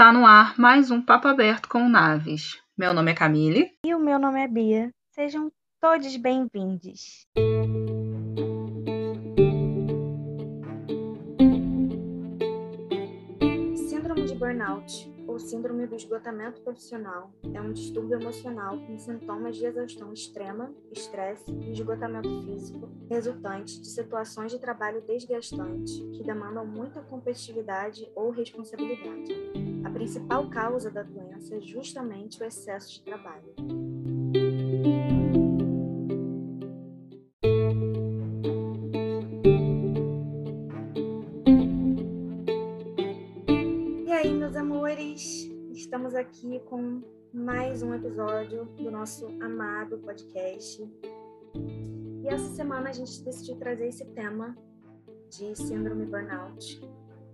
Está 0.00 0.14
no 0.14 0.24
ar 0.24 0.58
mais 0.58 0.90
um 0.90 1.02
Papo 1.02 1.28
Aberto 1.28 1.68
com 1.68 1.86
Naves. 1.86 2.58
Meu 2.74 2.94
nome 2.94 3.10
é 3.10 3.14
Camille. 3.14 3.70
E 3.84 3.94
o 3.94 4.00
meu 4.00 4.18
nome 4.18 4.42
é 4.42 4.48
Bia. 4.48 4.90
Sejam 5.10 5.52
todos 5.78 6.16
bem-vindos. 6.16 7.26
Síndrome 13.76 14.24
de 14.24 14.34
burnout, 14.36 15.06
ou 15.30 15.38
síndrome 15.38 15.86
do 15.86 15.94
esgotamento 15.94 16.60
profissional, 16.60 17.30
é 17.54 17.60
um 17.60 17.72
distúrbio 17.72 18.20
emocional 18.20 18.76
com 18.78 18.98
sintomas 18.98 19.56
de 19.56 19.64
exaustão 19.64 20.12
extrema, 20.12 20.74
estresse 20.90 21.50
e 21.52 21.70
esgotamento 21.70 22.28
físico, 22.44 22.88
resultante 23.08 23.80
de 23.80 23.86
situações 23.86 24.50
de 24.50 24.58
trabalho 24.58 25.00
desgastante 25.02 26.02
que 26.12 26.24
demandam 26.24 26.66
muita 26.66 27.00
competitividade 27.02 28.10
ou 28.14 28.30
responsabilidade. 28.30 29.32
A 29.84 29.90
principal 29.90 30.50
causa 30.50 30.90
da 30.90 31.04
doença 31.04 31.54
é 31.54 31.60
justamente 31.60 32.42
o 32.42 32.44
excesso 32.44 32.92
de 32.92 33.02
trabalho. 33.02 33.54
Aqui 46.30 46.60
com 46.60 47.02
mais 47.34 47.82
um 47.82 47.92
episódio 47.92 48.64
do 48.76 48.88
nosso 48.88 49.26
amado 49.42 49.98
podcast. 49.98 50.80
E 52.22 52.28
essa 52.28 52.48
semana 52.54 52.90
a 52.90 52.92
gente 52.92 53.20
decidiu 53.24 53.56
trazer 53.56 53.88
esse 53.88 54.04
tema 54.12 54.56
de 55.28 55.56
síndrome 55.56 56.06
burnout 56.06 56.80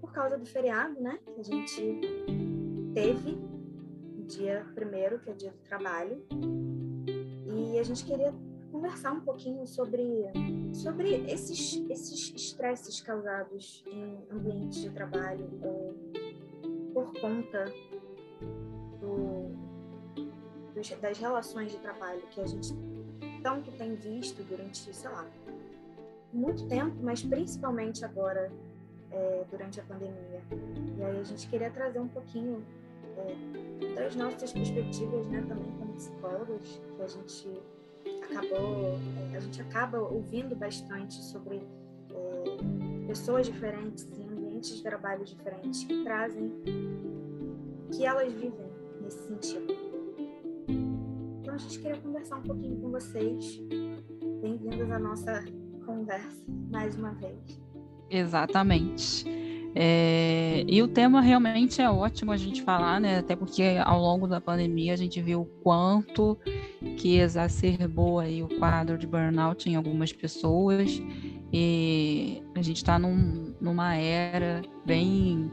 por 0.00 0.14
causa 0.14 0.38
do 0.38 0.46
feriado, 0.46 0.98
né? 0.98 1.18
Que 1.26 1.40
a 1.40 1.44
gente 1.44 2.00
teve 2.94 3.38
dia 4.26 4.66
primeiro, 4.74 5.18
que 5.18 5.28
é 5.28 5.34
dia 5.34 5.50
do 5.50 5.58
trabalho. 5.58 6.24
E 7.44 7.78
a 7.78 7.82
gente 7.82 8.02
queria 8.02 8.32
conversar 8.72 9.12
um 9.12 9.20
pouquinho 9.20 9.66
sobre, 9.66 10.24
sobre 10.72 11.16
esses, 11.30 11.84
esses 11.90 12.34
estresses 12.34 13.02
causados 13.02 13.84
em 13.86 14.26
ambientes 14.34 14.80
de 14.80 14.88
trabalho 14.88 15.50
ou 15.62 15.94
por 16.94 17.12
conta 17.20 17.66
das 21.00 21.18
relações 21.18 21.72
de 21.72 21.78
trabalho 21.78 22.22
que 22.30 22.40
a 22.40 22.46
gente 22.46 22.74
tanto 23.42 23.70
tem 23.72 23.94
visto 23.94 24.42
durante, 24.42 24.94
sei 24.94 25.10
lá, 25.10 25.26
muito 26.32 26.66
tempo, 26.66 26.96
mas 27.00 27.22
principalmente 27.22 28.04
agora 28.04 28.50
é, 29.10 29.44
durante 29.50 29.80
a 29.80 29.84
pandemia. 29.84 30.42
E 30.98 31.04
aí 31.04 31.20
a 31.20 31.24
gente 31.24 31.48
queria 31.48 31.70
trazer 31.70 31.98
um 31.98 32.08
pouquinho 32.08 32.64
é, 33.16 33.94
das 33.94 34.14
nossas 34.16 34.52
perspectivas, 34.52 35.26
né, 35.28 35.44
também 35.48 35.72
como 35.78 35.94
psicólogos, 35.94 36.80
que 36.96 37.02
a 37.02 37.06
gente 37.06 37.62
acabou, 38.24 38.98
é, 39.32 39.36
a 39.36 39.40
gente 39.40 39.62
acaba 39.62 39.98
ouvindo 39.98 40.54
bastante 40.54 41.14
sobre 41.14 41.56
é, 42.10 43.06
pessoas 43.06 43.46
diferentes 43.46 44.06
em 44.18 44.28
ambientes 44.28 44.76
de 44.76 44.82
trabalho 44.82 45.24
diferentes 45.24 45.84
que 45.84 46.04
trazem 46.04 46.52
que 47.92 48.04
elas 48.04 48.32
vivem 48.32 48.65
nesse 49.06 49.28
sentido. 49.28 49.76
Então 51.40 51.54
a 51.54 51.58
gente 51.58 51.78
queria 51.78 51.96
conversar 51.98 52.38
um 52.38 52.42
pouquinho 52.42 52.80
com 52.80 52.90
vocês. 52.90 53.60
Bem-vindos 54.42 54.90
à 54.90 54.98
nossa 54.98 55.44
conversa 55.84 56.44
mais 56.70 56.96
uma 56.96 57.14
vez. 57.14 57.38
Exatamente. 58.10 59.24
É, 59.78 60.64
e 60.66 60.82
o 60.82 60.88
tema 60.88 61.20
realmente 61.20 61.80
é 61.80 61.88
ótimo 61.88 62.32
a 62.32 62.36
gente 62.36 62.62
falar, 62.62 63.00
né? 63.00 63.18
Até 63.18 63.36
porque 63.36 63.76
ao 63.84 64.00
longo 64.00 64.26
da 64.26 64.40
pandemia 64.40 64.94
a 64.94 64.96
gente 64.96 65.20
viu 65.20 65.42
o 65.42 65.46
quanto 65.62 66.36
que 66.96 67.18
exacerbou 67.18 68.18
aí 68.18 68.42
o 68.42 68.48
quadro 68.58 68.98
de 68.98 69.06
burnout 69.06 69.68
em 69.68 69.76
algumas 69.76 70.12
pessoas 70.12 71.00
e 71.52 72.42
a 72.54 72.62
gente 72.62 72.78
está 72.78 72.98
num, 72.98 73.54
numa 73.60 73.94
era 73.94 74.62
bem 74.84 75.50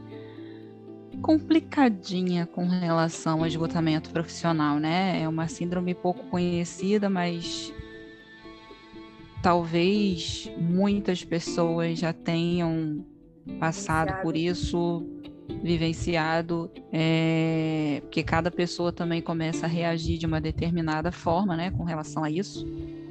complicadinha 1.24 2.44
com 2.44 2.66
relação 2.66 3.40
ao 3.40 3.46
esgotamento 3.46 4.10
profissional, 4.10 4.78
né? 4.78 5.22
É 5.22 5.26
uma 5.26 5.48
síndrome 5.48 5.94
pouco 5.94 6.22
conhecida, 6.26 7.08
mas 7.08 7.72
talvez 9.42 10.52
muitas 10.58 11.24
pessoas 11.24 11.98
já 11.98 12.12
tenham 12.12 13.06
passado 13.58 14.20
por 14.20 14.36
isso, 14.36 15.02
vivenciado, 15.62 16.70
é, 16.92 18.02
porque 18.02 18.22
cada 18.22 18.50
pessoa 18.50 18.92
também 18.92 19.22
começa 19.22 19.64
a 19.64 19.68
reagir 19.68 20.18
de 20.18 20.26
uma 20.26 20.42
determinada 20.42 21.10
forma, 21.10 21.56
né, 21.56 21.70
com 21.70 21.84
relação 21.84 22.22
a 22.22 22.30
isso. 22.30 22.66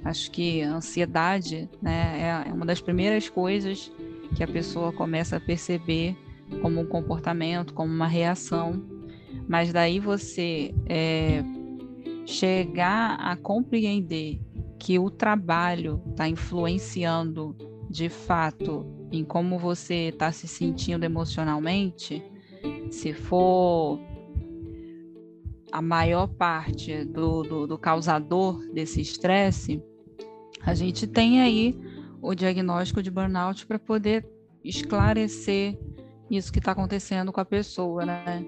Acho 0.06 0.30
que 0.30 0.62
a 0.62 0.76
ansiedade, 0.76 1.68
né, 1.82 2.44
é, 2.46 2.50
é 2.50 2.54
uma 2.54 2.66
das 2.66 2.80
primeiras 2.80 3.28
coisas 3.28 3.92
que 4.36 4.44
a 4.44 4.48
pessoa 4.48 4.94
começa 4.94 5.38
a 5.38 5.40
perceber 5.40 6.16
como 6.62 6.82
um 6.82 6.86
comportamento, 6.86 7.74
como 7.74 7.92
uma 7.92 8.08
reação. 8.08 8.84
Mas 9.48 9.74
daí 9.74 10.00
você 10.00 10.74
é, 10.86 11.44
chegar 12.26 13.16
a 13.20 13.36
compreender 13.36 14.40
que 14.80 15.00
o 15.00 15.10
trabalho 15.10 16.02
está 16.10 16.28
influenciando 16.28 17.56
de 17.90 18.10
fato 18.10 18.86
em 19.12 19.24
como 19.24 19.60
você 19.60 20.10
está 20.10 20.32
se 20.32 20.48
sentindo 20.48 21.04
emocionalmente, 21.04 22.24
se 22.90 23.14
for 23.14 24.00
a 25.72 25.82
maior 25.82 26.28
parte 26.28 27.04
do, 27.06 27.44
do, 27.44 27.68
do 27.68 27.78
causador 27.78 28.60
desse 28.74 29.02
estresse, 29.02 29.82
a 30.62 30.74
gente 30.74 31.08
tem 31.08 31.42
aí 31.42 31.78
o 32.22 32.34
diagnóstico 32.34 33.04
de 33.04 33.12
burnout 33.12 33.66
para 33.66 33.78
poder 33.78 34.26
esclarecer 34.64 35.78
isso 36.30 36.52
que 36.52 36.60
está 36.60 36.72
acontecendo 36.72 37.32
com 37.32 37.40
a 37.40 37.46
pessoa, 37.46 38.06
né? 38.06 38.44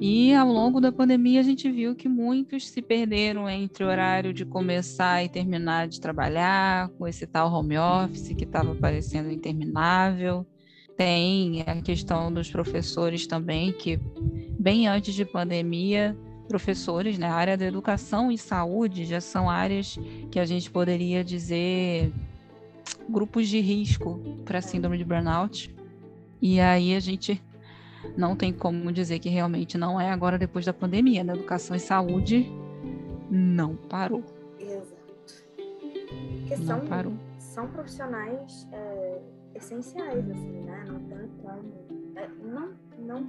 E 0.00 0.34
ao 0.34 0.48
longo 0.48 0.80
da 0.80 0.92
pandemia 0.92 1.40
a 1.40 1.42
gente 1.42 1.70
viu 1.70 1.94
que 1.94 2.08
muitos 2.08 2.68
se 2.68 2.80
perderam 2.80 3.48
entre 3.48 3.84
o 3.84 3.88
horário 3.88 4.32
de 4.32 4.44
começar 4.44 5.24
e 5.24 5.28
terminar 5.28 5.88
de 5.88 6.00
trabalhar, 6.00 6.88
com 6.90 7.06
esse 7.06 7.26
tal 7.26 7.52
home 7.52 7.78
office 7.78 8.34
que 8.34 8.44
estava 8.44 8.74
parecendo 8.74 9.30
interminável. 9.30 10.46
Tem 10.96 11.62
a 11.66 11.80
questão 11.82 12.32
dos 12.32 12.50
professores 12.50 13.26
também, 13.26 13.72
que 13.72 13.98
bem 14.58 14.86
antes 14.86 15.14
de 15.14 15.24
pandemia, 15.24 16.16
professores, 16.48 17.18
né, 17.18 17.28
área 17.28 17.56
da 17.56 17.66
educação 17.66 18.30
e 18.30 18.38
saúde 18.38 19.04
já 19.04 19.20
são 19.20 19.50
áreas 19.50 19.98
que 20.30 20.38
a 20.38 20.44
gente 20.44 20.70
poderia 20.70 21.22
dizer 21.22 22.12
grupos 23.08 23.48
de 23.48 23.60
risco 23.60 24.20
para 24.44 24.62
síndrome 24.62 24.96
de 24.96 25.04
burnout. 25.04 25.75
E 26.40 26.60
aí 26.60 26.94
a 26.94 27.00
gente 27.00 27.42
não 28.16 28.36
tem 28.36 28.52
como 28.52 28.92
dizer 28.92 29.18
que 29.18 29.28
realmente 29.28 29.78
não 29.78 30.00
é 30.00 30.10
agora 30.10 30.38
depois 30.38 30.64
da 30.64 30.72
pandemia, 30.72 31.24
né? 31.24 31.32
Educação 31.32 31.76
e 31.76 31.80
saúde 31.80 32.50
não 33.30 33.74
parou. 33.76 34.22
Exato. 34.58 34.96
Porque 35.56 36.56
não 36.56 36.66
são, 36.66 36.80
parou. 36.86 37.12
são 37.38 37.68
profissionais 37.68 38.68
é, 38.72 39.20
essenciais, 39.54 40.30
assim, 40.30 40.62
né? 40.62 40.84
Não 40.86 41.00
tem 41.00 41.28
como. 41.42 42.14
É, 42.14 42.28
não, 42.44 42.74
não, 42.98 43.20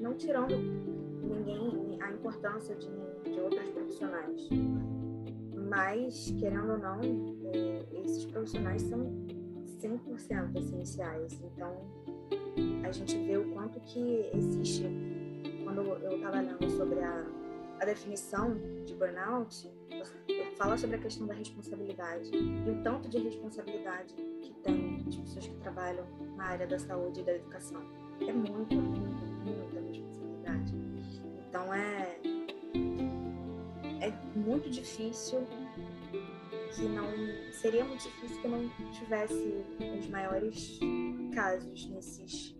não 0.00 0.14
tirando 0.14 0.56
ninguém 0.56 1.98
a 2.00 2.12
importância 2.12 2.74
de, 2.76 2.88
de 3.30 3.40
outros 3.40 3.68
profissionais. 3.70 4.48
Mas, 5.68 6.32
querendo 6.38 6.72
ou 6.72 6.78
não, 6.78 7.00
é, 7.52 7.84
esses 8.04 8.24
profissionais 8.26 8.82
são 8.82 9.00
100% 9.80 10.56
essenciais. 10.56 11.40
Então, 11.42 11.74
a 12.84 12.92
gente 12.92 13.16
vê 13.18 13.36
o 13.36 13.52
quanto 13.52 13.80
que 13.80 14.30
existe, 14.34 14.84
quando 15.64 15.82
eu 15.82 16.16
estava 16.16 16.40
lendo 16.40 16.70
sobre 16.70 17.00
a, 17.00 17.26
a 17.80 17.84
definição 17.84 18.56
de 18.84 18.94
burnout, 18.94 19.70
fala 20.56 20.76
sobre 20.78 20.96
a 20.96 20.98
questão 20.98 21.26
da 21.26 21.34
responsabilidade 21.34 22.30
e 22.34 22.70
o 22.70 22.82
tanto 22.82 23.08
de 23.08 23.18
responsabilidade 23.18 24.14
que 24.42 24.52
tem 24.62 25.04
as 25.06 25.16
pessoas 25.16 25.46
que 25.46 25.56
trabalham 25.56 26.06
na 26.36 26.44
área 26.44 26.66
da 26.66 26.78
saúde 26.78 27.20
e 27.20 27.24
da 27.24 27.34
educação. 27.34 27.82
É 28.20 28.32
muito, 28.32 28.74
muito, 28.74 29.00
muita 29.44 29.80
responsabilidade. 29.80 30.74
Então 31.48 31.74
é, 31.74 32.18
é 34.00 34.38
muito 34.38 34.70
difícil 34.70 35.46
que 36.74 36.82
não 36.82 37.06
seria 37.52 37.84
muito 37.84 38.02
difícil 38.02 38.40
que 38.40 38.48
não 38.48 38.68
tivesse 38.92 39.64
os 39.98 40.08
maiores 40.08 40.78
casos 41.34 41.88
nesses 41.88 42.56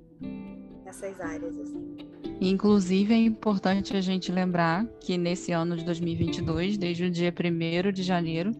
nessas 0.84 1.20
áreas 1.20 1.58
assim. 1.58 1.96
Inclusive 2.40 3.12
é 3.12 3.18
importante 3.18 3.96
a 3.96 4.00
gente 4.00 4.30
lembrar 4.30 4.86
que 5.00 5.18
nesse 5.18 5.52
ano 5.52 5.76
de 5.76 5.84
2022, 5.84 6.78
desde 6.78 7.04
o 7.04 7.10
dia 7.10 7.32
1 7.32 7.92
de 7.92 8.02
janeiro, 8.02 8.52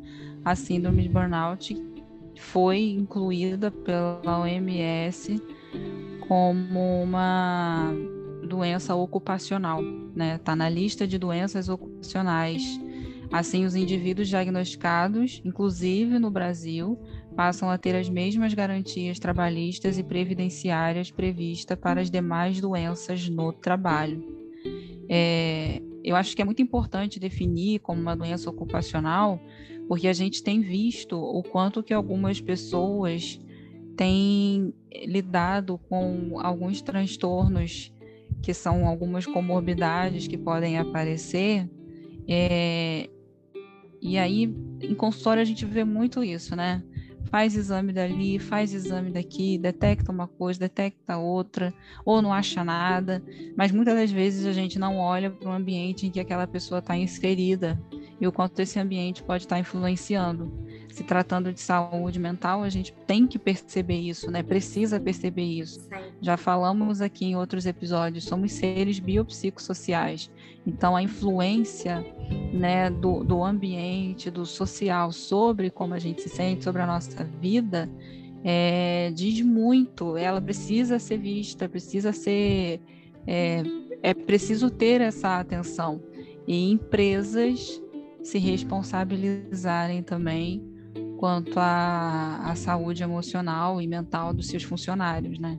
a 0.45 0.55
síndrome 0.55 1.03
de 1.03 1.09
burnout 1.09 1.77
foi 2.39 2.91
incluída 2.91 3.71
pela 3.71 4.41
OMS 4.41 5.41
como 6.27 7.03
uma 7.03 7.93
doença 8.47 8.95
ocupacional, 8.95 9.83
né? 10.15 10.37
Está 10.37 10.57
na 10.57 10.69
lista 10.69 11.07
de 11.07 11.19
doenças 11.19 11.69
ocupacionais. 11.69 12.81
Assim, 13.33 13.65
os 13.65 13.75
indivíduos 13.75 14.29
diagnosticados, 14.29 15.43
inclusive 15.45 16.19
no 16.19 16.31
Brasil, 16.31 16.99
passam 17.35 17.69
a 17.69 17.77
ter 17.77 17.95
as 17.97 18.09
mesmas 18.09 18.55
garantias 18.55 19.19
trabalhistas 19.19 19.99
e 19.99 20.03
previdenciárias 20.03 21.11
previstas 21.11 21.79
para 21.79 22.01
as 22.01 22.11
demais 22.11 22.61
doenças 22.61 23.29
no 23.29 23.53
trabalho. 23.53 24.25
É, 25.09 25.83
eu 26.03 26.17
acho 26.17 26.35
que 26.35 26.43
é 26.43 26.45
muito 26.45 26.63
importante 26.63 27.19
definir 27.19 27.81
como 27.81 28.01
uma 28.01 28.17
doença 28.17 28.49
ocupacional, 28.49 29.41
porque 29.89 30.09
a 30.09 30.13
gente 30.13 30.43
tem 30.43 30.61
visto 30.61 31.17
o 31.17 31.43
quanto 31.43 31.83
que 31.83 31.93
algumas 31.93 32.41
pessoas 32.41 33.41
têm 33.97 34.73
lidado 35.05 35.79
com 35.89 36.39
alguns 36.41 36.81
transtornos 36.81 37.93
que 38.43 38.55
são 38.55 38.87
algumas 38.87 39.27
comorbidades 39.27 40.29
que 40.29 40.39
podem 40.39 40.79
aparecer. 40.79 41.69
É, 42.29 43.09
e 44.01 44.19
aí, 44.19 44.45
em 44.83 44.95
consultório, 44.95 45.43
a 45.43 45.45
gente 45.45 45.65
vê 45.65 45.85
muito 45.85 46.23
isso, 46.23 46.55
né? 46.55 46.83
Faz 47.31 47.57
exame 47.57 47.93
dali, 47.93 48.39
faz 48.39 48.73
exame 48.73 49.11
daqui, 49.11 49.59
detecta 49.59 50.13
uma 50.13 50.29
coisa, 50.29 50.61
detecta 50.61 51.17
outra, 51.17 51.75
ou 52.05 52.23
não 52.23 52.33
acha 52.33 52.63
nada, 52.63 53.23
mas 53.57 53.73
muitas 53.73 53.95
das 53.95 54.11
vezes 54.13 54.47
a 54.47 54.53
gente 54.53 54.79
não 54.79 54.99
olha 54.99 55.31
para 55.31 55.49
o 55.49 55.53
ambiente 55.53 56.07
em 56.07 56.11
que 56.11 56.21
aquela 56.21 56.47
pessoa 56.47 56.79
está 56.79 56.97
inserida 56.97 57.81
e 58.21 58.27
o 58.27 58.33
quanto 58.33 58.61
esse 58.61 58.79
ambiente 58.79 59.25
pode 59.25 59.45
estar 59.45 59.57
tá 59.57 59.61
influenciando 59.61 60.66
se 60.97 61.05
tratando 61.05 61.53
de 61.53 61.61
saúde 61.61 62.19
mental, 62.19 62.63
a 62.63 62.71
gente 62.71 62.91
tem 63.07 63.27
que 63.27 63.39
perceber 63.39 63.99
isso, 63.99 64.31
né? 64.31 64.43
Precisa 64.43 64.99
perceber 64.99 65.45
isso. 65.45 65.79
Sim. 65.81 65.89
Já 66.23 66.39
falamos 66.39 67.03
aqui 67.03 67.27
em 67.27 67.37
outros 67.37 67.67
episódios, 67.67 68.25
somos 68.25 68.53
seres 68.53 68.99
biopsicossociais. 68.99 70.31
Então, 70.67 70.97
a 70.97 71.03
influência 71.03 72.03
né, 72.51 72.89
do, 72.89 73.23
do 73.23 73.45
ambiente, 73.45 74.31
do 74.31 74.47
social, 74.47 75.13
sobre 75.13 75.69
como 75.69 75.93
a 75.93 75.99
gente 75.99 76.23
se 76.23 76.31
sente, 76.31 76.65
sobre 76.65 76.81
a 76.81 76.87
nossa 76.87 77.25
vida, 77.43 77.91
é, 78.43 79.13
diz 79.15 79.43
muito. 79.43 80.17
Ela 80.17 80.41
precisa 80.41 80.99
ser 80.99 81.19
vista, 81.19 81.69
precisa 81.69 82.11
ser. 82.11 82.81
É, 83.27 83.63
é 84.03 84.15
preciso 84.15 84.71
ter 84.71 85.03
essa 85.03 85.39
atenção. 85.41 86.03
E 86.49 86.71
empresas 86.71 87.83
se 88.23 88.39
responsabilizarem 88.39 90.03
também 90.03 90.76
quanto 91.17 91.59
à, 91.59 92.41
à 92.45 92.55
saúde 92.55 93.03
emocional 93.03 93.81
e 93.81 93.87
mental 93.87 94.33
dos 94.33 94.47
seus 94.47 94.63
funcionários, 94.63 95.39
né? 95.39 95.59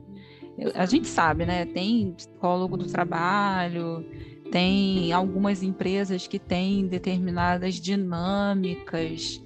A 0.74 0.86
gente 0.86 1.06
sabe, 1.06 1.46
né? 1.46 1.66
Tem 1.66 2.12
psicólogo 2.12 2.76
do 2.76 2.86
trabalho, 2.86 4.04
tem 4.50 5.12
algumas 5.12 5.62
empresas 5.62 6.26
que 6.26 6.38
têm 6.38 6.86
determinadas 6.86 7.74
dinâmicas 7.74 9.42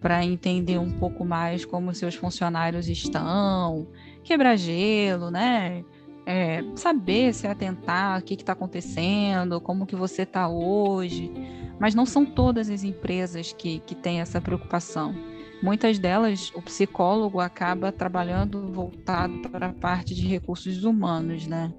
para 0.00 0.24
entender 0.24 0.78
um 0.78 0.90
pouco 0.90 1.24
mais 1.24 1.64
como 1.64 1.94
seus 1.94 2.14
funcionários 2.14 2.88
estão, 2.88 3.86
quebrar 4.22 4.56
gelo, 4.56 5.30
né? 5.30 5.84
É, 6.26 6.62
saber 6.76 7.32
se 7.34 7.46
atentar, 7.46 8.20
o 8.20 8.22
que 8.22 8.34
está 8.34 8.52
acontecendo, 8.52 9.60
como 9.60 9.86
que 9.86 9.96
você 9.96 10.22
está 10.22 10.48
hoje, 10.48 11.30
mas 11.78 11.94
não 11.94 12.06
são 12.06 12.24
todas 12.24 12.70
as 12.70 12.84
empresas 12.84 13.52
que, 13.52 13.80
que 13.80 13.94
têm 13.94 14.20
essa 14.20 14.40
preocupação. 14.40 15.14
Muitas 15.62 15.98
delas, 15.98 16.50
o 16.54 16.62
psicólogo 16.62 17.38
acaba 17.38 17.92
trabalhando 17.92 18.66
voltado 18.68 19.40
para 19.50 19.66
a 19.66 19.72
parte 19.72 20.14
de 20.14 20.26
recursos 20.26 20.84
humanos, 20.84 21.46
né? 21.46 21.72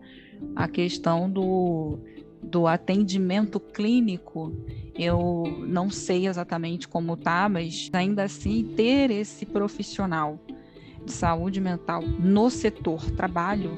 A 0.56 0.68
questão 0.68 1.30
do, 1.30 1.98
do 2.44 2.68
atendimento 2.68 3.60
clínico, 3.60 4.54
eu 4.96 5.44
não 5.68 5.90
sei 5.90 6.28
exatamente 6.28 6.88
como 6.88 7.18
tá, 7.18 7.50
mas 7.50 7.90
ainda 7.92 8.24
assim 8.24 8.64
ter 8.76 9.10
esse 9.10 9.48
profissional 9.48 10.40
de 11.04 11.12
saúde 11.12 11.60
mental 11.60 12.04
no 12.04 12.52
setor 12.52 13.10
trabalho, 13.12 13.72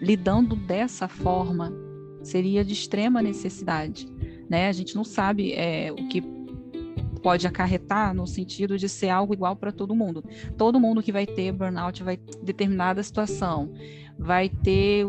lidando 0.00 0.56
dessa 0.56 1.06
forma, 1.06 1.72
seria 2.20 2.64
de 2.64 2.72
extrema 2.72 3.22
necessidade. 3.22 4.08
Né? 4.48 4.68
A 4.68 4.72
gente 4.72 4.96
não 4.96 5.04
sabe 5.04 5.52
é, 5.52 5.92
o 5.92 6.08
que 6.08 6.20
pode 7.26 7.44
acarretar 7.44 8.14
no 8.14 8.24
sentido 8.24 8.78
de 8.78 8.88
ser 8.88 9.08
algo 9.08 9.34
igual 9.34 9.56
para 9.56 9.72
todo 9.72 9.96
mundo. 9.96 10.24
Todo 10.56 10.78
mundo 10.78 11.02
que 11.02 11.10
vai 11.10 11.26
ter 11.26 11.50
burnout 11.50 12.00
vai 12.04 12.16
ter 12.16 12.38
determinada 12.38 13.02
situação, 13.02 13.72
vai 14.16 14.48
ter 14.48 15.04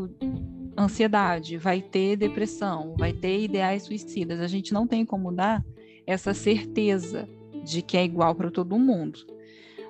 ansiedade, 0.76 1.60
vai 1.60 1.80
ter 1.80 2.16
depressão, 2.16 2.96
vai 2.98 3.14
ter 3.14 3.44
ideais 3.44 3.84
suicidas. 3.84 4.40
A 4.40 4.48
gente 4.48 4.74
não 4.74 4.88
tem 4.88 5.06
como 5.06 5.32
dar 5.32 5.64
essa 6.08 6.34
certeza 6.34 7.30
de 7.64 7.84
que 7.84 7.96
é 7.96 8.04
igual 8.04 8.34
para 8.34 8.50
todo 8.50 8.80
mundo. 8.80 9.20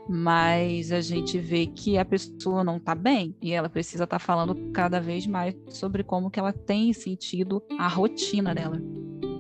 Mas 0.10 0.92
a 0.92 1.00
gente 1.00 1.40
vê 1.40 1.66
que 1.66 1.98
a 1.98 2.04
pessoa 2.04 2.62
não 2.62 2.76
está 2.76 2.94
bem 2.94 3.38
e 3.42 3.54
ela 3.54 3.70
precisa 3.70 4.04
estar 4.04 4.20
tá 4.20 4.26
falando 4.26 4.54
cada 4.74 5.00
vez 5.00 5.26
mais 5.26 5.56
sobre 5.70 6.04
como 6.04 6.30
que 6.30 6.42
ela 6.42 6.52
tem 6.52 6.92
sentido 6.92 7.64
a 7.80 7.88
rotina 7.88 8.54
dela. 8.54 8.82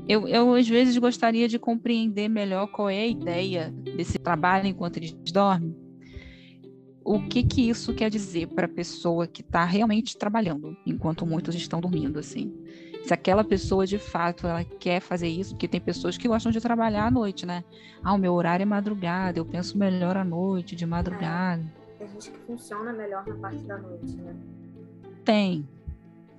Eu, 0.08 0.28
eu, 0.28 0.54
às 0.54 0.68
vezes, 0.68 0.98
gostaria 0.98 1.48
de 1.48 1.60
compreender 1.60 2.30
melhor 2.30 2.68
qual 2.68 2.90
é 2.90 3.02
a 3.02 3.08
ideia 3.08 3.74
desse 3.96 4.18
trabalho 4.18 4.68
enquanto 4.68 4.98
eles 4.98 5.12
dormem. 5.34 5.76
O 7.04 7.22
que 7.22 7.44
que 7.44 7.70
isso 7.70 7.94
quer 7.94 8.10
dizer 8.10 8.48
para 8.48 8.66
a 8.66 8.70
pessoa 8.70 9.28
que 9.28 9.42
está 9.42 9.64
realmente 9.64 10.18
trabalhando, 10.18 10.76
enquanto 10.86 11.26
muitos 11.26 11.56
estão 11.56 11.80
dormindo, 11.80 12.20
assim? 12.20 12.54
Se 13.04 13.14
aquela 13.14 13.44
pessoa, 13.44 13.86
de 13.86 13.98
fato, 13.98 14.46
ela 14.46 14.64
quer 14.64 15.00
fazer 15.00 15.30
isso, 15.30 15.52
porque 15.52 15.68
tem 15.68 15.80
pessoas 15.80 16.18
que 16.18 16.28
gostam 16.28 16.52
de 16.52 16.60
trabalhar 16.60 17.06
à 17.06 17.12
noite, 17.12 17.46
né? 17.46 17.64
Ah, 18.04 18.14
o 18.14 18.18
meu 18.18 18.34
horário 18.34 18.64
é 18.64 18.66
madrugada, 18.66 19.40
eu 19.40 19.46
penso 19.46 19.78
melhor 19.78 20.18
à 20.18 20.24
noite, 20.26 20.76
de 20.76 20.86
madrugada. 20.86 21.64
É, 22.00 22.04
tem 22.04 22.08
gente 22.10 22.32
que 22.32 22.40
funciona 22.40 22.92
melhor 22.92 23.26
na 23.26 23.36
parte 23.36 23.64
da 23.64 23.78
noite, 23.78 24.18
né? 24.18 24.36
Tem, 25.24 25.68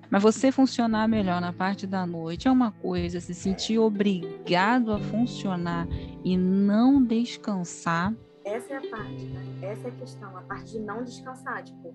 mas 0.09 0.23
você 0.23 0.51
funcionar 0.51 1.07
melhor 1.07 1.39
na 1.39 1.53
parte 1.53 1.85
da 1.85 2.05
noite 2.05 2.47
é 2.47 2.51
uma 2.51 2.71
coisa, 2.71 3.19
se 3.19 3.33
sentir 3.33 3.77
obrigado 3.77 4.91
a 4.91 4.99
funcionar 4.99 5.87
e 6.23 6.35
não 6.35 7.03
descansar. 7.03 8.13
Essa 8.43 8.73
é 8.73 8.77
a 8.77 8.89
parte, 8.89 9.25
né? 9.25 9.41
Essa 9.61 9.87
é 9.87 9.91
a 9.91 9.95
questão, 9.95 10.37
a 10.37 10.41
parte 10.41 10.71
de 10.71 10.79
não 10.79 11.03
descansar, 11.03 11.63
tipo, 11.63 11.93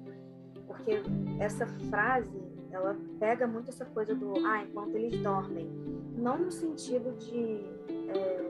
porque 0.66 1.02
essa 1.40 1.66
frase, 1.90 2.42
ela 2.70 2.96
pega 3.18 3.46
muito 3.46 3.70
essa 3.70 3.84
coisa 3.84 4.14
do, 4.14 4.34
ah, 4.46 4.62
enquanto 4.62 4.94
eles 4.96 5.20
dormem. 5.20 5.68
Não 6.16 6.38
no 6.38 6.50
sentido 6.50 7.16
de 7.18 7.64
é, 8.08 8.44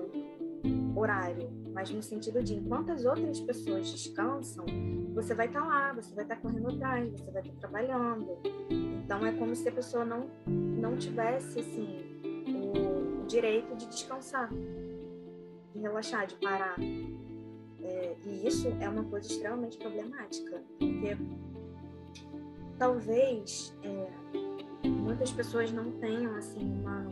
horário, 0.94 1.50
mas 1.72 1.90
no 1.90 2.02
sentido 2.02 2.42
de 2.42 2.54
enquanto 2.54 2.92
as 2.92 3.04
outras 3.04 3.40
pessoas 3.40 3.90
descansam, 3.90 4.64
você 5.14 5.34
vai 5.34 5.46
estar 5.46 5.60
tá 5.60 5.66
lá, 5.66 5.92
você 5.92 6.14
vai 6.14 6.24
estar 6.24 6.36
tá 6.36 6.40
correndo 6.40 6.68
atrás, 6.68 7.10
você 7.10 7.30
vai 7.30 7.42
estar 7.42 7.54
tá 7.54 7.68
trabalhando. 7.68 8.38
Então 9.04 9.24
é 9.26 9.32
como 9.32 9.54
se 9.54 9.68
a 9.68 9.72
pessoa 9.72 10.04
não 10.04 10.30
não 10.46 10.96
tivesse 10.96 11.60
assim 11.60 12.00
o 13.22 13.26
direito 13.26 13.76
de 13.76 13.86
descansar, 13.86 14.50
de 15.72 15.78
relaxar, 15.78 16.26
de 16.26 16.34
parar. 16.36 16.76
É, 17.82 18.16
e 18.24 18.46
isso 18.46 18.68
é 18.80 18.88
uma 18.88 19.04
coisa 19.04 19.26
extremamente 19.26 19.76
problemática, 19.76 20.62
porque 20.78 21.16
talvez 22.78 23.74
é, 23.82 24.88
muitas 24.88 25.30
pessoas 25.32 25.70
não 25.70 25.90
tenham 25.92 26.34
assim 26.36 26.64
uma 26.80 27.04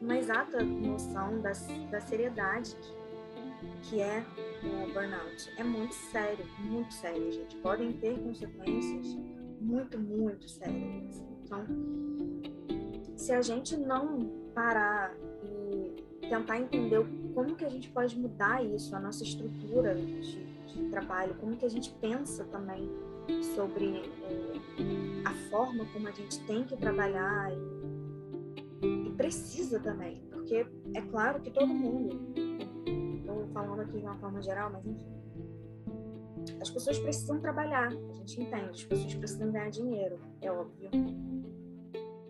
uma 0.00 0.18
exata 0.18 0.62
noção 0.62 1.40
da, 1.40 1.52
da 1.90 2.00
seriedade 2.00 2.76
que, 2.76 3.88
que 3.88 4.00
é 4.00 4.24
o 4.62 4.92
burnout. 4.92 5.50
É 5.56 5.64
muito 5.64 5.94
sério, 5.94 6.44
muito 6.60 6.92
sério, 6.92 7.32
gente. 7.32 7.56
Podem 7.56 7.92
ter 7.94 8.18
consequências 8.18 9.16
muito, 9.60 9.98
muito 9.98 10.48
sérias. 10.48 11.24
Então, 11.44 11.64
se 13.16 13.32
a 13.32 13.42
gente 13.42 13.76
não 13.76 14.48
parar 14.54 15.14
e 15.42 16.28
tentar 16.28 16.58
entender 16.58 17.04
como 17.34 17.54
que 17.54 17.64
a 17.64 17.68
gente 17.68 17.88
pode 17.90 18.18
mudar 18.18 18.64
isso, 18.64 18.94
a 18.96 19.00
nossa 19.00 19.22
estrutura 19.22 19.94
de, 19.94 20.20
de 20.66 20.90
trabalho, 20.90 21.34
como 21.40 21.56
que 21.56 21.64
a 21.64 21.70
gente 21.70 21.90
pensa 22.00 22.44
também 22.44 22.90
sobre 23.54 23.98
é, 23.98 25.24
a 25.24 25.32
forma 25.50 25.84
como 25.92 26.08
a 26.08 26.12
gente 26.12 26.40
tem 26.46 26.64
que 26.64 26.76
trabalhar 26.76 27.52
e 27.52 27.76
e 28.82 29.10
precisa 29.16 29.80
também, 29.80 30.22
porque 30.30 30.66
é 30.94 31.02
claro 31.02 31.40
que 31.40 31.50
todo 31.50 31.66
mundo, 31.66 32.20
estou 33.18 33.46
falando 33.52 33.80
aqui 33.80 33.98
de 33.98 34.04
uma 34.04 34.16
forma 34.16 34.42
geral, 34.42 34.70
mas 34.70 34.86
enfim, 34.86 35.14
as 36.60 36.70
pessoas 36.70 36.98
precisam 36.98 37.40
trabalhar, 37.40 37.88
a 37.88 38.12
gente 38.14 38.40
entende, 38.40 38.70
as 38.70 38.84
pessoas 38.84 39.14
precisam 39.14 39.50
ganhar 39.50 39.70
dinheiro, 39.70 40.18
é 40.40 40.50
óbvio. 40.50 40.90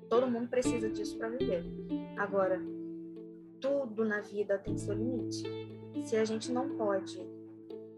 Todo 0.08 0.30
mundo 0.30 0.48
precisa 0.48 0.88
disso 0.88 1.18
para 1.18 1.28
viver. 1.28 1.64
Agora, 2.16 2.60
tudo 3.60 4.04
na 4.04 4.20
vida 4.20 4.58
tem 4.58 4.76
seu 4.78 4.94
limite. 4.94 5.42
Se 6.04 6.16
a 6.16 6.24
gente 6.24 6.52
não 6.52 6.76
pode 6.76 7.20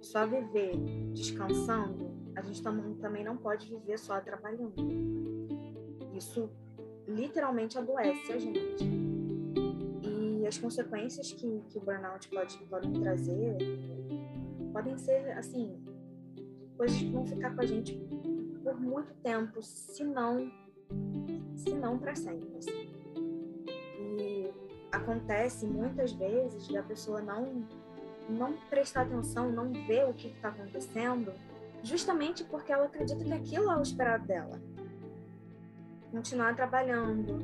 só 0.00 0.26
viver 0.26 0.76
descansando, 1.12 2.10
a 2.34 2.42
gente 2.42 2.62
também 2.62 3.24
não 3.24 3.36
pode 3.36 3.68
viver 3.68 3.98
só 3.98 4.20
trabalhando. 4.20 4.74
Isso 6.14 6.50
literalmente 7.06 7.78
adoece 7.78 8.32
a 8.32 8.38
gente. 8.38 8.84
E 10.02 10.46
as 10.46 10.56
consequências 10.56 11.32
que, 11.32 11.62
que 11.68 11.78
o 11.78 11.80
burnout 11.80 12.28
pode, 12.28 13.00
trazer 13.00 13.56
podem 14.72 14.96
ser, 14.96 15.32
assim, 15.32 15.76
coisas 16.78 16.96
que 16.96 17.10
vão 17.10 17.26
ficar 17.26 17.54
com 17.54 17.60
a 17.60 17.66
gente 17.66 17.92
por 18.62 18.80
muito 18.80 19.12
tempo, 19.16 19.60
se 19.60 20.04
não, 20.04 20.50
se 21.56 21.74
não 21.74 21.98
para 21.98 22.14
sempre. 22.14 22.56
Assim. 22.56 22.88
E 24.16 24.50
acontece 24.92 25.66
muitas 25.66 26.12
vezes 26.12 26.68
da 26.68 26.82
pessoa 26.82 27.20
não, 27.20 27.66
não 28.28 28.52
prestar 28.70 29.02
atenção, 29.02 29.50
não 29.50 29.72
ver 29.72 30.08
o 30.08 30.14
que 30.14 30.28
está 30.28 30.50
acontecendo, 30.50 31.32
justamente 31.82 32.44
porque 32.44 32.72
ela 32.72 32.86
acredita 32.86 33.24
que 33.24 33.32
aquilo 33.32 33.70
é 33.70 33.76
o 33.76 33.82
esperado 33.82 34.24
dela. 34.24 34.60
Continuar 36.12 36.54
trabalhando, 36.54 37.40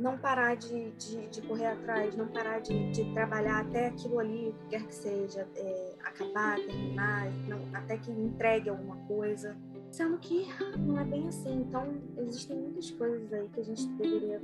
não 0.00 0.16
parar 0.16 0.56
de, 0.56 0.90
de, 0.92 1.28
de, 1.28 1.42
correr 1.42 1.66
atrás, 1.66 2.16
não 2.16 2.26
parar 2.26 2.60
de, 2.60 2.90
de, 2.90 3.12
trabalhar 3.12 3.60
até 3.60 3.88
aquilo 3.88 4.18
ali, 4.18 4.54
quer 4.70 4.82
que 4.86 4.94
seja, 4.94 5.46
é, 5.54 5.94
acabar, 6.02 6.56
terminar, 6.56 7.30
não, 7.46 7.60
até 7.74 7.98
que 7.98 8.10
entregue 8.10 8.70
alguma 8.70 8.96
coisa. 9.06 9.54
Sendo 9.90 10.16
que 10.18 10.46
não 10.78 10.98
é 10.98 11.04
bem 11.04 11.28
assim. 11.28 11.60
Então, 11.68 12.00
existem 12.16 12.56
muitas 12.56 12.90
coisas 12.92 13.30
aí 13.32 13.46
que 13.48 13.60
a 13.60 13.64
gente 13.64 13.86
deveria 13.88 14.40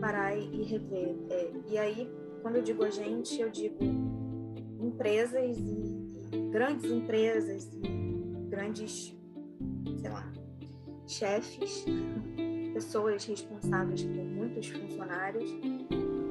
parar 0.00 0.36
e, 0.36 0.64
rever. 0.64 1.16
É, 1.30 1.52
e 1.68 1.78
aí, 1.78 2.10
quando 2.42 2.56
eu 2.56 2.62
digo 2.62 2.82
a 2.82 2.90
gente, 2.90 3.40
eu 3.40 3.50
digo 3.50 3.78
empresas 4.80 5.56
e, 5.58 6.28
e 6.32 6.50
grandes 6.50 6.90
empresas 6.90 7.70
e 7.72 7.88
grandes, 8.48 9.16
sei 10.00 10.10
lá, 10.10 10.32
chefes 11.06 11.84
pessoas 12.74 13.24
responsáveis 13.24 14.02
por 14.04 14.37
muitos 14.58 14.68
funcionários, 14.68 15.50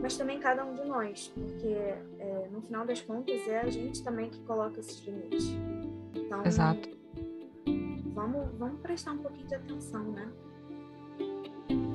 mas 0.01 0.17
também 0.17 0.39
cada 0.39 0.65
um 0.65 0.75
de 0.75 0.84
nós, 0.86 1.31
porque 1.34 1.67
é, 2.19 2.50
no 2.51 2.62
final 2.62 2.86
das 2.86 3.01
contas 3.01 3.48
é 3.48 3.62
a 3.62 3.69
gente 3.69 4.03
também 4.03 4.29
que 4.29 4.39
coloca 4.41 4.79
esses 4.79 5.00
limites. 5.05 5.48
Então, 6.13 6.46
Exato. 6.46 6.89
Vamos, 8.13 8.50
vamos 8.57 8.81
prestar 8.81 9.13
um 9.13 9.19
pouquinho 9.19 9.48
de 9.48 9.55
atenção, 9.55 10.12
né? 10.12 10.29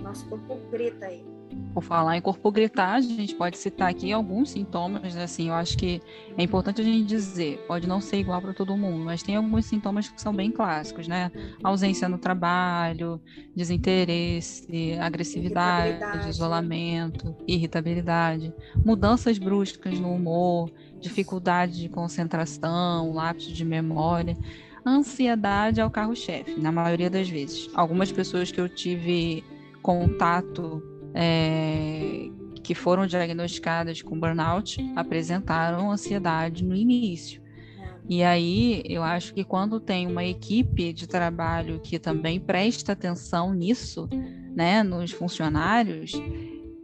Nosso 0.03 0.29
corpo 0.29 0.57
grita 0.71 1.07
aí. 1.07 1.25
Por 1.73 1.83
falar 1.83 2.17
em 2.17 2.21
corpo 2.21 2.51
gritar, 2.51 2.95
a 2.95 3.01
gente 3.01 3.35
pode 3.35 3.57
citar 3.57 3.89
aqui 3.91 4.13
alguns 4.13 4.51
sintomas, 4.51 5.17
assim, 5.17 5.49
eu 5.49 5.55
acho 5.55 5.77
que 5.77 6.03
é 6.37 6.43
importante 6.43 6.81
a 6.81 6.85
gente 6.85 7.07
dizer, 7.07 7.65
pode 7.67 7.87
não 7.87 8.01
ser 8.01 8.19
igual 8.19 8.43
para 8.43 8.53
todo 8.53 8.77
mundo, 8.77 9.05
mas 9.05 9.23
tem 9.23 9.37
alguns 9.37 9.67
sintomas 9.67 10.09
que 10.09 10.21
são 10.21 10.35
bem 10.35 10.51
clássicos, 10.51 11.09
né? 11.09 11.31
Ausência 11.63 12.09
no 12.09 12.19
trabalho, 12.19 13.21
desinteresse, 13.57 14.99
agressividade, 15.01 15.93
irritabilidade. 15.93 16.29
isolamento, 16.29 17.37
irritabilidade, 17.47 18.55
mudanças 18.85 19.39
bruscas 19.39 19.99
no 19.99 20.13
humor, 20.15 20.71
dificuldade 21.01 21.81
de 21.81 21.89
concentração, 21.89 23.13
lapso 23.13 23.53
de 23.53 23.65
memória. 23.65 24.37
Ansiedade 24.85 25.81
é 25.81 25.87
o 25.87 25.91
carro-chefe, 25.91 26.61
na 26.61 26.73
maioria 26.73 27.09
das 27.09 27.29
vezes. 27.29 27.69
Algumas 27.73 28.11
pessoas 28.13 28.51
que 28.51 28.61
eu 28.61 28.69
tive 28.69 29.45
contato 29.81 30.83
é, 31.15 32.29
que 32.63 32.75
foram 32.75 33.07
diagnosticadas 33.07 34.03
com 34.03 34.19
burnout 34.19 34.79
apresentaram 34.97 35.91
ansiedade 35.91 36.65
no 36.65 36.75
início. 36.75 37.43
E 38.09 38.23
aí, 38.23 38.83
eu 38.87 39.03
acho 39.03 39.33
que 39.33 39.45
quando 39.45 39.79
tem 39.79 40.07
uma 40.07 40.25
equipe 40.25 40.93
de 40.93 41.07
trabalho 41.07 41.81
que 41.81 41.99
também 41.99 42.41
presta 42.41 42.93
atenção 42.93 43.55
nisso, 43.55 44.09
né, 44.55 44.83
nos 44.83 45.13
funcionários, 45.13 46.13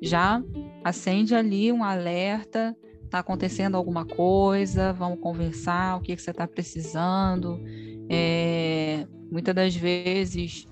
já 0.01 0.43
acende 0.85 1.35
ali 1.35 1.73
um 1.73 1.83
alerta, 1.83 2.77
está 3.05 3.19
acontecendo 3.19 3.77
alguma 3.77 4.05
coisa, 4.05 4.93
vamos 4.93 5.19
conversar, 5.21 5.97
o 5.97 6.01
que, 6.01 6.15
que 6.15 6.23
você 6.23 6.31
está 6.31 6.47
precisando. 6.47 7.61
É, 8.09 9.07
muitas 9.31 9.55
das 9.55 9.75
vezes, 9.75 10.67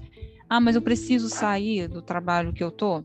ah, 0.49 0.61
mas 0.61 0.77
eu 0.77 0.83
preciso 0.83 1.29
sair 1.29 1.89
do 1.89 2.01
trabalho 2.01 2.53
que 2.53 2.63
eu 2.63 2.71
tô. 2.71 3.05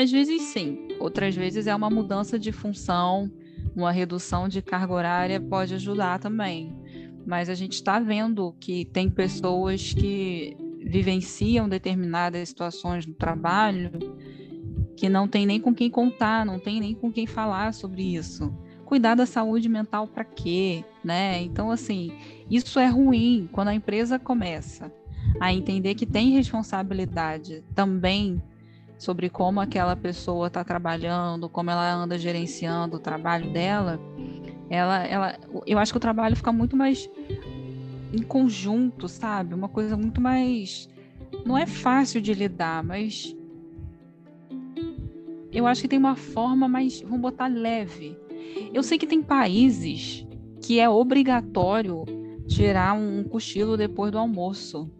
Às 0.00 0.10
vezes 0.10 0.40
sim, 0.44 0.88
outras 0.98 1.36
vezes 1.36 1.66
é 1.66 1.76
uma 1.76 1.90
mudança 1.90 2.38
de 2.38 2.50
função, 2.52 3.30
uma 3.76 3.92
redução 3.92 4.48
de 4.48 4.62
carga 4.62 4.94
horária 4.94 5.38
pode 5.38 5.74
ajudar 5.74 6.18
também. 6.18 6.74
Mas 7.26 7.50
a 7.50 7.54
gente 7.54 7.74
está 7.74 8.00
vendo 8.00 8.56
que 8.58 8.86
tem 8.86 9.10
pessoas 9.10 9.92
que 9.92 10.56
vivenciam 10.82 11.68
determinadas 11.68 12.48
situações 12.48 13.04
no 13.04 13.12
trabalho 13.12 13.90
que 14.96 15.06
não 15.06 15.28
tem 15.28 15.44
nem 15.44 15.60
com 15.60 15.74
quem 15.74 15.90
contar, 15.90 16.46
não 16.46 16.58
tem 16.58 16.80
nem 16.80 16.94
com 16.94 17.12
quem 17.12 17.26
falar 17.26 17.74
sobre 17.74 18.14
isso. 18.14 18.50
Cuidar 18.86 19.14
da 19.14 19.26
saúde 19.26 19.68
mental 19.68 20.08
para 20.08 20.24
quê, 20.24 20.82
né? 21.04 21.42
Então 21.42 21.70
assim, 21.70 22.10
isso 22.50 22.78
é 22.78 22.86
ruim 22.86 23.50
quando 23.52 23.68
a 23.68 23.74
empresa 23.74 24.18
começa 24.18 24.90
a 25.38 25.52
entender 25.52 25.94
que 25.94 26.06
tem 26.06 26.30
responsabilidade 26.30 27.62
também 27.74 28.42
sobre 29.00 29.30
como 29.30 29.60
aquela 29.60 29.96
pessoa 29.96 30.48
está 30.48 30.62
trabalhando, 30.62 31.48
como 31.48 31.70
ela 31.70 31.90
anda 31.90 32.18
gerenciando 32.18 32.98
o 32.98 33.00
trabalho 33.00 33.50
dela, 33.50 33.98
ela, 34.68 35.04
ela, 35.06 35.38
eu 35.66 35.78
acho 35.78 35.90
que 35.90 35.96
o 35.96 36.00
trabalho 36.00 36.36
fica 36.36 36.52
muito 36.52 36.76
mais 36.76 37.08
em 38.12 38.22
conjunto, 38.22 39.08
sabe? 39.08 39.54
Uma 39.54 39.70
coisa 39.70 39.96
muito 39.96 40.20
mais. 40.20 40.86
Não 41.46 41.56
é 41.56 41.66
fácil 41.66 42.20
de 42.20 42.34
lidar, 42.34 42.84
mas 42.84 43.34
eu 45.50 45.66
acho 45.66 45.80
que 45.80 45.88
tem 45.88 45.98
uma 45.98 46.14
forma 46.14 46.68
mais, 46.68 47.00
vamos 47.00 47.20
botar 47.20 47.46
leve. 47.46 48.18
Eu 48.74 48.82
sei 48.82 48.98
que 48.98 49.06
tem 49.06 49.22
países 49.22 50.26
que 50.60 50.78
é 50.78 50.90
obrigatório 50.90 52.04
tirar 52.46 52.92
um 52.92 53.24
cochilo 53.24 53.78
depois 53.78 54.12
do 54.12 54.18
almoço. 54.18 54.90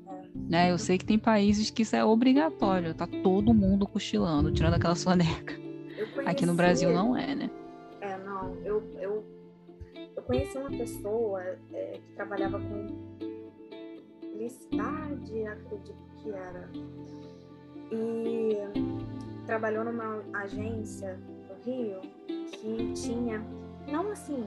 Né? 0.49 0.71
Eu 0.71 0.79
sei 0.79 0.99
que 0.99 1.05
tem 1.05 1.19
países 1.19 1.71
que 1.71 1.83
isso 1.83 1.95
é 1.95 2.05
obrigatório, 2.05 2.95
tá 2.95 3.07
todo 3.07 3.55
mundo 3.55 3.87
cochilando, 3.87 4.53
tirando 4.53 4.75
aquela 4.75 4.95
soneca. 4.95 5.55
Conheci... 5.55 6.29
Aqui 6.29 6.47
no 6.47 6.55
Brasil 6.55 6.93
não 6.93 7.17
é, 7.17 7.35
né? 7.35 7.51
É, 8.01 8.17
não. 8.19 8.55
Eu, 8.65 8.83
eu, 8.99 9.25
eu 10.17 10.23
conheci 10.23 10.57
uma 10.59 10.71
pessoa 10.71 11.41
é, 11.73 12.01
que 12.05 12.13
trabalhava 12.15 12.59
com 12.59 12.87
publicidade, 14.21 15.47
acredito 15.47 15.97
que 16.23 16.31
era. 16.31 16.71
E 17.93 18.57
trabalhou 19.47 19.85
numa 19.85 20.23
agência 20.33 21.19
no 21.49 21.65
Rio 21.65 22.01
que 22.27 22.93
tinha, 22.95 23.45
não 23.91 24.11
assim, 24.11 24.47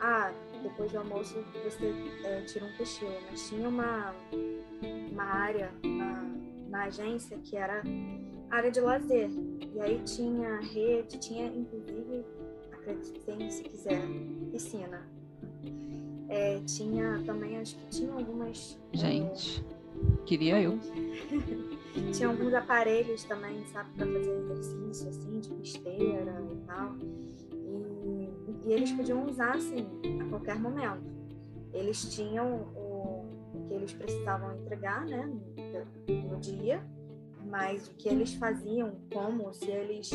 ah, 0.00 0.32
depois 0.62 0.92
do 0.92 0.98
almoço 0.98 1.34
você 1.64 1.94
é, 2.24 2.40
tira 2.42 2.64
um 2.64 2.72
cochilo, 2.76 3.14
mas 3.30 3.48
tinha 3.48 3.68
uma, 3.68 4.14
uma 5.10 5.24
área 5.24 5.70
na, 5.84 6.24
na 6.68 6.84
agência 6.84 7.38
que 7.38 7.56
era 7.56 7.82
área 8.50 8.70
de 8.70 8.80
lazer. 8.80 9.30
E 9.74 9.80
aí 9.80 10.00
tinha 10.04 10.60
rede, 10.60 11.18
tinha 11.18 11.46
inclusive, 11.46 12.24
acreditem 12.72 13.50
se 13.50 13.62
quiser, 13.62 14.02
piscina. 14.50 15.06
É, 16.28 16.60
tinha 16.60 17.22
também, 17.24 17.58
acho 17.58 17.76
que 17.76 17.86
tinha 17.88 18.12
algumas. 18.12 18.78
Gente, 18.92 19.64
é, 19.64 20.24
queria 20.24 20.60
eu. 20.60 20.78
tinha 22.12 22.28
alguns 22.28 22.52
aparelhos 22.54 23.24
também, 23.24 23.64
sabe, 23.66 23.90
para 23.96 24.06
fazer 24.06 24.38
exercício, 24.38 25.08
assim, 25.08 25.40
de 25.40 25.62
esteira 25.62 26.42
e 26.52 26.66
tal. 26.66 26.94
E 28.64 28.72
eles 28.72 28.92
podiam 28.92 29.24
usar 29.26 29.56
assim 29.56 29.86
a 30.20 30.28
qualquer 30.28 30.58
momento. 30.58 31.02
Eles 31.72 32.14
tinham 32.14 32.68
o, 32.76 33.26
o 33.54 33.64
que 33.66 33.74
eles 33.74 33.92
precisavam 33.92 34.56
entregar, 34.56 35.04
né, 35.06 35.26
no, 35.26 36.30
no 36.30 36.40
dia, 36.40 36.82
mas 37.46 37.88
o 37.88 37.94
que 37.94 38.08
eles 38.08 38.34
faziam, 38.34 38.96
como 39.12 39.52
se 39.52 39.70
eles 39.70 40.10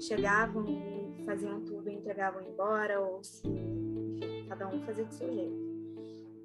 chegavam 0.00 0.64
e 0.68 1.24
faziam 1.24 1.60
tudo 1.64 1.88
e 1.88 1.94
entregavam 1.94 2.42
embora, 2.42 3.00
ou 3.00 3.22
se 3.22 3.46
enfim, 3.46 4.46
cada 4.48 4.68
um 4.68 4.80
fazia 4.82 5.04
do 5.04 5.12
seu 5.12 5.32
jeito. 5.32 5.68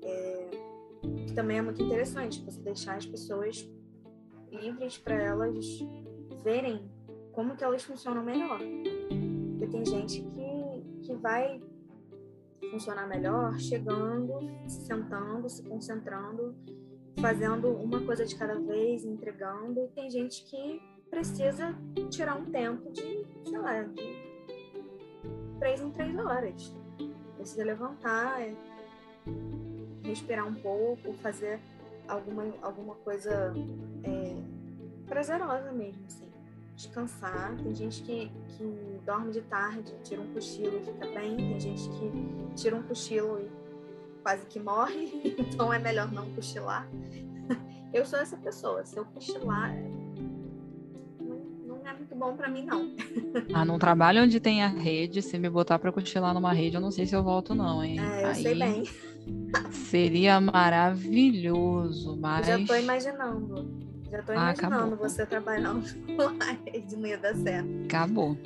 É, 0.03 0.50
que 1.27 1.33
também 1.33 1.57
é 1.57 1.62
muito 1.62 1.81
interessante 1.81 2.43
você 2.43 2.59
deixar 2.62 2.97
as 2.97 3.05
pessoas 3.05 3.69
livres 4.51 4.97
para 4.97 5.15
elas 5.15 5.65
verem 6.43 6.89
como 7.31 7.55
que 7.55 7.63
elas 7.63 7.83
funcionam 7.83 8.23
melhor. 8.23 8.59
Porque 8.59 9.67
tem 9.67 9.85
gente 9.85 10.21
que 10.21 10.52
que 11.03 11.13
vai 11.13 11.62
funcionar 12.72 13.07
melhor 13.07 13.60
chegando, 13.60 14.39
sentando, 14.67 15.50
se 15.50 15.62
concentrando, 15.63 16.55
fazendo 17.19 17.69
uma 17.69 18.01
coisa 18.01 18.25
de 18.25 18.36
cada 18.36 18.60
vez, 18.60 19.05
entregando. 19.05 19.86
E 19.86 19.88
tem 19.89 20.10
gente 20.10 20.43
que 20.45 20.81
precisa 21.10 21.75
tirar 22.10 22.36
um 22.36 22.45
tempo 22.45 22.91
de, 22.91 23.25
sei 23.45 23.60
lá, 23.60 23.83
de 23.83 24.24
três 25.60 25.81
em 25.81 25.91
três 25.91 26.17
horas. 26.17 26.75
Precisa 27.36 27.63
levantar, 27.63 28.41
é, 28.41 28.53
respirar 30.03 30.48
um 30.48 30.55
pouco, 30.55 31.13
fazer 31.22 31.60
alguma, 32.07 32.45
alguma 32.62 32.95
coisa 32.95 33.53
é, 34.03 34.36
prazerosa 35.05 35.72
mesmo, 35.72 36.03
assim. 36.05 36.33
Descansar. 36.75 37.56
Tem 37.58 37.74
gente 37.74 38.01
que, 38.03 38.32
que 38.50 39.00
dorme 39.06 39.32
de 39.32 39.42
tarde, 39.42 39.94
tira 40.03 40.22
um 40.22 40.34
cochilo 40.34 40.77
e 40.77 40.86
fica 40.86 41.08
bem. 41.08 41.36
Tem 41.38 41.60
gente 41.60 41.89
que 41.89 42.53
tira 42.56 42.75
um 42.75 42.84
cochilo 42.84 43.39
e 43.39 43.63
quase 44.22 44.46
que 44.48 44.60
morre, 44.60 45.36
então 45.38 45.72
é 45.72 45.80
melhor 45.80 46.12
não 46.12 46.30
cochilar. 46.34 46.88
Eu 47.94 48.06
sou 48.06 48.18
essa 48.18 48.36
pessoa. 48.38 48.84
Se 48.84 48.98
eu 48.98 49.06
cochilar, 49.06 49.72
não, 51.22 51.38
não 51.77 51.88
é 51.88 51.94
muito 51.94 52.15
bom 52.15 52.36
para 52.36 52.50
mim, 52.50 52.65
não. 52.65 52.96
Ah, 53.53 53.63
num 53.63 53.77
trabalho 53.77 54.24
onde 54.24 54.39
tem 54.39 54.63
a 54.63 54.68
rede, 54.68 55.22
se 55.22 55.38
me 55.38 55.48
botar 55.48 55.77
para 55.77 55.92
cochilar 55.92 56.34
numa 56.34 56.51
rede, 56.51 56.75
eu 56.75 56.82
não 56.82 56.89
sei 56.89 57.06
se 57.06 57.15
eu 57.15 57.22
volto, 57.22 57.53
não, 57.53 57.84
hein? 57.84 58.00
É, 58.00 58.24
eu 58.24 58.27
Aí... 58.30 58.36
sei 58.42 58.56
bem. 58.56 58.84
Seria 59.70 60.42
maravilhoso, 60.42 62.18
mas. 62.20 62.48
Já 62.48 62.65
tô 62.65 62.74
imaginando. 62.74 63.83
Já 64.13 64.22
tô 64.22 64.32
ah, 64.34 64.36
imaginando 64.36 64.75
acabou. 64.75 64.98
você 64.98 65.25
trabalhando 65.25 65.84
rede, 66.72 66.96
não 66.96 67.08
ia 67.08 67.17
dar 67.17 67.36
certo. 67.36 67.67
Acabou. 67.86 68.38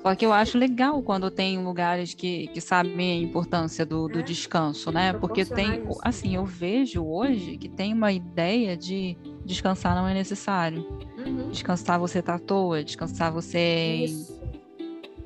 Só 0.00 0.14
que 0.14 0.24
eu 0.24 0.32
acho 0.32 0.56
legal 0.56 1.02
quando 1.02 1.30
tem 1.30 1.62
lugares 1.62 2.14
que, 2.14 2.46
que 2.46 2.62
sabem 2.62 3.12
a 3.12 3.22
importância 3.22 3.84
do, 3.84 4.08
do 4.08 4.20
é, 4.20 4.22
descanso, 4.22 4.90
né? 4.90 5.12
Porque 5.12 5.44
tem, 5.44 5.82
isso. 5.82 6.00
assim, 6.02 6.34
eu 6.34 6.46
vejo 6.46 7.04
hoje 7.04 7.58
que 7.58 7.68
tem 7.68 7.92
uma 7.92 8.10
ideia 8.10 8.74
de 8.74 9.18
descansar 9.44 9.94
não 9.94 10.08
é 10.08 10.14
necessário. 10.14 10.86
Uhum. 11.18 11.50
Descansar 11.50 11.98
você 11.98 12.22
tá 12.22 12.36
à 12.36 12.38
toa, 12.38 12.82
descansar 12.82 13.30
você. 13.30 14.04
Isso. 14.04 14.40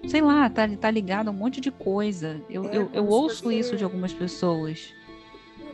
Sei 0.09 0.21
lá, 0.21 0.51
tá, 0.51 0.67
tá 0.69 0.91
ligado 0.91 1.29
a 1.29 1.31
um 1.31 1.35
monte 1.35 1.61
de 1.61 1.71
coisa. 1.71 2.43
Eu, 2.51 2.65
é, 2.65 2.77
eu, 2.77 2.91
eu 2.93 3.07
ouço 3.07 3.45
você... 3.45 3.55
isso 3.55 3.77
de 3.77 3.85
algumas 3.85 4.13
pessoas 4.13 4.93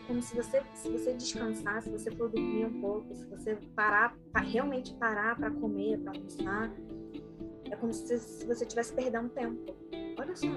como 0.09 0.23
se 0.23 0.35
você, 0.35 0.63
se 0.75 0.89
você 0.91 1.13
descansar, 1.13 1.83
se 1.83 1.91
você 1.91 2.11
for 2.11 2.31
dormir 2.31 2.65
um 2.65 2.81
pouco, 2.81 3.15
se 3.15 3.27
você 3.27 3.57
parar, 3.77 4.17
realmente 4.37 4.95
parar 4.95 5.37
para 5.37 5.51
comer, 5.51 5.99
para 5.99 6.13
almoçar, 6.17 6.73
é 7.71 7.77
como 7.77 7.93
se, 7.93 8.19
se 8.19 8.47
você 8.47 8.65
estivesse 8.65 8.95
perdendo 8.95 9.29
tempo. 9.29 9.77
Olha 10.19 10.35
só. 10.35 10.49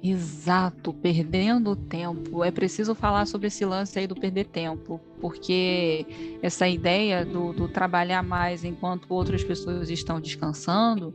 Exato, 0.00 0.94
perdendo 0.94 1.74
tempo. 1.74 2.44
É 2.44 2.52
preciso 2.52 2.94
falar 2.94 3.26
sobre 3.26 3.48
esse 3.48 3.64
lance 3.64 3.98
aí 3.98 4.06
do 4.06 4.14
perder 4.14 4.46
tempo, 4.46 5.00
porque 5.20 6.06
essa 6.42 6.68
ideia 6.68 7.24
do, 7.24 7.52
do 7.52 7.68
trabalhar 7.68 8.22
mais 8.22 8.64
enquanto 8.64 9.06
outras 9.10 9.44
pessoas 9.44 9.90
estão 9.90 10.20
descansando 10.20 11.14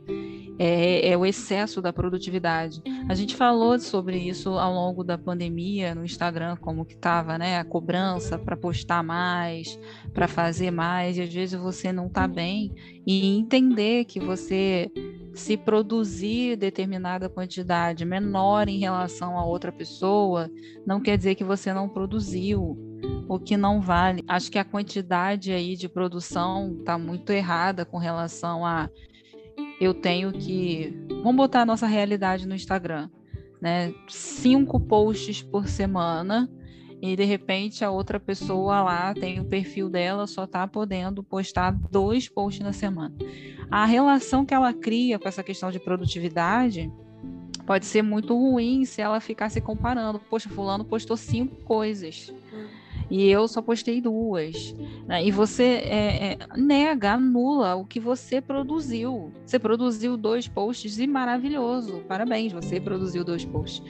é, 0.58 1.08
é, 1.08 1.16
o 1.16 1.26
excesso 1.26 1.82
da 1.82 1.92
produtividade. 1.92 2.82
A 3.08 3.14
gente 3.14 3.34
falou 3.34 3.78
sobre 3.78 4.18
isso 4.18 4.50
ao 4.50 4.72
longo 4.72 5.02
da 5.02 5.18
pandemia 5.18 5.94
no 5.94 6.04
Instagram, 6.04 6.56
como 6.56 6.84
que 6.84 6.94
estava, 6.94 7.36
né? 7.36 7.58
A 7.58 7.64
cobrança 7.64 8.38
para 8.38 8.56
postar 8.56 9.02
mais, 9.02 9.78
para 10.12 10.28
fazer 10.28 10.70
mais, 10.70 11.16
e 11.16 11.22
às 11.22 11.32
vezes 11.32 11.58
você 11.58 11.92
não 11.92 12.06
está 12.06 12.28
bem, 12.28 12.72
e 13.06 13.36
entender 13.36 14.04
que 14.04 14.20
você 14.20 14.90
se 15.34 15.56
produzir 15.56 16.56
determinada 16.56 17.28
quantidade 17.28 18.04
menor 18.04 18.68
em 18.68 18.78
relação 18.78 19.36
a 19.36 19.44
outra 19.44 19.72
pessoa, 19.72 20.48
não 20.86 21.00
quer 21.00 21.18
dizer 21.18 21.34
que 21.34 21.42
você 21.42 21.72
não 21.72 21.88
produziu 21.88 22.78
o 23.28 23.38
que 23.38 23.56
não 23.56 23.80
vale. 23.80 24.24
Acho 24.28 24.50
que 24.50 24.58
a 24.58 24.64
quantidade 24.64 25.52
aí 25.52 25.76
de 25.76 25.88
produção 25.88 26.76
está 26.78 26.98
muito 26.98 27.30
errada 27.30 27.84
com 27.84 27.98
relação 27.98 28.64
a 28.64 28.88
eu 29.80 29.94
tenho 29.94 30.32
que. 30.32 30.94
Vamos 31.22 31.36
botar 31.36 31.62
a 31.62 31.66
nossa 31.66 31.86
realidade 31.86 32.46
no 32.46 32.54
Instagram, 32.54 33.08
né? 33.60 33.92
Cinco 34.08 34.78
posts 34.80 35.42
por 35.42 35.68
semana 35.68 36.48
e 37.02 37.16
de 37.16 37.24
repente 37.24 37.84
a 37.84 37.90
outra 37.90 38.18
pessoa 38.18 38.82
lá 38.82 39.12
tem 39.12 39.40
o 39.40 39.44
perfil 39.44 39.90
dela, 39.90 40.26
só 40.26 40.44
está 40.44 40.66
podendo 40.66 41.22
postar 41.22 41.72
dois 41.72 42.28
posts 42.28 42.64
na 42.64 42.72
semana. 42.72 43.14
A 43.70 43.84
relação 43.84 44.44
que 44.46 44.54
ela 44.54 44.72
cria 44.72 45.18
com 45.18 45.28
essa 45.28 45.42
questão 45.42 45.70
de 45.70 45.78
produtividade 45.78 46.90
pode 47.66 47.86
ser 47.86 48.02
muito 48.02 48.34
ruim 48.34 48.84
se 48.84 49.00
ela 49.00 49.20
ficar 49.20 49.50
se 49.50 49.60
comparando. 49.60 50.18
Poxa, 50.18 50.48
fulano 50.48 50.84
postou 50.84 51.16
cinco 51.16 51.56
coisas 51.64 52.32
e 53.10 53.28
eu 53.28 53.46
só 53.46 53.60
postei 53.60 54.00
duas. 54.00 54.74
Né? 55.06 55.24
E 55.24 55.30
você 55.30 55.62
é, 55.62 56.32
é, 56.32 56.38
nega, 56.56 57.12
anula 57.12 57.74
o 57.74 57.84
que 57.84 58.00
você 58.00 58.40
produziu. 58.40 59.32
Você 59.44 59.58
produziu 59.58 60.16
dois 60.16 60.48
posts 60.48 60.98
e 60.98 61.06
maravilhoso. 61.06 62.02
Parabéns, 62.08 62.52
você 62.52 62.80
produziu 62.80 63.24
dois 63.24 63.44
posts. 63.44 63.82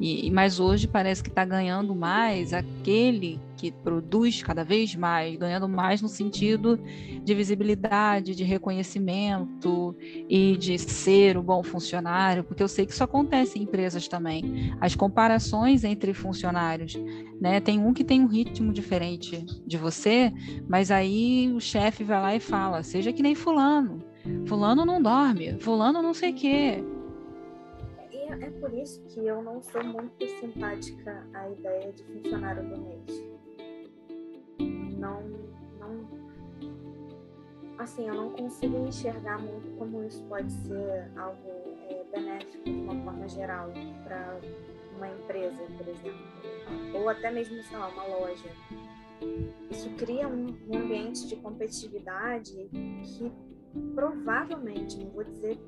E, 0.00 0.30
mas 0.30 0.58
hoje 0.58 0.88
parece 0.88 1.22
que 1.22 1.28
está 1.28 1.44
ganhando 1.44 1.94
mais 1.94 2.52
aquele 2.52 3.38
que 3.62 3.70
produz 3.70 4.42
cada 4.42 4.64
vez 4.64 4.96
mais, 4.96 5.36
ganhando 5.36 5.68
mais 5.68 6.02
no 6.02 6.08
sentido 6.08 6.80
de 7.22 7.32
visibilidade, 7.32 8.34
de 8.34 8.42
reconhecimento 8.42 9.94
e 10.28 10.56
de 10.56 10.76
ser 10.80 11.38
um 11.38 11.42
bom 11.44 11.62
funcionário, 11.62 12.42
porque 12.42 12.60
eu 12.60 12.66
sei 12.66 12.84
que 12.84 12.92
isso 12.92 13.04
acontece 13.04 13.60
em 13.60 13.62
empresas 13.62 14.08
também. 14.08 14.74
As 14.80 14.96
comparações 14.96 15.84
entre 15.84 16.12
funcionários, 16.12 16.98
né? 17.40 17.60
Tem 17.60 17.78
um 17.78 17.94
que 17.94 18.02
tem 18.02 18.20
um 18.20 18.26
ritmo 18.26 18.72
diferente 18.72 19.46
de 19.64 19.78
você, 19.78 20.32
mas 20.68 20.90
aí 20.90 21.52
o 21.54 21.60
chefe 21.60 22.02
vai 22.02 22.20
lá 22.20 22.34
e 22.34 22.40
fala: 22.40 22.82
seja 22.82 23.12
que 23.12 23.22
nem 23.22 23.36
fulano. 23.36 24.02
Fulano 24.44 24.84
não 24.84 25.00
dorme, 25.00 25.56
fulano 25.60 26.02
não 26.02 26.14
sei 26.14 26.32
o 26.32 26.34
quê 26.34 26.84
é 28.40 28.50
por 28.50 28.72
isso 28.72 29.02
que 29.08 29.26
eu 29.26 29.42
não 29.42 29.60
sou 29.62 29.84
muito 29.84 30.26
simpática 30.40 31.26
à 31.34 31.50
ideia 31.50 31.92
de 31.92 32.02
funcionário 32.04 32.62
do 32.62 32.80
mês. 32.80 33.31
Não, 35.02 35.20
não, 35.80 36.06
assim, 37.76 38.06
eu 38.06 38.14
não 38.14 38.30
consigo 38.30 38.86
enxergar 38.86 39.36
muito 39.36 39.76
como 39.76 40.04
isso 40.04 40.24
pode 40.28 40.52
ser 40.52 41.10
algo 41.16 41.50
é, 41.88 42.04
benéfico 42.14 42.62
de 42.62 42.70
uma 42.70 42.94
forma 43.02 43.28
geral 43.28 43.72
para 44.04 44.38
uma 44.96 45.08
empresa, 45.08 45.60
por 45.76 45.88
exemplo, 45.88 46.24
ou 46.94 47.08
até 47.08 47.32
mesmo, 47.32 47.60
sei 47.64 47.76
lá, 47.76 47.88
uma 47.88 48.06
loja. 48.06 48.48
Isso 49.68 49.90
cria 49.96 50.28
um, 50.28 50.56
um 50.68 50.78
ambiente 50.78 51.26
de 51.26 51.34
competitividade 51.34 52.70
que 53.02 53.32
provavelmente, 53.96 54.98
não 54.98 55.10
vou 55.10 55.24
dizer 55.24 55.58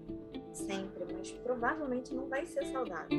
sempre, 0.52 1.04
mas 1.12 1.32
provavelmente 1.32 2.14
não 2.14 2.28
vai 2.28 2.46
ser 2.46 2.66
saudável. 2.66 3.18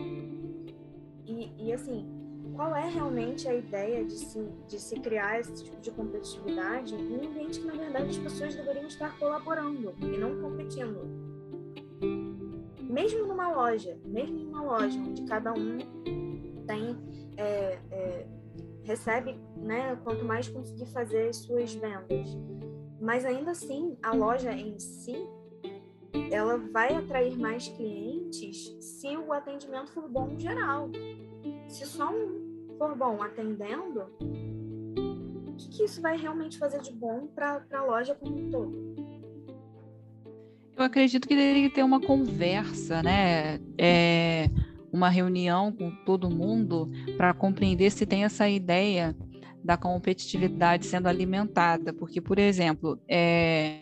E, 1.25 1.51
e 1.57 1.73
assim, 1.73 2.24
qual 2.55 2.73
é 2.73 2.87
realmente 2.89 3.47
a 3.47 3.53
ideia 3.53 4.05
de 4.05 4.13
se, 4.13 4.39
de 4.67 4.79
se 4.79 4.99
criar 4.99 5.39
esse 5.39 5.63
tipo 5.63 5.79
de 5.81 5.91
competitividade 5.91 6.95
em 6.95 7.17
um 7.17 7.29
ambiente 7.29 7.59
que, 7.59 7.67
na 7.67 7.73
verdade, 7.73 8.09
as 8.09 8.17
pessoas 8.17 8.55
deveriam 8.55 8.87
estar 8.87 9.17
colaborando 9.19 9.93
e 9.99 10.17
não 10.17 10.41
competindo? 10.41 11.01
Mesmo 12.81 13.27
numa 13.27 13.51
loja, 13.51 13.99
mesmo 14.05 14.39
em 14.39 14.47
uma 14.47 14.63
loja 14.63 14.97
onde 14.97 15.23
cada 15.25 15.53
um 15.53 15.79
tem, 16.65 16.97
é, 17.35 17.79
é, 17.91 18.27
recebe, 18.83 19.37
né, 19.57 19.97
quanto 20.03 20.23
mais 20.23 20.47
conseguir 20.47 20.85
fazer 20.87 21.29
as 21.29 21.37
suas 21.37 21.73
vendas. 21.73 22.37
Mas 23.01 23.25
ainda 23.25 23.51
assim, 23.51 23.97
a 24.01 24.15
loja 24.15 24.53
em 24.53 24.79
si 24.79 25.27
ela 26.31 26.57
vai 26.57 26.95
atrair 26.95 27.37
mais 27.37 27.67
clientes 27.67 28.73
se 28.79 29.17
o 29.17 29.33
atendimento 29.33 29.91
for 29.91 30.07
bom 30.07 30.29
em 30.29 30.39
geral. 30.39 30.89
Se 31.67 31.85
só 31.85 32.09
um 32.09 32.44
for 32.77 32.95
bom 32.95 33.21
atendendo, 33.21 34.03
o 34.19 35.53
que, 35.57 35.69
que 35.69 35.83
isso 35.83 36.01
vai 36.01 36.17
realmente 36.17 36.57
fazer 36.57 36.81
de 36.81 36.91
bom 36.91 37.27
para 37.27 37.63
a 37.73 37.83
loja 37.83 38.15
como 38.15 38.35
um 38.35 38.49
todo? 38.49 38.95
Eu 40.77 40.83
acredito 40.83 41.27
que 41.27 41.35
deveria 41.35 41.69
ter 41.69 41.83
uma 41.83 42.01
conversa, 42.01 43.01
né? 43.01 43.59
É, 43.77 44.49
uma 44.91 45.09
reunião 45.09 45.71
com 45.71 45.89
todo 46.05 46.29
mundo 46.29 46.89
para 47.15 47.33
compreender 47.33 47.91
se 47.91 48.05
tem 48.05 48.25
essa 48.25 48.49
ideia 48.49 49.15
da 49.63 49.77
competitividade 49.77 50.85
sendo 50.85 51.07
alimentada. 51.07 51.93
Porque, 51.93 52.19
por 52.19 52.37
exemplo, 52.37 52.99
é, 53.07 53.79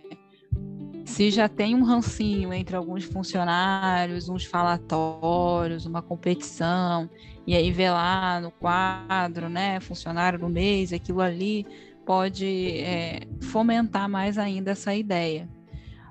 se 1.14 1.30
já 1.30 1.48
tem 1.48 1.76
um 1.76 1.84
rancinho 1.84 2.52
entre 2.52 2.76
alguns 2.76 3.04
funcionários, 3.04 4.30
uns 4.30 4.46
falatórios, 4.46 5.86
uma 5.86 6.02
competição, 6.02 7.08
e 7.46 7.56
aí 7.56 7.72
vê 7.72 7.92
lá 7.92 8.42
no 8.42 8.50
quadro, 8.50 9.48
né, 9.48 9.80
funcionário 9.80 10.40
do 10.40 10.50
mês, 10.50 10.92
aquilo 10.92 11.22
ali 11.22 11.68
pode 12.04 12.80
é, 12.80 13.28
fomentar 13.44 14.10
mais 14.10 14.40
ainda 14.40 14.72
essa 14.72 14.96
ideia. 14.96 15.48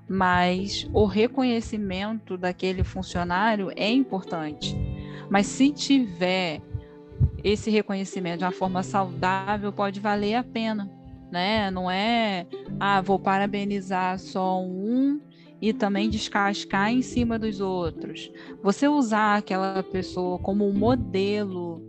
Mas 0.08 0.88
o 0.92 1.04
reconhecimento 1.04 2.38
daquele 2.38 2.84
funcionário 2.84 3.72
é 3.74 3.90
importante. 3.90 4.76
Mas 5.28 5.48
se 5.48 5.72
tiver 5.72 6.60
esse 7.42 7.70
reconhecimento 7.70 8.38
de 8.38 8.44
uma 8.44 8.52
forma 8.52 8.84
saudável, 8.84 9.72
pode 9.72 9.98
valer 9.98 10.36
a 10.36 10.44
pena 10.44 11.01
né? 11.32 11.70
Não 11.70 11.90
é, 11.90 12.46
ah, 12.78 13.00
vou 13.00 13.18
parabenizar 13.18 14.18
só 14.18 14.62
um 14.62 15.18
e 15.60 15.72
também 15.72 16.10
descascar 16.10 16.92
em 16.92 17.00
cima 17.00 17.38
dos 17.38 17.60
outros. 17.60 18.30
Você 18.62 18.86
usar 18.86 19.38
aquela 19.38 19.82
pessoa 19.82 20.38
como 20.38 20.68
um 20.68 20.74
modelo 20.74 21.82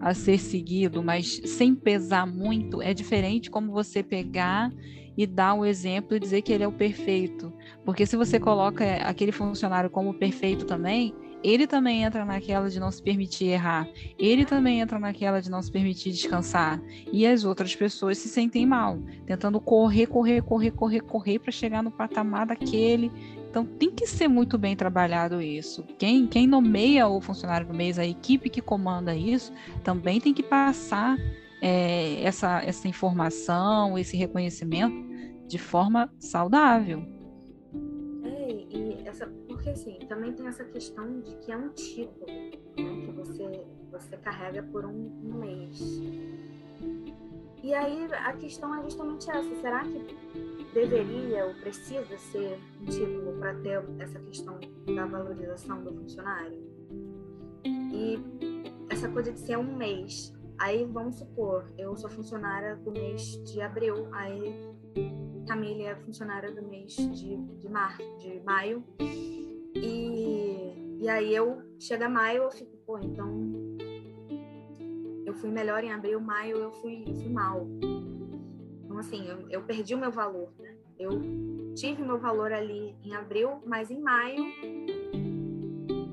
a 0.00 0.14
ser 0.14 0.38
seguido, 0.38 1.02
mas 1.02 1.40
sem 1.44 1.74
pesar 1.74 2.26
muito, 2.26 2.82
é 2.82 2.92
diferente 2.92 3.50
como 3.50 3.72
você 3.72 4.02
pegar 4.02 4.72
e 5.16 5.26
dar 5.26 5.54
o 5.54 5.60
um 5.60 5.64
exemplo 5.64 6.16
e 6.16 6.20
dizer 6.20 6.42
que 6.42 6.52
ele 6.52 6.64
é 6.64 6.68
o 6.68 6.72
perfeito. 6.72 7.52
Porque 7.84 8.06
se 8.06 8.16
você 8.16 8.38
coloca 8.40 8.84
aquele 8.96 9.32
funcionário 9.32 9.90
como 9.90 10.14
perfeito 10.14 10.64
também, 10.64 11.14
ele 11.42 11.66
também 11.66 12.02
entra 12.02 12.24
naquela 12.24 12.68
de 12.68 12.80
não 12.80 12.90
se 12.90 13.02
permitir 13.02 13.46
errar, 13.46 13.88
ele 14.18 14.44
também 14.44 14.80
entra 14.80 14.98
naquela 14.98 15.40
de 15.40 15.50
não 15.50 15.62
se 15.62 15.70
permitir 15.70 16.10
descansar, 16.10 16.80
e 17.12 17.26
as 17.26 17.44
outras 17.44 17.74
pessoas 17.74 18.18
se 18.18 18.28
sentem 18.28 18.66
mal, 18.66 18.98
tentando 19.26 19.60
correr, 19.60 20.06
correr, 20.06 20.42
correr, 20.42 20.70
correr, 20.70 21.00
correr 21.00 21.38
para 21.38 21.52
chegar 21.52 21.82
no 21.82 21.90
patamar 21.90 22.46
daquele. 22.46 23.10
Então 23.50 23.64
tem 23.64 23.90
que 23.90 24.06
ser 24.06 24.28
muito 24.28 24.58
bem 24.58 24.76
trabalhado 24.76 25.40
isso. 25.40 25.82
Quem, 25.98 26.26
quem 26.26 26.46
nomeia 26.46 27.08
o 27.08 27.20
funcionário 27.20 27.66
do 27.66 27.74
mês, 27.74 27.98
a 27.98 28.06
equipe 28.06 28.50
que 28.50 28.60
comanda 28.60 29.14
isso, 29.14 29.52
também 29.82 30.20
tem 30.20 30.34
que 30.34 30.42
passar 30.42 31.16
é, 31.62 32.22
essa, 32.22 32.62
essa 32.62 32.86
informação, 32.86 33.98
esse 33.98 34.16
reconhecimento 34.16 35.08
de 35.46 35.58
forma 35.58 36.12
saudável. 36.18 37.17
E 38.70 39.08
essa, 39.08 39.26
porque 39.46 39.70
assim, 39.70 39.98
também 40.08 40.32
tem 40.32 40.46
essa 40.46 40.64
questão 40.64 41.20
de 41.20 41.34
que 41.36 41.52
é 41.52 41.56
um 41.56 41.70
título 41.70 42.26
né, 42.26 43.06
que 43.06 43.10
você, 43.12 43.66
você 43.90 44.16
carrega 44.18 44.62
por 44.62 44.84
um, 44.84 45.10
um 45.24 45.34
mês. 45.38 45.80
E 47.62 47.74
aí 47.74 48.06
a 48.12 48.32
questão 48.34 48.74
é 48.74 48.82
justamente 48.82 49.30
essa: 49.30 49.54
será 49.60 49.82
que 49.84 50.16
deveria 50.72 51.46
ou 51.46 51.54
precisa 51.54 52.18
ser 52.18 52.58
um 52.80 52.84
título 52.84 53.38
para 53.38 53.54
ter 53.56 53.82
essa 53.98 54.18
questão 54.20 54.58
da 54.94 55.06
valorização 55.06 55.82
do 55.82 55.92
funcionário? 55.94 56.58
E 57.64 58.18
essa 58.90 59.08
coisa 59.08 59.32
de 59.32 59.40
ser 59.40 59.58
um 59.58 59.76
mês. 59.76 60.32
Aí 60.58 60.84
vamos 60.84 61.16
supor, 61.16 61.66
eu 61.78 61.96
sou 61.96 62.10
funcionária 62.10 62.74
do 62.76 62.90
mês 62.90 63.22
de 63.44 63.60
abril, 63.60 64.08
aí 64.12 64.52
Camille 65.46 65.84
é 65.84 65.96
funcionária 65.96 66.52
do 66.52 66.62
mês 66.62 66.94
de, 66.94 67.36
de, 67.36 67.68
mar, 67.68 67.96
de 68.18 68.40
maio. 68.44 68.84
E, 69.74 70.98
e 71.00 71.08
aí 71.08 71.34
eu 71.34 71.62
chega 71.78 72.08
maio, 72.08 72.44
eu 72.44 72.50
fico, 72.50 72.76
pô, 72.86 72.98
então 72.98 73.28
eu 75.24 75.34
fui 75.34 75.50
melhor 75.50 75.82
em 75.82 75.92
abril, 75.92 76.20
maio 76.20 76.56
eu 76.56 76.70
fui, 76.70 77.04
eu 77.06 77.14
fui 77.14 77.28
mal. 77.30 77.66
Então, 78.84 78.98
assim, 78.98 79.26
eu, 79.26 79.48
eu 79.48 79.62
perdi 79.62 79.94
o 79.94 79.98
meu 79.98 80.10
valor, 80.10 80.52
né? 80.58 80.74
Eu 80.98 81.20
tive 81.74 82.02
meu 82.02 82.18
valor 82.18 82.52
ali 82.52 82.96
em 83.04 83.14
abril, 83.14 83.62
mas 83.64 83.90
em 83.90 84.00
maio 84.00 84.44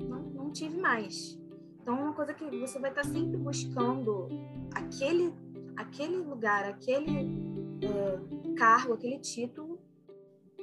não, 0.07 0.21
não 0.21 0.51
tive 0.51 0.77
mais. 0.77 1.39
Então, 1.81 1.97
é 1.97 2.01
uma 2.01 2.13
coisa 2.13 2.33
que 2.33 2.43
você 2.57 2.79
vai 2.79 2.91
estar 2.91 3.03
sempre 3.03 3.37
buscando 3.37 4.29
aquele, 4.73 5.33
aquele 5.75 6.17
lugar, 6.17 6.65
aquele 6.65 7.44
é, 7.81 8.55
cargo, 8.55 8.93
aquele 8.93 9.19
título, 9.19 9.79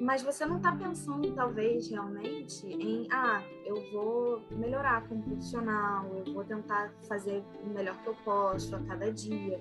mas 0.01 0.23
você 0.23 0.45
não 0.45 0.57
está 0.57 0.75
pensando, 0.75 1.33
talvez, 1.33 1.89
realmente 1.89 2.67
em, 2.67 3.07
ah, 3.11 3.43
eu 3.65 3.77
vou 3.93 4.43
melhorar 4.51 5.07
como 5.07 5.23
profissional, 5.23 6.11
eu 6.27 6.33
vou 6.35 6.45
tentar 6.45 6.93
fazer 7.07 7.43
o 7.63 7.69
melhor 7.69 7.97
que 8.03 8.09
eu 8.09 8.15
posso 8.25 8.75
a 8.75 8.81
cada 8.81 9.13
dia. 9.13 9.61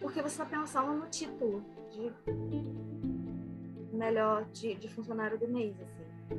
Porque 0.00 0.20
você 0.20 0.42
está 0.42 0.44
pensando 0.44 0.92
no 0.92 1.06
título 1.06 1.64
de 1.90 2.12
melhor 3.96 4.44
de, 4.52 4.74
de 4.74 4.88
funcionário 4.88 5.38
do 5.38 5.48
mês, 5.48 5.74
assim. 5.80 6.36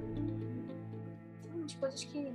São 1.41 1.55
umas 1.55 1.73
coisas 1.73 2.03
que 2.03 2.31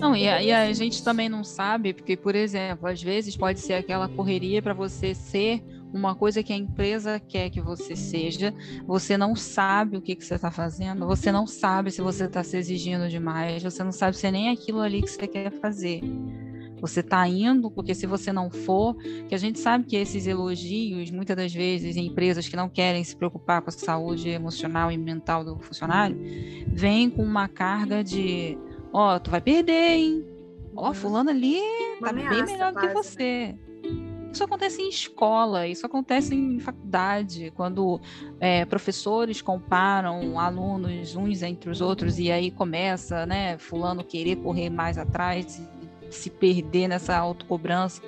não, 0.00 0.14
e 0.14 0.28
a, 0.28 0.42
e 0.42 0.52
a, 0.52 0.72
gente 0.72 1.02
também 1.02 1.28
não 1.28 1.42
sabe, 1.42 1.94
porque, 1.94 2.16
por 2.16 2.34
exemplo, 2.34 2.86
às 2.86 3.02
vezes 3.02 3.36
pode 3.36 3.60
ser 3.60 3.74
aquela 3.74 4.08
correria 4.08 4.60
para 4.60 4.74
você 4.74 5.14
ser 5.14 5.62
uma 5.96 6.14
coisa 6.14 6.42
que 6.42 6.52
a 6.52 6.56
empresa 6.56 7.18
quer 7.18 7.50
que 7.50 7.60
você 7.60 7.96
seja, 7.96 8.54
você 8.86 9.16
não 9.16 9.34
sabe 9.34 9.96
o 9.96 10.02
que, 10.02 10.14
que 10.14 10.24
você 10.24 10.34
está 10.34 10.50
fazendo, 10.50 11.06
você 11.06 11.32
não 11.32 11.46
sabe 11.46 11.90
se 11.90 12.00
você 12.00 12.24
está 12.24 12.42
se 12.42 12.56
exigindo 12.56 13.08
demais, 13.08 13.62
você 13.62 13.82
não 13.82 13.92
sabe 13.92 14.16
se 14.16 14.26
é 14.26 14.30
nem 14.30 14.50
aquilo 14.50 14.80
ali 14.80 15.02
que 15.02 15.10
você 15.10 15.26
quer 15.26 15.50
fazer. 15.50 16.02
Você 16.80 17.00
está 17.00 17.26
indo, 17.26 17.70
porque 17.70 17.94
se 17.94 18.06
você 18.06 18.32
não 18.32 18.50
for, 18.50 18.94
que 19.28 19.34
a 19.34 19.38
gente 19.38 19.58
sabe 19.58 19.84
que 19.84 19.96
esses 19.96 20.26
elogios, 20.26 21.10
muitas 21.10 21.34
das 21.34 21.52
vezes, 21.52 21.96
em 21.96 22.06
empresas 22.06 22.46
que 22.48 22.54
não 22.54 22.68
querem 22.68 23.02
se 23.02 23.16
preocupar 23.16 23.62
com 23.62 23.70
a 23.70 23.72
saúde 23.72 24.28
emocional 24.28 24.92
e 24.92 24.98
mental 24.98 25.42
do 25.42 25.58
funcionário, 25.58 26.16
vem 26.68 27.08
com 27.08 27.22
uma 27.22 27.48
carga 27.48 28.04
de: 28.04 28.58
ó, 28.92 29.16
oh, 29.16 29.20
tu 29.20 29.30
vai 29.30 29.40
perder, 29.40 29.96
hein? 29.96 30.26
Ó, 30.74 30.90
oh, 30.90 30.94
fulano 30.94 31.30
ali 31.30 31.60
tá 31.98 32.12
bem 32.12 32.44
melhor 32.44 32.72
do 32.72 32.80
que 32.80 32.86
né? 32.86 32.92
você. 32.92 33.46
Né? 33.46 33.65
Isso 34.32 34.44
acontece 34.44 34.82
em 34.82 34.88
escola, 34.88 35.66
isso 35.66 35.86
acontece 35.86 36.34
em 36.34 36.60
faculdade, 36.60 37.52
quando 37.56 38.00
é, 38.38 38.64
professores 38.64 39.40
comparam 39.40 40.38
alunos 40.38 41.16
uns 41.16 41.42
entre 41.42 41.70
os 41.70 41.80
outros 41.80 42.18
e 42.18 42.30
aí 42.30 42.50
começa, 42.50 43.24
né, 43.24 43.56
fulano 43.56 44.04
querer 44.04 44.36
correr 44.36 44.68
mais 44.68 44.98
atrás, 44.98 45.62
se 46.10 46.30
perder 46.30 46.88
nessa 46.88 47.16
autocobrança. 47.16 48.02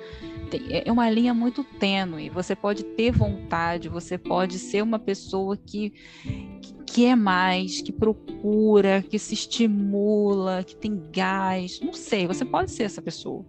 É, 0.69 0.87
é 0.87 0.91
uma 0.91 1.09
linha 1.09 1.33
muito 1.33 1.63
tênue. 1.63 2.29
Você 2.29 2.55
pode 2.55 2.83
ter 2.83 3.11
vontade, 3.11 3.89
você 3.89 4.17
pode 4.17 4.57
ser 4.57 4.81
uma 4.81 4.99
pessoa 4.99 5.55
que, 5.55 5.91
que 6.61 6.73
quer 6.85 7.15
mais, 7.15 7.81
que 7.81 7.91
procura, 7.91 9.03
que 9.03 9.19
se 9.19 9.33
estimula, 9.33 10.63
que 10.63 10.75
tem 10.75 10.99
gás. 11.11 11.79
Não 11.81 11.93
sei, 11.93 12.25
você 12.27 12.43
pode 12.43 12.71
ser 12.71 12.83
essa 12.83 13.01
pessoa. 13.01 13.45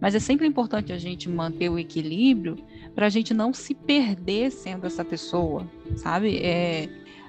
Mas 0.00 0.14
é 0.14 0.18
sempre 0.18 0.46
importante 0.46 0.92
a 0.92 0.98
gente 0.98 1.28
manter 1.28 1.68
o 1.68 1.78
equilíbrio 1.78 2.56
para 2.94 3.06
a 3.06 3.08
gente 3.08 3.32
não 3.32 3.52
se 3.52 3.74
perder 3.74 4.50
sendo 4.50 4.86
essa 4.86 5.04
pessoa, 5.04 5.68
sabe? 5.96 6.38
É, 6.38 6.88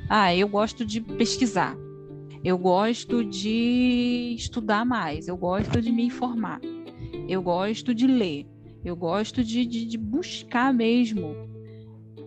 ah, 0.09 0.35
eu 0.35 0.47
gosto 0.47 0.85
de 0.85 1.01
pesquisar, 1.01 1.77
eu 2.43 2.57
gosto 2.57 3.23
de 3.23 4.33
estudar 4.35 4.85
mais, 4.85 5.27
eu 5.27 5.37
gosto 5.37 5.81
de 5.81 5.91
me 5.91 6.03
informar, 6.05 6.59
eu 7.27 7.41
gosto 7.41 7.93
de 7.93 8.07
ler, 8.07 8.45
eu 8.83 8.95
gosto 8.95 9.43
de, 9.43 9.65
de, 9.65 9.85
de 9.85 9.97
buscar 9.97 10.73
mesmo. 10.73 11.35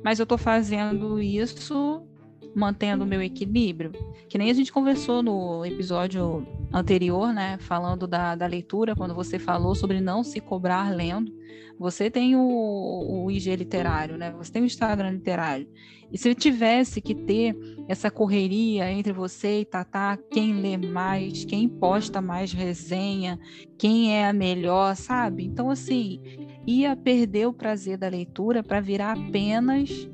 Mas 0.02 0.18
eu 0.18 0.22
estou 0.22 0.38
fazendo 0.38 1.20
isso 1.20 2.06
mantendo 2.54 3.04
o 3.04 3.06
meu 3.06 3.22
equilíbrio, 3.22 3.92
que 4.28 4.38
nem 4.38 4.50
a 4.50 4.54
gente 4.54 4.72
conversou 4.72 5.22
no 5.22 5.64
episódio 5.64 6.46
anterior, 6.72 7.32
né, 7.32 7.58
falando 7.58 8.06
da, 8.06 8.34
da 8.34 8.46
leitura, 8.46 8.94
quando 8.94 9.14
você 9.14 9.38
falou 9.38 9.74
sobre 9.74 10.00
não 10.00 10.22
se 10.22 10.40
cobrar 10.40 10.94
lendo, 10.94 11.32
você 11.78 12.10
tem 12.10 12.36
o, 12.36 13.24
o 13.24 13.30
IG 13.30 13.56
literário, 13.56 14.16
né, 14.16 14.30
você 14.30 14.52
tem 14.52 14.62
o 14.62 14.66
Instagram 14.66 15.12
literário, 15.12 15.68
e 16.12 16.18
se 16.18 16.28
eu 16.28 16.34
tivesse 16.34 17.00
que 17.00 17.14
ter 17.14 17.56
essa 17.86 18.10
correria 18.10 18.90
entre 18.90 19.12
você 19.12 19.60
e 19.60 19.64
Tatá, 19.64 20.18
quem 20.30 20.60
lê 20.60 20.76
mais, 20.76 21.44
quem 21.44 21.68
posta 21.68 22.20
mais 22.20 22.52
resenha, 22.52 23.38
quem 23.78 24.16
é 24.16 24.28
a 24.28 24.32
melhor, 24.32 24.96
sabe? 24.96 25.44
Então, 25.44 25.70
assim, 25.70 26.20
ia 26.66 26.96
perder 26.96 27.46
o 27.46 27.52
prazer 27.52 27.96
da 27.96 28.08
leitura 28.08 28.62
para 28.62 28.80
virar 28.80 29.12
apenas 29.12 30.08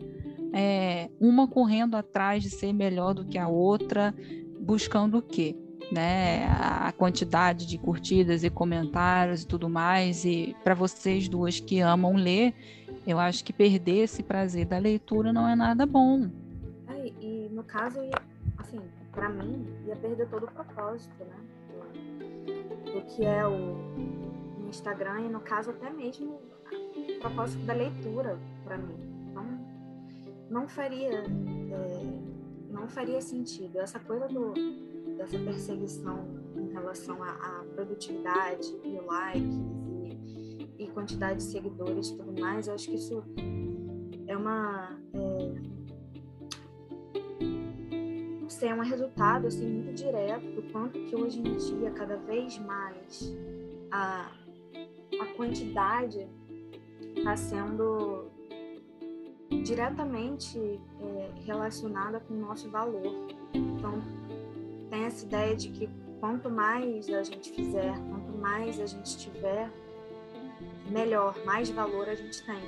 é, 0.57 1.11
uma 1.21 1.47
correndo 1.47 1.97
atrás 1.97 2.43
de 2.43 2.49
ser 2.49 2.73
melhor 2.73 3.13
do 3.13 3.27
que 3.27 3.37
a 3.37 3.47
outra, 3.47 4.15
buscando 4.59 5.19
o 5.19 5.23
quê? 5.23 5.55
Né, 5.93 6.47
a 6.49 6.91
quantidade 6.93 7.67
de 7.67 7.79
curtidas 7.79 8.43
e 8.43 8.49
comentários 8.49 9.43
e 9.43 9.47
tudo 9.47 9.69
mais. 9.69 10.25
E 10.25 10.57
para 10.65 10.75
vocês 10.75 11.29
duas 11.29 11.61
que 11.61 11.81
amam 11.81 12.15
ler, 12.15 12.55
eu 13.07 13.19
acho 13.19 13.45
que 13.45 13.53
perder 13.53 14.05
esse 14.05 14.23
prazer 14.23 14.65
da 14.65 14.79
leitura 14.79 15.31
não 15.31 15.47
é 15.47 15.55
nada 15.55 15.85
bom. 15.85 16.29
É, 16.89 17.13
e 17.21 17.51
no 17.53 17.63
caso, 17.63 18.01
assim, 18.57 18.81
para 19.13 19.29
mim, 19.29 19.67
ia 19.87 19.95
perder 19.95 20.27
todo 20.29 20.45
o 20.45 20.51
propósito, 20.51 21.15
né? 21.21 21.37
Do 22.87 23.03
que 23.03 23.25
é 23.25 23.47
o 23.47 23.77
Instagram 24.69 25.21
e 25.21 25.29
no 25.29 25.41
caso 25.41 25.71
até 25.71 25.91
mesmo 25.91 26.41
o 26.73 27.21
propósito 27.21 27.63
da 27.67 27.75
leitura 27.75 28.39
para 28.65 28.79
mim. 28.79 28.97
Então, 29.31 29.66
não 30.51 30.69
faria 30.69 31.25
é, 31.25 32.27
não 32.71 32.89
faria 32.89 33.21
sentido. 33.21 33.79
Essa 33.79 33.99
coisa 33.99 34.29
do, 34.29 34.53
dessa 35.17 35.39
perseguição 35.39 36.27
em 36.57 36.73
relação 36.73 37.23
à, 37.23 37.65
produtividade 37.75 38.69
e 38.85 39.01
likes 39.01 39.57
e, 40.79 40.85
e, 40.85 40.89
quantidade 40.89 41.39
de 41.39 41.45
seguidores 41.45 42.09
e 42.09 42.17
tudo 42.17 42.41
mais 42.41 42.69
eu 42.69 42.75
acho 42.75 42.89
que 42.89 42.97
isso 42.97 43.23
é 44.27 44.37
uma 44.37 44.99
é, 48.63 48.67
é 48.67 48.75
um 48.75 48.81
resultado 48.81 49.47
assim 49.47 49.67
muito 49.67 49.93
direto 49.95 50.47
do 50.53 50.63
quanto 50.73 50.99
que 51.05 51.15
hoje 51.15 51.41
em 51.41 51.57
dia 51.57 51.91
cada 51.91 52.17
vez 52.17 52.59
mais 52.59 53.35
a, 53.91 54.33
a 55.21 55.27
quantidade 55.37 56.27
está 57.15 57.37
sendo 57.37 58.31
diretamente 59.51 60.59
é, 61.01 61.31
relacionada 61.45 62.21
com 62.21 62.35
o 62.35 62.37
nosso 62.39 62.71
valor. 62.71 63.29
Então, 63.55 64.03
tem 64.91 65.05
essa 65.05 65.25
ideia 65.25 65.57
de 65.57 65.69
que 65.71 65.89
quanto 66.21 66.51
mais 66.51 67.09
a 67.09 67.23
gente 67.23 67.51
fizer, 67.53 67.95
quanto 68.09 68.33
mais 68.39 68.81
a 68.81 68.87
gente 68.87 69.19
tiver, 69.19 69.71
melhor, 70.91 71.37
mais 71.45 71.71
valor 71.71 72.09
a 72.09 72.15
gente 72.15 72.45
tem. 72.45 72.61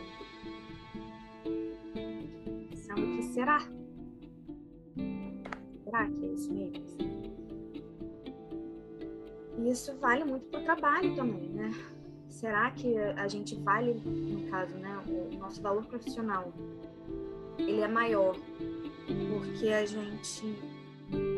Sendo 2.75 3.17
que 3.17 3.23
será? 3.25 3.61
Será 5.85 6.09
que 6.11 6.25
é 6.25 6.29
isso 6.29 6.53
mesmo? 6.53 6.85
E 9.59 9.71
isso 9.71 9.97
vale 9.99 10.25
muito 10.25 10.47
para 10.47 10.61
o 10.61 10.65
trabalho 10.65 11.17
também, 11.17 11.49
né? 11.49 11.71
Será 12.29 12.71
que 12.71 12.97
a 12.99 13.27
gente 13.27 13.57
vale, 13.57 13.95
no 13.95 14.49
caso, 14.51 14.75
né, 14.77 15.03
o 15.07 15.37
nosso 15.39 15.61
valor 15.61 15.85
profissional, 15.87 16.53
ele 17.59 17.81
é 17.81 17.89
maior 17.89 18.37
porque 19.31 19.69
a 19.69 19.85
gente 19.85 20.57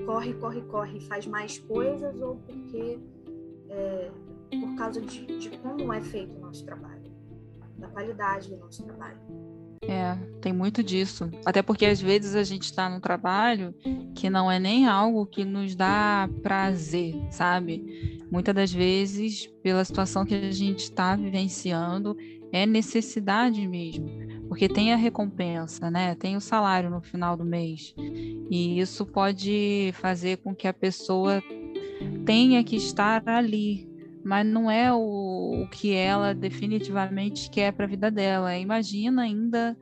corre, 0.04 0.34
corre, 0.34 0.60
corre, 0.62 1.00
faz 1.00 1.26
mais 1.26 1.58
coisas 1.58 2.20
ou 2.20 2.36
porque 2.36 2.98
é, 3.68 4.10
por 4.50 4.76
causa 4.76 5.00
de, 5.00 5.26
de 5.38 5.58
como 5.58 5.92
é 5.92 6.02
feito 6.02 6.36
o 6.36 6.40
nosso 6.40 6.64
trabalho, 6.64 7.10
da 7.78 7.88
qualidade 7.88 8.50
do 8.50 8.56
nosso 8.56 8.82
trabalho. 8.84 9.18
É, 9.90 10.16
tem 10.40 10.52
muito 10.52 10.84
disso. 10.84 11.28
Até 11.44 11.62
porque 11.62 11.84
às 11.84 12.00
vezes 12.00 12.36
a 12.36 12.44
gente 12.44 12.62
está 12.62 12.88
no 12.88 13.00
trabalho 13.00 13.74
que 14.14 14.30
não 14.30 14.48
é 14.48 14.56
nem 14.60 14.86
algo 14.86 15.26
que 15.26 15.44
nos 15.44 15.74
dá 15.74 16.30
prazer, 16.44 17.16
sabe? 17.28 18.20
Muitas 18.30 18.54
das 18.54 18.72
vezes, 18.72 19.48
pela 19.64 19.84
situação 19.84 20.24
que 20.24 20.34
a 20.36 20.52
gente 20.52 20.84
está 20.84 21.16
vivenciando, 21.16 22.16
é 22.52 22.64
necessidade 22.66 23.66
mesmo, 23.66 24.08
porque 24.48 24.68
tem 24.68 24.92
a 24.92 24.96
recompensa, 24.96 25.90
né? 25.90 26.14
Tem 26.14 26.36
o 26.36 26.40
salário 26.40 26.88
no 26.88 27.00
final 27.00 27.36
do 27.36 27.44
mês. 27.44 27.92
E 27.98 28.78
isso 28.78 29.04
pode 29.04 29.90
fazer 29.94 30.36
com 30.38 30.54
que 30.54 30.68
a 30.68 30.72
pessoa 30.72 31.42
tenha 32.24 32.62
que 32.62 32.76
estar 32.76 33.28
ali, 33.28 33.89
mas 34.24 34.46
não 34.46 34.70
é 34.70 34.92
o, 34.92 35.62
o 35.62 35.68
que 35.68 35.92
ela 35.92 36.34
definitivamente 36.34 37.50
quer 37.50 37.72
para 37.72 37.84
a 37.84 37.88
vida 37.88 38.10
dela. 38.10 38.56
Imagina 38.56 39.22
ainda 39.22 39.76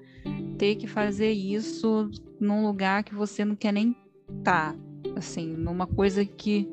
ter 0.56 0.76
que 0.76 0.86
fazer 0.86 1.32
isso 1.32 2.10
num 2.40 2.66
lugar 2.66 3.02
que 3.04 3.14
você 3.14 3.44
não 3.44 3.56
quer 3.56 3.72
nem 3.72 3.96
estar, 4.38 4.72
tá, 4.72 4.78
assim, 5.16 5.46
numa 5.46 5.86
coisa 5.86 6.24
que 6.24 6.68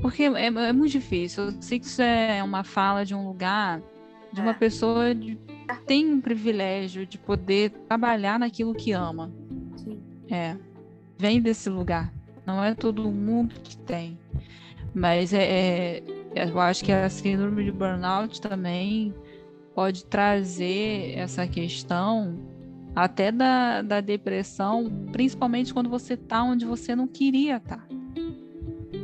porque 0.00 0.24
é, 0.24 0.46
é, 0.46 0.72
muito 0.72 0.92
difícil. 0.92 1.44
Eu 1.44 1.62
sei 1.62 1.78
que 1.78 1.86
isso 1.86 2.02
é 2.02 2.42
uma 2.42 2.64
fala 2.64 3.04
de 3.04 3.14
um 3.14 3.26
lugar 3.26 3.80
de 4.32 4.40
uma 4.40 4.50
é. 4.50 4.54
pessoa 4.54 5.14
que 5.14 5.38
tem 5.86 6.12
um 6.12 6.20
privilégio 6.20 7.06
de 7.06 7.16
poder 7.16 7.70
trabalhar 7.88 8.38
naquilo 8.38 8.74
que 8.74 8.92
ama. 8.92 9.32
Sim. 9.76 10.02
É, 10.28 10.56
vem 11.16 11.40
desse 11.40 11.70
lugar. 11.70 12.12
Não 12.44 12.62
é 12.62 12.74
todo 12.74 13.10
mundo 13.10 13.54
que 13.62 13.76
tem. 13.78 14.18
Mas 14.92 15.32
é, 15.32 15.42
é 15.42 16.02
eu 16.34 16.60
acho 16.60 16.84
que 16.84 16.92
a 16.92 17.08
síndrome 17.08 17.64
de 17.64 17.72
burnout 17.72 18.40
também 18.40 19.14
pode 19.74 20.04
trazer 20.04 21.14
essa 21.16 21.46
questão 21.46 22.38
até 22.94 23.32
da, 23.32 23.82
da 23.82 24.00
depressão, 24.00 24.90
principalmente 25.10 25.74
quando 25.74 25.88
você 25.88 26.14
está 26.14 26.42
onde 26.42 26.64
você 26.64 26.94
não 26.94 27.08
queria 27.08 27.56
estar. 27.56 27.78
Tá. 27.78 27.88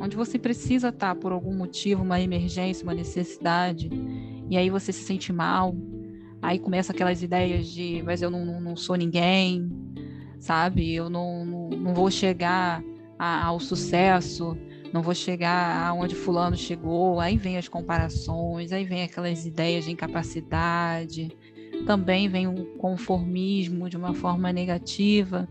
Onde 0.01 0.17
você 0.17 0.39
precisa 0.39 0.89
estar 0.89 1.15
tá 1.15 1.21
por 1.21 1.33
algum 1.33 1.55
motivo, 1.55 2.03
uma 2.03 2.21
emergência, 2.21 2.85
uma 2.85 2.95
necessidade, 2.95 3.91
e 4.49 4.57
aí 4.57 4.71
você 4.71 4.93
se 4.93 5.03
sente 5.03 5.33
mal, 5.33 5.75
aí 6.41 6.59
começa 6.59 6.93
aquelas 6.93 7.23
ideias 7.23 7.69
de, 7.69 8.03
mas 8.05 8.23
eu 8.23 8.31
não, 8.31 8.61
não, 8.61 8.77
sou 8.77 8.97
ninguém, 8.97 9.69
sabe? 10.39 10.95
Eu 10.95 11.11
não, 11.11 11.45
não, 11.45 11.69
não 11.71 11.95
vou 11.95 12.11
chegar 12.11 12.83
a, 13.19 13.45
ao 13.45 13.61
sucesso, 13.61 14.57
não 14.93 15.03
vou 15.03 15.15
chegar 15.15 15.87
aonde 15.87 16.15
fulano 16.15 16.57
chegou, 16.57 17.21
aí 17.21 17.37
vem 17.37 17.57
as 17.57 17.69
comparações, 17.69 18.73
aí 18.73 18.85
vem 18.85 19.03
aquelas 19.03 19.47
ideias 19.47 19.85
de 19.85 19.93
incapacidade, 19.93 21.37
também 21.87 22.29
vem 22.29 22.47
o 22.47 22.65
conformismo 22.77 23.89
de 23.89 23.97
uma 23.97 24.15
forma 24.15 24.53
negativa, 24.53 25.49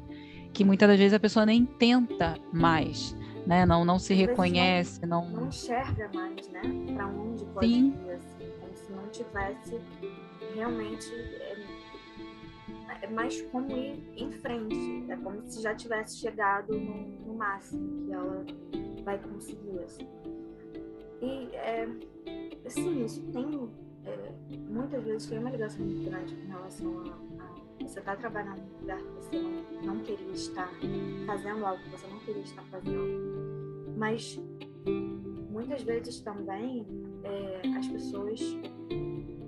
que 0.53 0.63
muitas 0.63 0.87
das 0.89 0.97
vezes 0.97 1.13
a 1.13 1.19
pessoa 1.19 1.45
nem 1.45 1.65
tenta 1.65 2.37
mais, 2.51 3.15
né? 3.45 3.65
Não, 3.65 3.85
não 3.85 3.97
se 3.97 4.13
reconhece, 4.13 5.05
não, 5.05 5.29
não... 5.29 5.47
enxerga 5.47 6.09
mais, 6.13 6.47
né? 6.49 6.61
Para 6.93 7.07
onde 7.07 7.45
pode 7.45 7.67
Sim. 7.67 7.93
ir, 8.05 8.11
assim, 8.11 8.51
como 8.59 8.75
se 8.75 8.91
não 8.91 9.07
tivesse 9.09 9.79
realmente 10.53 11.07
é, 13.01 13.07
mais 13.07 13.41
como 13.43 13.71
ir 13.71 14.01
em 14.15 14.31
frente, 14.31 15.05
é 15.09 15.15
como 15.17 15.41
se 15.47 15.61
já 15.61 15.75
tivesse 15.75 16.17
chegado 16.17 16.77
no, 16.77 17.07
no 17.25 17.33
máximo 17.35 18.05
que 18.05 18.13
ela 18.13 18.45
vai 19.03 19.17
conseguir. 19.19 19.79
Assim. 19.79 20.07
E, 21.21 21.55
é, 21.55 21.87
assim, 22.65 23.05
isso 23.05 23.21
tem, 23.31 23.69
é, 24.05 24.31
muitas 24.69 25.03
vezes, 25.03 25.29
tem 25.29 25.39
uma 25.39 25.49
ligação 25.49 25.85
muito 25.85 26.09
grande 26.09 26.35
com 26.35 26.47
relação 26.47 26.99
a, 27.01 27.43
a 27.43 27.59
você 27.83 27.99
estar 27.99 28.15
tá 28.15 28.17
trabalhando 28.17 28.61
num 28.61 28.79
lugar 28.81 28.97
que 28.97 29.09
você 29.09 29.39
não, 29.39 29.95
não 29.95 29.99
queria 30.03 30.31
estar, 30.31 30.69
fazendo 31.25 31.65
algo 31.65 31.81
que 31.83 31.89
você 31.89 32.07
não 32.07 32.19
queria 32.19 32.43
estar 32.43 32.63
fazendo. 32.63 33.93
Mas, 33.97 34.39
muitas 35.49 35.83
vezes 35.83 36.21
também, 36.21 36.85
é, 37.23 37.77
as 37.77 37.87
pessoas, 37.87 38.39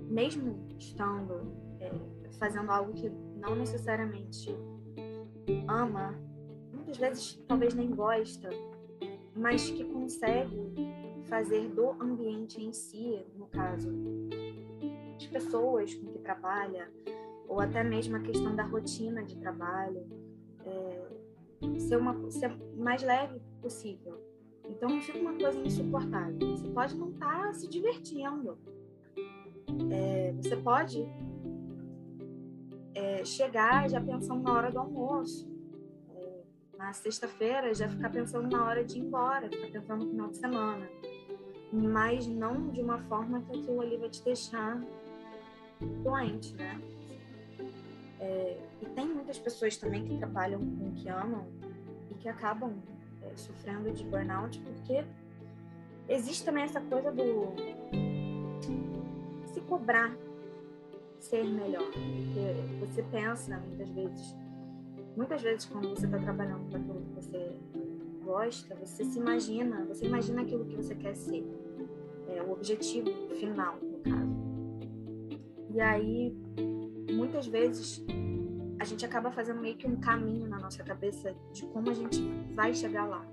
mesmo 0.08 0.58
estando 0.78 1.52
é, 1.80 1.90
fazendo 2.42 2.72
algo 2.72 2.92
que 2.92 3.08
não 3.36 3.54
necessariamente 3.54 4.52
ama, 5.68 6.18
muitas 6.72 6.98
vezes 6.98 7.40
talvez 7.46 7.72
nem 7.72 7.88
gosta, 7.88 8.50
mas 9.36 9.70
que 9.70 9.84
consegue 9.84 10.74
fazer 11.28 11.68
do 11.68 11.90
ambiente 12.02 12.60
em 12.60 12.72
si, 12.72 13.24
no 13.36 13.46
caso, 13.46 13.88
as 15.16 15.24
pessoas 15.28 15.94
com 15.94 16.08
que 16.08 16.18
trabalha, 16.18 16.90
ou 17.46 17.60
até 17.60 17.84
mesmo 17.84 18.16
a 18.16 18.20
questão 18.20 18.56
da 18.56 18.64
rotina 18.64 19.22
de 19.22 19.36
trabalho, 19.36 20.04
é, 20.66 21.78
ser, 21.78 21.96
uma, 21.96 22.28
ser 22.28 22.52
mais 22.76 23.04
leve 23.04 23.40
possível. 23.60 24.20
Então 24.68 24.88
não 24.88 25.00
fica 25.00 25.18
uma 25.20 25.34
coisa 25.34 25.60
insuportável. 25.60 26.56
Você 26.56 26.68
pode 26.70 26.96
não 26.96 27.10
estar 27.10 27.40
tá 27.40 27.52
se 27.54 27.68
divertindo. 27.68 28.58
É, 29.92 30.32
você 30.32 30.56
pode 30.56 31.06
é, 32.94 33.24
chegar 33.24 33.88
já 33.88 34.00
pensando 34.00 34.42
na 34.42 34.52
hora 34.52 34.70
do 34.70 34.78
almoço 34.78 35.52
na 36.82 36.92
sexta-feira 36.92 37.72
já 37.72 37.88
ficar 37.88 38.10
pensando 38.10 38.50
na 38.50 38.66
hora 38.66 38.84
de 38.84 38.98
ir 38.98 39.02
embora, 39.02 39.48
ficar 39.48 39.68
pensando 39.68 40.04
no 40.04 40.10
final 40.10 40.28
de 40.30 40.36
semana. 40.36 40.88
Mas 41.72 42.26
não 42.26 42.70
de 42.70 42.82
uma 42.82 42.98
forma 43.04 43.40
que 43.42 43.56
aquilo 43.56 43.80
ali 43.80 43.96
vai 43.96 44.10
te 44.10 44.22
deixar 44.24 44.80
doente, 46.02 46.54
né? 46.54 46.80
É, 48.18 48.58
e 48.80 48.86
tem 48.86 49.06
muitas 49.06 49.38
pessoas 49.38 49.76
também 49.76 50.04
que 50.04 50.18
trabalham 50.18 50.58
com 50.58 50.88
o 50.88 50.92
que 50.92 51.08
amam 51.08 51.46
e 52.10 52.14
que 52.14 52.28
acabam 52.28 52.74
é, 53.22 53.36
sofrendo 53.36 53.92
de 53.92 54.04
burnout 54.04 54.60
porque 54.60 55.04
existe 56.08 56.44
também 56.44 56.64
essa 56.64 56.80
coisa 56.80 57.12
do 57.12 57.54
se 59.46 59.60
cobrar 59.62 60.14
ser 61.24 61.44
melhor. 61.44 61.84
Porque 61.84 62.86
você 62.86 63.02
pensa 63.04 63.58
muitas 63.58 63.88
vezes 63.90 64.36
muitas 65.16 65.42
vezes 65.42 65.64
quando 65.66 65.88
você 65.90 66.06
está 66.06 66.18
trabalhando 66.18 66.70
com 66.70 66.76
aquilo 66.76 67.00
que 67.00 67.14
você 67.14 67.52
gosta, 68.24 68.74
você 68.76 69.04
se 69.04 69.18
imagina, 69.18 69.84
você 69.84 70.06
imagina 70.06 70.42
aquilo 70.42 70.64
que 70.64 70.76
você 70.76 70.94
quer 70.94 71.14
ser, 71.14 71.44
é, 72.28 72.42
o 72.42 72.52
objetivo 72.52 73.10
final, 73.38 73.76
no 73.82 73.98
caso. 73.98 74.32
E 75.70 75.80
aí, 75.80 76.36
muitas 77.10 77.46
vezes, 77.46 78.04
a 78.78 78.84
gente 78.84 79.04
acaba 79.04 79.30
fazendo 79.30 79.60
meio 79.60 79.76
que 79.76 79.86
um 79.86 79.96
caminho 79.96 80.48
na 80.48 80.58
nossa 80.58 80.82
cabeça 80.82 81.34
de 81.52 81.66
como 81.66 81.90
a 81.90 81.94
gente 81.94 82.20
vai 82.54 82.72
chegar 82.74 83.06
lá. 83.06 83.24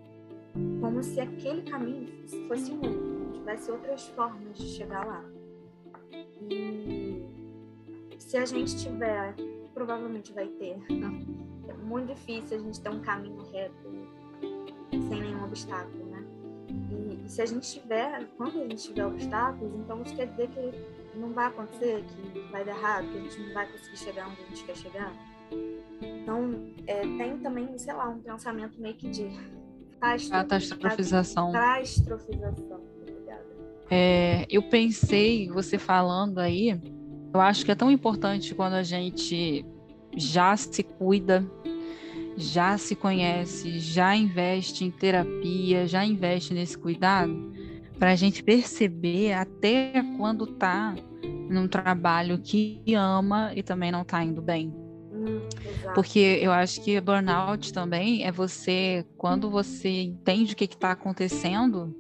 Como 0.82 1.04
se 1.04 1.20
aquele 1.20 1.62
caminho 1.62 2.08
fosse 2.48 2.72
um, 2.72 3.32
tivesse 3.32 3.72
outras 3.72 4.08
formas 4.10 4.58
de 4.58 4.68
chegar 4.68 5.06
lá. 5.06 5.24
E 6.50 6.99
se 8.30 8.38
a 8.38 8.46
gente 8.46 8.78
tiver, 8.78 9.34
provavelmente 9.74 10.32
vai 10.34 10.46
ter, 10.46 10.78
é 11.68 11.74
muito 11.74 12.14
difícil 12.14 12.60
a 12.60 12.62
gente 12.62 12.80
ter 12.80 12.90
um 12.90 13.00
caminho 13.00 13.42
reto 13.52 14.08
sem 14.92 15.22
nenhum 15.22 15.44
obstáculo, 15.44 16.06
né? 16.06 16.24
E, 16.92 17.26
e 17.26 17.28
se 17.28 17.42
a 17.42 17.46
gente 17.48 17.68
tiver, 17.68 18.28
quando 18.38 18.60
a 18.60 18.68
gente 18.68 18.84
tiver 18.84 19.08
obstáculos, 19.08 19.74
então 19.74 20.04
isso 20.04 20.16
quer 20.16 20.28
dizer 20.28 20.48
que 20.50 21.18
não 21.18 21.34
vai 21.34 21.48
acontecer, 21.48 22.06
que 22.06 22.40
vai 22.52 22.64
dar 22.64 22.78
errado, 22.78 23.08
que 23.12 23.18
a 23.18 23.22
gente 23.22 23.40
não 23.40 23.52
vai 23.52 23.66
conseguir 23.66 23.98
chegar 23.98 24.28
onde 24.28 24.42
a 24.44 24.46
gente 24.46 24.64
quer 24.64 24.76
chegar. 24.76 25.14
Então, 26.00 26.72
é, 26.86 27.02
tem 27.02 27.40
também, 27.40 27.76
sei 27.80 27.96
lá, 27.96 28.10
um 28.10 28.20
pensamento 28.22 28.80
meio 28.80 28.94
que 28.94 29.10
de 29.10 29.28
catastrofização. 30.30 31.52
Catastrofização. 31.52 32.80
É, 33.90 34.46
eu 34.52 34.62
pensei, 34.70 35.50
você 35.50 35.80
falando 35.80 36.38
aí, 36.38 36.80
eu 37.34 37.40
acho 37.40 37.64
que 37.66 37.72
é 37.72 37.76
tão 37.76 37.92
importante 37.92 38.56
quando 38.56 38.74
a 38.74 38.84
gente 38.84 39.66
já 40.16 40.56
se 40.58 40.84
cuida, 40.84 41.46
já 42.36 42.78
se 42.78 42.96
conhece, 42.96 43.80
já 43.80 44.16
investe 44.16 44.86
em 44.86 44.92
terapia, 44.92 45.88
já 45.88 46.06
investe 46.06 46.54
nesse 46.54 46.78
cuidado, 46.78 47.54
para 48.00 48.12
a 48.12 48.16
gente 48.16 48.42
perceber 48.42 49.34
até 49.34 49.94
quando 50.18 50.46
está 50.46 50.96
num 51.50 51.68
trabalho 51.68 52.40
que 52.40 52.82
ama 52.96 53.52
e 53.56 53.62
também 53.62 53.92
não 53.92 54.02
está 54.02 54.24
indo 54.24 54.42
bem. 54.42 54.74
Hum, 55.12 55.42
Porque 55.94 56.40
eu 56.42 56.52
acho 56.52 56.82
que 56.82 57.00
burnout 57.02 57.74
também 57.74 58.24
é 58.24 58.32
você, 58.32 59.06
quando 59.18 59.50
você 59.50 60.04
entende 60.04 60.54
o 60.54 60.56
que 60.56 60.64
está 60.64 60.92
acontecendo, 60.92 61.94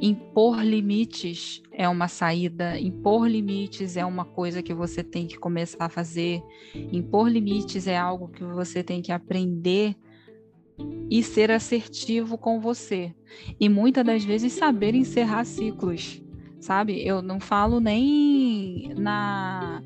impor 0.00 0.62
limites 0.62 1.62
é 1.72 1.88
uma 1.88 2.08
saída, 2.08 2.78
impor 2.78 3.26
limites 3.28 3.96
é 3.96 4.04
uma 4.04 4.24
coisa 4.24 4.62
que 4.62 4.74
você 4.74 5.02
tem 5.02 5.26
que 5.26 5.38
começar 5.38 5.86
a 5.86 5.88
fazer, 5.88 6.42
impor 6.74 7.28
limites 7.28 7.86
é 7.86 7.96
algo 7.96 8.28
que 8.28 8.44
você 8.44 8.82
tem 8.82 9.00
que 9.00 9.12
aprender 9.12 9.96
e 11.10 11.22
ser 11.22 11.50
assertivo 11.50 12.36
com 12.36 12.60
você. 12.60 13.14
E 13.58 13.68
muitas 13.68 14.04
das 14.04 14.24
vezes 14.24 14.52
saber 14.52 14.94
encerrar 14.94 15.44
ciclos, 15.44 16.22
sabe? 16.60 17.06
Eu 17.06 17.22
não 17.22 17.40
falo 17.40 17.80
nem 17.80 18.92
na 18.96 19.82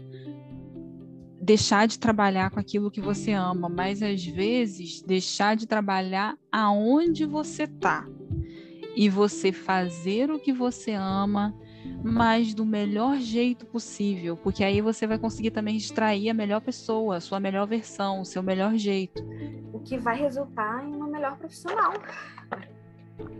deixar 1.42 1.88
de 1.88 1.98
trabalhar 1.98 2.50
com 2.50 2.60
aquilo 2.60 2.90
que 2.90 3.00
você 3.00 3.32
ama, 3.32 3.68
mas 3.68 4.02
às 4.02 4.24
vezes 4.24 5.02
deixar 5.02 5.56
de 5.56 5.66
trabalhar 5.66 6.36
aonde 6.52 7.24
você 7.24 7.64
está 7.64 8.06
e 8.96 9.08
você 9.08 9.52
fazer 9.52 10.30
o 10.30 10.38
que 10.38 10.52
você 10.52 10.92
ama, 10.92 11.54
mas 12.02 12.54
do 12.54 12.64
melhor 12.64 13.18
jeito 13.18 13.66
possível, 13.66 14.36
porque 14.36 14.64
aí 14.64 14.80
você 14.80 15.06
vai 15.06 15.18
conseguir 15.18 15.50
também 15.50 15.76
extrair 15.76 16.30
a 16.30 16.34
melhor 16.34 16.60
pessoa, 16.60 17.16
a 17.16 17.20
sua 17.20 17.40
melhor 17.40 17.66
versão, 17.66 18.20
o 18.20 18.24
seu 18.24 18.42
melhor 18.42 18.76
jeito. 18.76 19.22
O 19.72 19.80
que 19.80 19.98
vai 19.98 20.18
resultar 20.20 20.84
em 20.86 20.94
uma 20.94 21.06
melhor 21.06 21.36
profissional. 21.36 21.92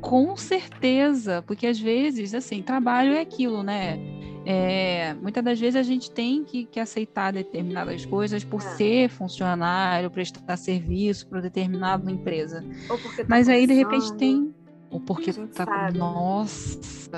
Com 0.00 0.36
certeza, 0.36 1.42
porque 1.42 1.66
às 1.66 1.78
vezes, 1.78 2.34
assim, 2.34 2.62
trabalho 2.62 3.12
é 3.12 3.20
aquilo, 3.20 3.62
né? 3.62 3.98
É, 4.44 5.14
muitas 5.14 5.44
das 5.44 5.60
vezes 5.60 5.76
a 5.76 5.82
gente 5.82 6.10
tem 6.10 6.42
que, 6.44 6.64
que 6.64 6.80
aceitar 6.80 7.32
determinadas 7.32 8.06
coisas 8.06 8.42
por 8.42 8.60
é. 8.60 8.64
ser 8.64 9.08
funcionário, 9.10 10.10
prestar 10.10 10.56
serviço 10.56 11.28
para 11.28 11.40
determinada 11.40 12.10
empresa. 12.10 12.64
Tá 12.88 13.24
Mas 13.28 13.48
aí, 13.48 13.66
de 13.66 13.74
repente, 13.74 14.14
tem 14.14 14.54
ou 14.90 15.00
porque 15.00 15.32
tá 15.32 15.64
sabe. 15.64 15.98
nossa, 15.98 17.08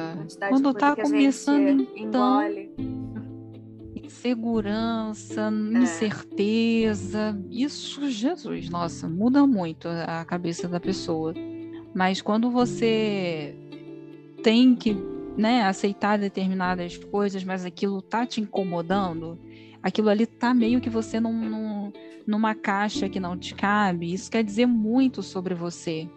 quando 0.48 0.74
tá 0.74 0.94
começando 0.94 1.88
então 1.96 2.40
insegurança, 3.94 5.50
é. 5.50 5.78
incerteza, 5.78 7.38
isso 7.50 8.08
Jesus, 8.08 8.68
nossa, 8.68 9.08
muda 9.08 9.46
muito 9.46 9.88
a 9.88 10.24
cabeça 10.24 10.68
da 10.68 10.78
pessoa. 10.78 11.34
Mas 11.94 12.22
quando 12.22 12.50
você 12.50 13.54
tem 14.42 14.74
que, 14.76 14.96
né, 15.36 15.62
aceitar 15.62 16.18
determinadas 16.18 16.96
coisas, 16.96 17.42
mas 17.42 17.64
aquilo 17.64 18.00
tá 18.00 18.24
te 18.24 18.40
incomodando, 18.40 19.38
aquilo 19.82 20.08
ali 20.08 20.26
tá 20.26 20.54
meio 20.54 20.80
que 20.80 20.90
você 20.90 21.18
num, 21.18 21.32
num, 21.32 21.92
numa 22.26 22.54
caixa 22.54 23.08
que 23.08 23.18
não 23.20 23.36
te 23.36 23.54
cabe, 23.54 24.12
isso 24.12 24.30
quer 24.30 24.44
dizer 24.44 24.66
muito 24.66 25.22
sobre 25.22 25.54
você. 25.54 26.08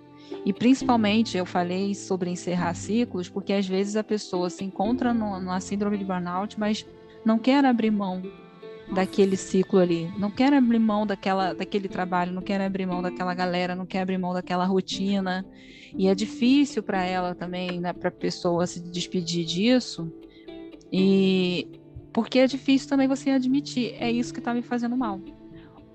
E 0.45 0.53
principalmente 0.53 1.37
eu 1.37 1.45
falei 1.45 1.95
sobre 1.95 2.29
encerrar 2.29 2.73
ciclos, 2.75 3.29
porque 3.29 3.53
às 3.53 3.67
vezes 3.67 3.95
a 3.95 4.03
pessoa 4.03 4.49
se 4.49 4.63
encontra 4.63 5.13
no, 5.13 5.39
numa 5.39 5.59
síndrome 5.59 5.97
de 5.97 6.05
burnout, 6.05 6.59
mas 6.59 6.85
não 7.25 7.39
quer 7.39 7.65
abrir 7.65 7.91
mão 7.91 8.21
daquele 8.93 9.35
ciclo 9.35 9.79
ali, 9.79 10.11
não 10.19 10.29
quer 10.29 10.53
abrir 10.53 10.77
mão 10.77 11.07
daquela, 11.07 11.53
daquele 11.53 11.87
trabalho, 11.87 12.31
não 12.31 12.41
quer 12.41 12.61
abrir 12.61 12.85
mão 12.85 13.01
daquela 13.01 13.33
galera, 13.33 13.75
não 13.75 13.85
quer 13.85 14.01
abrir 14.01 14.19
mão 14.19 14.33
daquela 14.33 14.65
rotina. 14.65 15.43
E 15.97 16.07
é 16.07 16.13
difícil 16.13 16.83
para 16.83 17.03
ela 17.03 17.33
também, 17.33 17.79
né, 17.79 17.93
para 17.93 18.09
a 18.09 18.11
pessoa 18.11 18.67
se 18.67 18.79
despedir 18.79 19.45
disso. 19.45 20.11
E 20.91 21.67
porque 22.13 22.39
é 22.39 22.47
difícil 22.47 22.87
também 22.87 23.07
você 23.07 23.31
admitir, 23.31 23.95
é 23.99 24.11
isso 24.11 24.31
que 24.31 24.39
está 24.39 24.53
me 24.53 24.61
fazendo 24.61 24.95
mal 24.95 25.19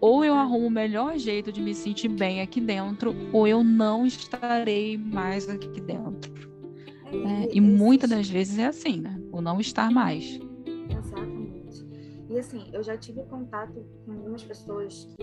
ou 0.00 0.24
eu 0.24 0.34
arrumo 0.34 0.66
o 0.66 0.70
melhor 0.70 1.18
jeito 1.18 1.52
de 1.52 1.60
me 1.60 1.74
sentir 1.74 2.08
bem 2.08 2.40
aqui 2.40 2.60
dentro, 2.60 3.14
ou 3.32 3.46
eu 3.46 3.62
não 3.62 4.06
estarei 4.06 4.96
mais 4.96 5.48
aqui 5.48 5.80
dentro. 5.80 6.32
É, 7.06 7.16
né? 7.16 7.48
E 7.52 7.60
muitas 7.60 8.08
das 8.08 8.28
vezes 8.28 8.58
é 8.58 8.66
assim, 8.66 9.00
né? 9.00 9.20
O 9.30 9.40
não 9.40 9.60
estar 9.60 9.90
mais. 9.90 10.40
Exatamente. 10.88 11.86
E 12.28 12.38
assim, 12.38 12.70
eu 12.72 12.82
já 12.82 12.96
tive 12.96 13.22
contato 13.24 13.84
com 14.06 14.12
algumas 14.12 14.42
pessoas 14.42 15.04
que, 15.16 15.22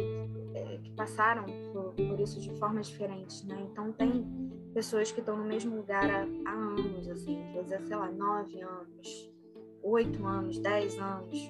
é, 0.54 0.78
que 0.84 0.92
passaram 0.92 1.46
por, 1.72 1.94
por, 1.94 2.20
isso 2.20 2.40
de 2.40 2.54
formas 2.60 2.88
diferentes, 2.88 3.44
né? 3.46 3.58
Então 3.72 3.92
tem 3.94 4.26
pessoas 4.74 5.12
que 5.12 5.22
estão 5.22 5.38
no 5.38 5.46
mesmo 5.46 5.76
lugar 5.76 6.10
há, 6.10 6.28
há 6.46 6.54
anos, 6.54 7.08
assim, 7.10 7.42
quer 7.54 7.64
dizer, 7.64 7.82
sei 7.88 7.96
lá, 7.96 8.12
nove 8.12 8.62
anos, 8.62 9.32
oito 9.82 10.26
anos, 10.26 10.60
dez 10.60 11.00
anos. 11.00 11.50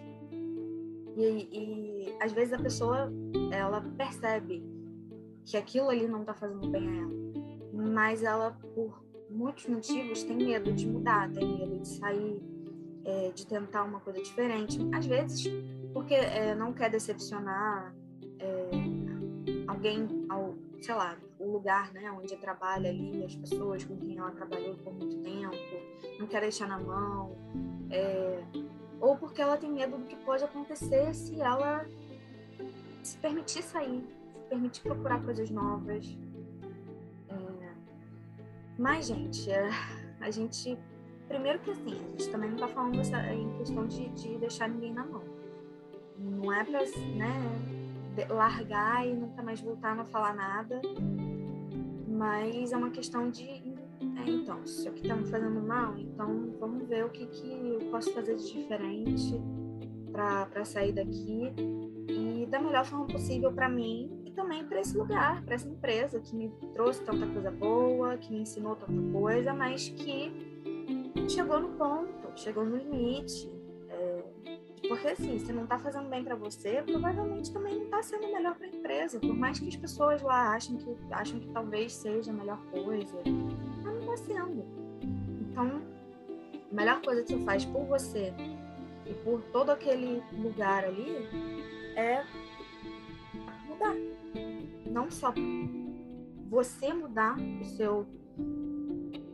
E, 1.17 1.49
e 1.51 2.17
às 2.21 2.31
vezes 2.31 2.53
a 2.53 2.59
pessoa 2.59 3.11
ela 3.51 3.81
percebe 3.97 4.63
que 5.43 5.57
aquilo 5.57 5.89
ali 5.89 6.07
não 6.07 6.21
está 6.21 6.33
fazendo 6.33 6.69
bem 6.69 6.87
a 6.87 7.01
ela, 7.01 7.91
mas 7.91 8.21
ela 8.21 8.51
por 8.75 9.03
muitos 9.29 9.65
motivos 9.65 10.23
tem 10.23 10.37
medo 10.37 10.71
de 10.71 10.87
mudar, 10.87 11.31
tem 11.31 11.57
medo 11.57 11.79
de 11.79 11.87
sair, 11.87 12.39
é, 13.03 13.31
de 13.31 13.47
tentar 13.47 13.83
uma 13.83 13.99
coisa 13.99 14.21
diferente. 14.21 14.77
Às 14.93 15.07
vezes 15.07 15.51
porque 15.91 16.13
é, 16.13 16.53
não 16.53 16.71
quer 16.71 16.91
decepcionar 16.91 17.95
é, 18.39 18.69
alguém 19.67 20.07
ao, 20.29 20.55
sei 20.81 20.93
lá, 20.93 21.17
o 21.39 21.51
lugar, 21.51 21.91
né, 21.93 22.11
onde 22.11 22.35
trabalha 22.37 22.91
ali, 22.91 23.23
as 23.25 23.35
pessoas 23.35 23.83
com 23.83 23.97
quem 23.97 24.17
ela 24.17 24.29
trabalhou 24.29 24.75
por 24.77 24.93
muito 24.93 25.17
tempo, 25.23 25.55
não 26.19 26.27
quer 26.27 26.41
deixar 26.41 26.67
na 26.67 26.79
mão, 26.79 27.35
é, 27.89 28.43
ou 28.99 29.15
porque 29.17 29.41
ela 29.41 29.57
tem 29.57 29.71
medo 29.71 29.97
do 29.97 30.05
que 30.05 30.15
pode 30.17 30.43
acontecer 30.43 31.13
se 31.13 31.41
ela 31.41 31.85
se 33.03 33.17
permitir 33.17 33.63
sair, 33.63 34.03
se 34.35 34.49
permitir 34.49 34.81
procurar 34.81 35.23
coisas 35.23 35.49
novas. 35.49 36.17
É... 37.29 37.73
Mas, 38.77 39.07
gente, 39.07 39.49
é... 39.49 39.69
a 40.19 40.31
gente. 40.31 40.77
Primeiro 41.27 41.59
que 41.59 41.71
assim, 41.71 41.93
a 41.93 42.09
gente 42.09 42.29
também 42.29 42.49
não 42.49 42.57
tá 42.57 42.67
falando 42.69 43.01
em 43.01 43.57
questão 43.57 43.85
de, 43.85 44.07
de 44.09 44.37
deixar 44.37 44.69
ninguém 44.69 44.93
na 44.93 45.05
mão. 45.05 45.23
Não 46.17 46.53
é 46.53 46.63
pra 46.63 46.79
né, 46.79 48.27
largar 48.29 49.05
e 49.05 49.13
nunca 49.13 49.43
mais 49.43 49.59
voltar 49.59 49.93
não 49.95 50.05
falar 50.05 50.33
nada. 50.33 50.81
Mas 52.07 52.71
é 52.71 52.77
uma 52.77 52.89
questão 52.89 53.29
de. 53.29 53.66
É, 53.99 54.29
então, 54.29 54.63
isso 54.63 54.87
aqui 54.87 55.07
tá 55.07 55.15
me 55.15 55.25
fazendo 55.25 55.59
mal, 55.61 55.97
então 55.97 56.53
vamos 56.59 56.87
ver 56.87 57.05
o 57.05 57.09
que, 57.09 57.25
que 57.25 57.49
eu 57.49 57.79
posso 57.91 58.13
fazer 58.13 58.35
de 58.35 58.53
diferente 58.53 59.41
para 60.11 60.65
sair 60.65 60.91
daqui 60.91 61.53
da 62.49 62.59
melhor 62.59 62.85
forma 62.85 63.05
possível 63.07 63.51
para 63.51 63.69
mim 63.69 64.09
e 64.25 64.31
também 64.31 64.63
para 64.65 64.79
esse 64.79 64.97
lugar, 64.97 65.43
para 65.43 65.55
essa 65.55 65.67
empresa 65.67 66.19
que 66.19 66.35
me 66.35 66.49
trouxe 66.73 67.03
tanta 67.03 67.27
coisa 67.27 67.51
boa, 67.51 68.17
que 68.17 68.31
me 68.31 68.41
ensinou 68.41 68.75
tanta 68.75 69.11
coisa, 69.11 69.53
mas 69.53 69.89
que 69.89 70.31
chegou 71.27 71.59
no 71.59 71.69
ponto, 71.69 72.31
chegou 72.35 72.65
no 72.65 72.77
limite. 72.77 73.51
É, 73.89 74.23
porque 74.87 75.07
assim, 75.07 75.37
se 75.39 75.51
não 75.51 75.63
está 75.63 75.77
fazendo 75.77 76.07
bem 76.09 76.23
para 76.23 76.35
você, 76.35 76.81
provavelmente 76.83 77.51
também 77.51 77.75
não 77.75 77.85
está 77.85 78.01
sendo 78.01 78.31
melhor 78.31 78.55
para 78.55 78.67
a 78.67 78.69
empresa. 78.69 79.19
Por 79.19 79.35
mais 79.35 79.59
que 79.59 79.67
as 79.67 79.75
pessoas 79.75 80.21
lá 80.21 80.55
achem 80.55 80.77
que, 80.77 80.95
acham 81.11 81.39
que 81.39 81.49
talvez 81.49 81.93
seja 81.93 82.31
a 82.31 82.33
melhor 82.33 82.61
coisa, 82.71 83.17
sendo. 84.17 84.65
Então, 85.49 85.81
a 86.71 86.75
melhor 86.75 87.01
coisa 87.01 87.23
que 87.23 87.33
você 87.33 87.45
faz 87.45 87.65
por 87.65 87.85
você 87.85 88.33
e 89.05 89.13
por 89.23 89.41
todo 89.53 89.69
aquele 89.69 90.21
lugar 90.33 90.83
ali 90.83 91.27
é 91.95 92.23
mudar. 93.67 93.95
Não 94.85 95.09
só 95.09 95.33
você 96.49 96.93
mudar 96.93 97.37
o 97.61 97.65
seu 97.65 98.05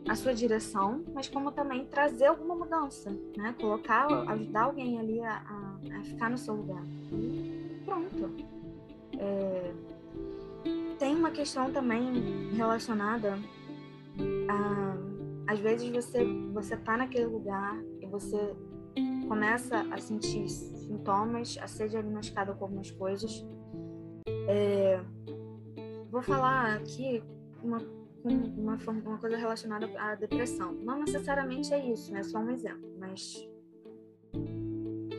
a 0.06 0.14
sua 0.14 0.34
direção, 0.34 1.02
mas 1.14 1.28
como 1.28 1.50
também 1.50 1.86
trazer 1.86 2.26
alguma 2.26 2.54
mudança, 2.54 3.10
né? 3.36 3.54
Colocar, 3.58 4.06
ajudar 4.32 4.64
alguém 4.64 4.98
ali 4.98 5.20
a, 5.20 5.32
a, 5.32 5.98
a 5.98 6.04
ficar 6.04 6.28
no 6.28 6.36
seu 6.36 6.54
lugar. 6.54 6.82
E 7.10 7.80
pronto. 7.86 8.30
É, 9.18 9.72
tem 10.98 11.14
uma 11.14 11.30
questão 11.30 11.72
também 11.72 12.50
relacionada 12.54 13.38
a 14.48 14.94
às 15.46 15.58
vezes 15.58 15.88
você 15.90 16.24
você 16.52 16.76
tá 16.76 16.96
naquele 16.96 17.26
lugar 17.26 17.78
e 18.00 18.06
você 18.06 18.56
começa 19.28 19.80
a 19.90 19.98
sentir 19.98 20.48
sintomas, 20.48 21.58
a 21.60 21.66
ser 21.66 21.88
diagnosticada 21.88 22.52
com 22.54 22.64
algumas 22.64 22.90
coisas. 22.90 23.44
É, 24.48 25.00
vou 26.10 26.22
falar 26.22 26.76
aqui 26.76 27.22
uma, 27.62 27.78
uma, 28.24 28.78
uma 28.86 29.18
coisa 29.18 29.36
relacionada 29.36 29.86
à 29.98 30.14
depressão. 30.14 30.72
Não 30.74 31.00
necessariamente 31.00 31.72
é 31.72 31.90
isso, 31.90 32.14
é 32.14 32.22
só 32.22 32.38
um 32.38 32.50
exemplo, 32.50 32.88
mas 32.98 33.48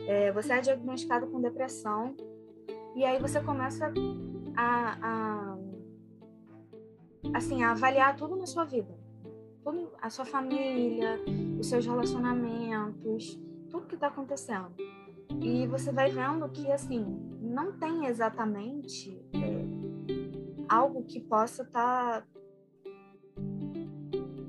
é, 0.06 0.32
você 0.32 0.52
é 0.52 0.60
diagnosticado 0.60 1.26
com 1.26 1.40
depressão 1.40 2.14
e 2.94 3.04
aí 3.04 3.20
você 3.20 3.40
começa 3.40 3.92
a, 4.56 4.98
a 5.02 5.58
assim 7.34 7.62
a 7.62 7.72
avaliar 7.72 8.16
tudo 8.16 8.36
na 8.36 8.46
sua 8.46 8.64
vida, 8.64 8.94
a 10.00 10.10
sua 10.10 10.24
família, 10.24 11.18
os 11.58 11.68
seus 11.68 11.84
relacionamentos, 11.84 13.38
tudo 13.70 13.86
que 13.86 13.94
está 13.94 14.08
acontecendo. 14.08 14.72
E 15.40 15.66
você 15.66 15.90
vai 15.92 16.10
vendo 16.10 16.48
que, 16.48 16.70
assim, 16.70 17.04
não 17.40 17.72
tem 17.72 18.06
exatamente 18.06 19.20
é, 19.34 19.64
algo 20.68 21.02
que 21.04 21.20
possa 21.20 21.62
estar 21.62 22.22
tá 22.22 22.26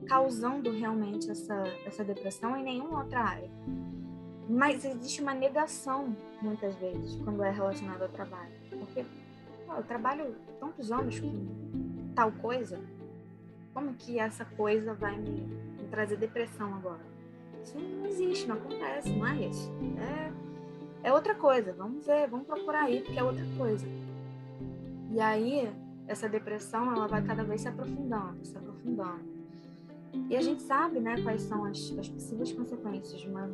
causando 0.08 0.72
realmente 0.72 1.30
essa, 1.30 1.64
essa 1.86 2.04
depressão 2.04 2.56
em 2.56 2.64
nenhuma 2.64 3.04
outra 3.04 3.20
área. 3.20 3.50
Mas 4.50 4.86
existe 4.86 5.22
uma 5.22 5.34
negação, 5.34 6.16
muitas 6.42 6.76
vezes, 6.76 7.16
quando 7.24 7.44
é 7.44 7.52
relacionado 7.52 8.04
ao 8.04 8.10
trabalho. 8.10 8.54
Porque 8.70 9.06
pô, 9.66 9.74
eu 9.74 9.84
trabalho 9.84 10.36
tantos 10.60 10.92
anos 10.92 11.20
com 11.20 11.28
tal 12.18 12.32
coisa, 12.32 12.80
como 13.76 13.94
que 13.94 14.18
essa 14.18 14.44
coisa 14.44 14.92
vai 14.96 15.16
me, 15.16 15.42
me 15.80 15.88
trazer 15.88 16.18
depressão 16.18 16.74
agora? 16.74 17.06
Isso 17.64 17.78
não 17.78 18.08
existe, 18.08 18.48
não 18.48 18.56
acontece, 18.56 19.12
não 19.12 19.28
é 19.28 19.48
isso. 19.48 19.72
É, 21.04 21.10
é 21.10 21.14
outra 21.14 21.36
coisa, 21.36 21.74
vamos 21.74 22.08
ver, 22.08 22.28
vamos 22.28 22.48
procurar 22.48 22.86
aí, 22.86 23.02
porque 23.02 23.20
é 23.20 23.24
outra 23.24 23.46
coisa. 23.56 23.86
E 25.12 25.22
aí, 25.22 25.72
essa 26.08 26.28
depressão, 26.28 26.92
ela 26.92 27.08
vai 27.08 27.22
cada 27.24 27.44
vez 27.44 27.62
se 27.62 27.68
aprofundando, 27.68 28.44
se 28.44 28.58
aprofundando. 28.58 29.22
E 30.28 30.36
a 30.36 30.42
gente 30.42 30.64
sabe, 30.64 31.00
né, 31.00 31.22
quais 31.22 31.44
são 31.44 31.66
as, 31.66 31.78
as 32.00 32.10
possíveis 32.10 32.52
consequências 32.52 33.22
de 33.22 33.30
uma 33.30 33.48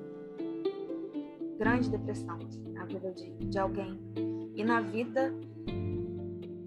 grande 1.60 1.90
depressão 1.90 2.40
na 2.72 2.86
vida 2.86 3.12
de, 3.12 3.30
de 3.30 3.60
alguém 3.60 4.00
e 4.56 4.64
na 4.64 4.80
vida 4.80 5.34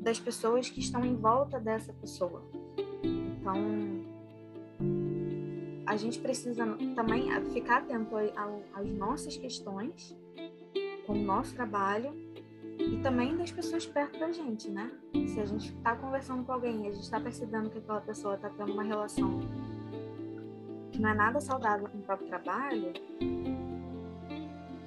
das 0.06 0.20
pessoas 0.20 0.70
que 0.70 0.78
estão 0.78 1.04
em 1.04 1.16
volta 1.16 1.58
dessa 1.58 1.92
pessoa. 1.92 2.40
Então, 3.02 3.56
a 5.84 5.96
gente 5.96 6.20
precisa 6.20 6.64
também 6.94 7.28
ficar 7.52 7.78
atento 7.78 8.14
às 8.72 8.88
nossas 8.90 9.36
questões 9.36 10.16
com 11.08 11.14
o 11.14 11.22
nosso 11.24 11.56
trabalho 11.56 12.14
e 12.78 12.98
também 13.02 13.36
das 13.36 13.50
pessoas 13.50 13.84
perto 13.84 14.16
da 14.20 14.30
gente, 14.30 14.68
né? 14.68 14.92
Se 15.26 15.40
a 15.40 15.44
gente 15.44 15.74
está 15.74 15.96
conversando 15.96 16.44
com 16.44 16.52
alguém 16.52 16.84
e 16.84 16.86
a 16.86 16.92
gente 16.92 17.02
está 17.02 17.18
percebendo 17.18 17.68
que 17.68 17.78
aquela 17.78 18.00
pessoa 18.00 18.36
está 18.36 18.48
tendo 18.48 18.74
uma 18.74 18.84
relação 18.84 19.40
que 20.92 21.00
não 21.00 21.10
é 21.10 21.14
nada 21.14 21.40
saudável 21.40 21.88
com 21.88 21.98
o 21.98 22.02
próprio 22.02 22.28
trabalho, 22.28 22.92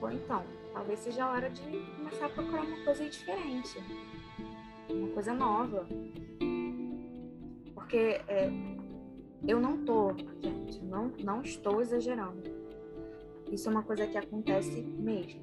ou 0.01 0.11
então, 0.11 0.45
talvez 0.71 0.99
seja 0.99 1.25
a 1.25 1.31
hora 1.31 1.49
de 1.49 1.61
começar 1.97 2.27
a 2.27 2.29
procurar 2.29 2.61
uma 2.61 2.85
coisa 2.85 3.09
diferente, 3.09 3.83
uma 4.89 5.09
coisa 5.09 5.33
nova. 5.33 5.87
Porque 7.73 8.21
é, 8.27 8.51
eu 9.47 9.59
não 9.59 9.83
tô, 9.85 10.13
gente, 10.41 10.83
não, 10.83 11.11
não 11.23 11.41
estou 11.41 11.81
exagerando. 11.81 12.43
Isso 13.51 13.67
é 13.67 13.71
uma 13.71 13.83
coisa 13.83 14.05
que 14.05 14.17
acontece 14.17 14.81
mesmo. 14.81 15.41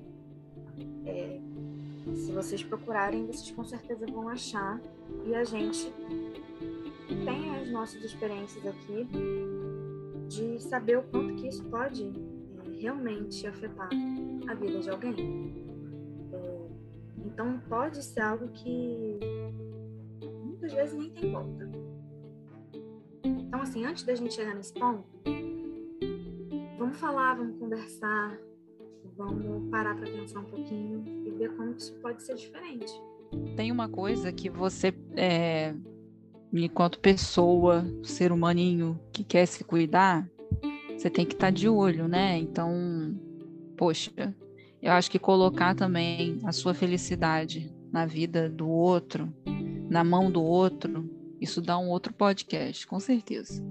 É, 1.04 1.40
se 2.14 2.30
vocês 2.32 2.62
procurarem, 2.62 3.26
vocês 3.26 3.50
com 3.50 3.64
certeza 3.64 4.06
vão 4.06 4.28
achar. 4.28 4.80
E 5.24 5.34
a 5.34 5.44
gente 5.44 5.92
tem 7.08 7.56
as 7.56 7.70
nossas 7.70 8.02
experiências 8.02 8.64
aqui 8.66 9.08
de 10.28 10.60
saber 10.60 10.98
o 10.98 11.02
quanto 11.02 11.34
que 11.34 11.48
isso 11.48 11.64
pode 11.64 12.04
é, 12.04 12.80
realmente 12.80 13.46
afetar 13.46 13.90
a 14.48 14.54
vida 14.54 14.80
de 14.80 14.90
alguém. 14.90 15.65
Então, 17.36 17.60
pode 17.68 18.02
ser 18.02 18.20
algo 18.22 18.48
que 18.48 19.20
muitas 20.42 20.72
vezes 20.72 20.94
nem 20.98 21.10
tem 21.10 21.30
volta. 21.30 21.70
Então, 23.22 23.60
assim, 23.60 23.84
antes 23.84 24.04
da 24.04 24.14
gente 24.14 24.32
chegar 24.32 24.54
nesse 24.54 24.72
ponto, 24.72 25.04
vamos 26.78 26.96
falar, 26.96 27.34
vamos 27.34 27.58
conversar, 27.58 28.38
vamos 29.18 29.68
parar 29.68 29.94
para 29.96 30.06
pensar 30.06 30.40
um 30.40 30.44
pouquinho 30.44 31.04
e 31.26 31.30
ver 31.32 31.54
como 31.56 31.72
isso 31.72 31.92
pode 32.00 32.22
ser 32.22 32.36
diferente. 32.36 32.90
Tem 33.54 33.70
uma 33.70 33.90
coisa 33.90 34.32
que 34.32 34.48
você 34.48 34.94
é, 35.14 35.74
enquanto 36.54 36.98
pessoa, 36.98 37.84
ser 38.02 38.32
humaninho 38.32 38.98
que 39.12 39.22
quer 39.22 39.44
se 39.44 39.62
cuidar, 39.62 40.26
você 40.96 41.10
tem 41.10 41.26
que 41.26 41.34
estar 41.34 41.48
tá 41.48 41.50
de 41.50 41.68
olho, 41.68 42.08
né? 42.08 42.38
Então, 42.38 43.14
poxa, 43.76 44.34
eu 44.82 44.92
acho 44.92 45.10
que 45.10 45.18
colocar 45.18 45.74
também 45.74 46.38
a 46.44 46.52
sua 46.52 46.74
felicidade 46.74 47.72
na 47.92 48.06
vida 48.06 48.48
do 48.48 48.68
outro, 48.68 49.32
na 49.88 50.04
mão 50.04 50.30
do 50.30 50.42
outro, 50.42 51.08
isso 51.40 51.60
dá 51.60 51.78
um 51.78 51.88
outro 51.88 52.12
podcast, 52.12 52.86
com 52.86 53.00
certeza 53.00 53.62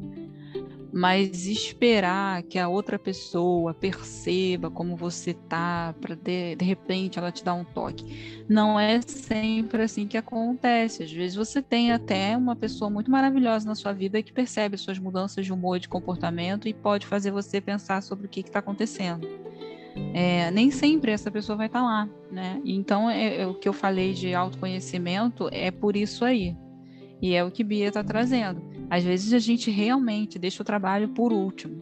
mas 0.95 1.45
esperar 1.45 2.41
que 2.43 2.58
a 2.58 2.70
outra 2.70 2.97
pessoa 2.97 3.74
perceba 3.74 4.72
como 4.72 4.95
você 4.95 5.34
tá, 5.34 5.93
para 5.99 6.16
de, 6.16 6.56
de 6.56 6.64
repente 6.64 7.20
ela 7.20 7.34
te 7.34 7.43
dar 7.43 7.53
um 7.53 7.66
toque. 7.66 8.45
Não 8.47 8.80
é 8.80 9.01
sempre 9.01 9.82
assim 9.82 10.08
que 10.08 10.18
acontece. 10.18 11.03
Às 11.03 11.12
vezes 11.12 11.36
você 11.36 11.62
tem 11.62 11.91
até 11.91 12.38
uma 12.38 12.56
pessoa 12.56 12.89
muito 12.89 13.12
maravilhosa 13.12 13.68
na 13.68 13.76
sua 13.76 13.91
vida 13.91 14.24
que 14.24 14.32
percebe 14.32 14.78
suas 14.78 14.97
mudanças 14.97 15.45
de 15.45 15.51
humor 15.51 15.80
de 15.80 15.89
comportamento 15.89 16.66
e 16.66 16.74
pode 16.74 17.06
fazer 17.06 17.30
você 17.30 17.60
pensar 17.60 18.01
sobre 18.01 18.28
o 18.28 18.30
que 18.30 18.39
está 18.39 18.60
acontecendo. 18.60 19.28
É, 20.14 20.52
nem 20.52 20.72
sempre 20.72 21.12
essa 21.12 21.32
pessoa 21.32 21.58
vai 21.58 21.68
estar 21.68 21.80
tá 21.80 21.86
lá, 21.86 22.10
né? 22.32 22.62
Então, 22.66 23.10
é, 23.10 23.41
é, 23.41 23.48
o 23.48 23.54
que 23.54 23.68
eu 23.68 23.74
falei 23.74 24.14
de 24.14 24.34
autoconhecimento 24.34 25.50
é 25.52 25.72
por 25.72 25.96
isso 25.96 26.26
aí. 26.26 26.56
E 27.22 27.34
é 27.34 27.43
o 27.43 27.52
que 27.52 27.64
Bia 27.64 27.88
está 27.88 28.04
trazendo. 28.04 28.62
Às 28.89 29.04
vezes 29.04 29.34
a 29.34 29.39
gente 29.39 29.72
realmente 29.72 30.38
deixa 30.38 30.62
o 30.62 30.66
trabalho 30.66 31.10
por 31.10 31.32
último. 31.32 31.82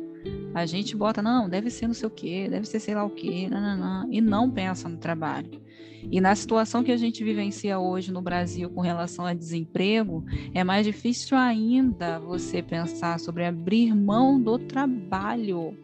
A 0.54 0.66
gente 0.66 0.96
bota, 0.96 1.22
não, 1.22 1.50
deve 1.50 1.70
ser 1.72 1.88
não 1.88 1.94
sei 1.96 2.08
o 2.08 2.12
quê, 2.12 2.48
deve 2.50 2.68
ser 2.68 2.80
sei 2.80 2.94
lá 2.94 3.04
o 3.04 3.10
quê, 3.10 3.48
nananã, 3.50 4.08
e 4.12 4.22
não 4.22 4.50
pensa 4.50 4.88
no 4.88 4.98
trabalho. 4.98 5.62
E 6.12 6.22
na 6.22 6.36
situação 6.36 6.84
que 6.84 6.92
a 6.92 6.98
gente 6.98 7.24
vivencia 7.24 7.80
hoje 7.80 8.12
no 8.12 8.22
Brasil 8.22 8.70
com 8.70 8.82
relação 8.82 9.26
a 9.26 9.34
desemprego, 9.34 10.24
é 10.54 10.64
mais 10.64 10.86
difícil 10.86 11.38
ainda 11.38 12.20
você 12.20 12.62
pensar 12.62 13.20
sobre 13.20 13.46
abrir 13.46 13.96
mão 13.96 14.40
do 14.40 14.60
trabalho. 14.60 15.76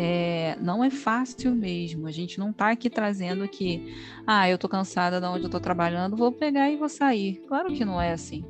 É, 0.00 0.56
não 0.60 0.84
é 0.84 0.90
fácil 0.90 1.52
mesmo. 1.56 2.06
A 2.06 2.12
gente 2.12 2.38
não 2.38 2.50
está 2.50 2.70
aqui 2.70 2.88
trazendo 2.88 3.48
que, 3.48 3.92
ah, 4.24 4.48
eu 4.48 4.54
estou 4.54 4.70
cansada 4.70 5.20
de 5.20 5.26
onde 5.26 5.40
eu 5.40 5.46
estou 5.46 5.58
trabalhando, 5.58 6.16
vou 6.16 6.30
pegar 6.30 6.70
e 6.70 6.76
vou 6.76 6.88
sair. 6.88 7.42
Claro 7.48 7.72
que 7.72 7.84
não 7.84 8.00
é 8.00 8.12
assim. 8.12 8.44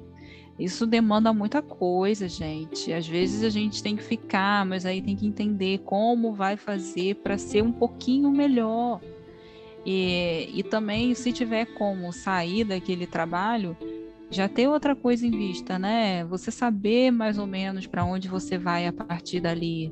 Isso 0.59 0.86
demanda 0.86 1.32
muita 1.32 1.62
coisa, 1.62 2.28
gente. 2.28 2.92
Às 2.92 3.09
vezes 3.09 3.42
a 3.42 3.49
gente 3.49 3.82
tem 3.82 3.96
que 3.96 4.03
ficar, 4.03 4.66
mas 4.66 4.84
aí 4.84 5.01
tem 5.01 5.16
que 5.16 5.26
entender 5.26 5.78
como 5.86 6.34
vai 6.34 6.59
fazer 6.59 7.14
para 7.14 7.38
ser 7.38 7.62
um 7.62 7.72
pouquinho 7.72 8.30
melhor. 8.30 9.01
E, 9.86 10.51
e 10.53 10.62
também, 10.62 11.14
se 11.14 11.32
tiver 11.32 11.64
como 11.64 12.12
sair 12.12 12.62
daquele 12.62 13.07
trabalho, 13.07 13.74
já 14.30 14.51
ter 14.51 14.68
outra 14.68 14.94
coisa 14.94 15.26
em 15.26 15.30
vista, 15.30 15.78
né? 15.78 16.26
Você 16.26 16.51
saber 16.51 17.11
mais 17.11 17.38
ou 17.38 17.46
menos 17.46 17.86
para 17.86 18.05
onde 18.05 18.28
você 18.28 18.59
vai 18.59 18.86
a 18.86 18.92
partir 18.92 19.40
dali 19.40 19.90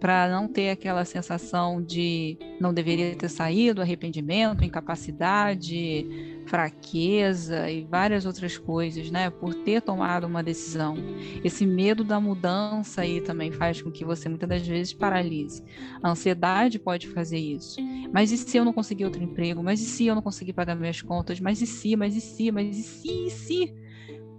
para 0.00 0.28
não 0.30 0.48
ter 0.48 0.70
aquela 0.70 1.04
sensação 1.04 1.82
de 1.82 2.38
não 2.58 2.72
deveria 2.72 3.14
ter 3.14 3.28
saído, 3.28 3.82
arrependimento, 3.82 4.64
incapacidade, 4.64 6.40
fraqueza 6.46 7.70
e 7.70 7.84
várias 7.84 8.24
outras 8.24 8.56
coisas, 8.56 9.10
né? 9.10 9.28
Por 9.28 9.54
ter 9.54 9.82
tomado 9.82 10.26
uma 10.26 10.42
decisão. 10.42 10.96
Esse 11.44 11.66
medo 11.66 12.02
da 12.02 12.18
mudança 12.18 13.02
aí 13.02 13.20
também 13.20 13.52
faz 13.52 13.82
com 13.82 13.90
que 13.90 14.04
você 14.04 14.28
muitas 14.28 14.48
das 14.48 14.66
vezes 14.66 14.94
paralise. 14.94 15.62
A 16.02 16.10
ansiedade 16.10 16.78
pode 16.78 17.06
fazer 17.08 17.38
isso. 17.38 17.78
Mas 18.12 18.32
e 18.32 18.38
se 18.38 18.56
eu 18.56 18.64
não 18.64 18.72
conseguir 18.72 19.04
outro 19.04 19.22
emprego? 19.22 19.62
Mas 19.62 19.80
e 19.80 19.84
se 19.84 20.06
eu 20.06 20.14
não 20.14 20.22
conseguir 20.22 20.54
pagar 20.54 20.74
minhas 20.74 21.02
contas? 21.02 21.38
Mas 21.38 21.60
e 21.60 21.66
se? 21.66 21.94
Mas 21.94 22.16
e 22.16 22.20
se? 22.20 22.50
Mas 22.50 22.76
e 22.76 22.82
se? 22.82 23.26
E 23.26 23.30
se? 23.30 23.74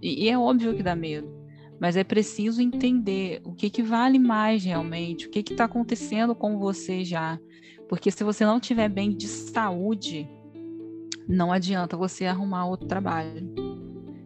E 0.02 0.28
é 0.28 0.36
óbvio 0.36 0.74
que 0.74 0.82
dá 0.82 0.96
medo 0.96 1.41
mas 1.80 1.96
é 1.96 2.04
preciso 2.04 2.62
entender 2.62 3.40
o 3.44 3.52
que, 3.52 3.68
que 3.68 3.82
vale 3.82 4.18
mais 4.18 4.64
realmente, 4.64 5.26
o 5.26 5.30
que 5.30 5.40
está 5.40 5.64
acontecendo 5.64 6.34
com 6.34 6.58
você 6.58 7.04
já. 7.04 7.38
Porque 7.88 8.10
se 8.10 8.24
você 8.24 8.44
não 8.44 8.58
estiver 8.58 8.88
bem 8.88 9.10
de 9.10 9.26
saúde, 9.26 10.28
não 11.28 11.52
adianta 11.52 11.96
você 11.96 12.24
arrumar 12.24 12.66
outro 12.66 12.86
trabalho. 12.86 13.52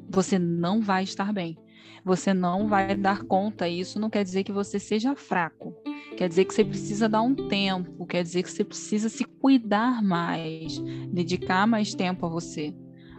Você 0.09 0.39
não 0.39 0.81
vai 0.81 1.05
estar 1.05 1.33
bem. 1.33 1.59
Você 2.05 2.33
não 2.33 2.69
vai 2.69 2.95
dar 2.95 3.25
conta. 3.25 3.69
Isso 3.69 3.99
não 3.99 4.09
quer 4.09 4.23
dizer 4.23 4.45
que 4.45 4.53
você 4.53 4.79
seja 4.79 5.17
fraco. 5.17 5.75
Quer 6.17 6.29
dizer 6.29 6.45
que 6.45 6.55
você 6.55 6.65
precisa 6.65 7.09
dar 7.09 7.23
um 7.23 7.35
tempo. 7.35 8.07
Quer 8.07 8.23
dizer 8.23 8.43
que 8.43 8.51
você 8.51 8.65
precisa 8.65 9.09
se 9.09 9.25
cuidar 9.25 10.03
mais, 10.03 10.79
dedicar 11.13 11.67
mais 11.67 11.95
tempo 11.95 12.27
a 12.27 12.29
você. 12.29 12.75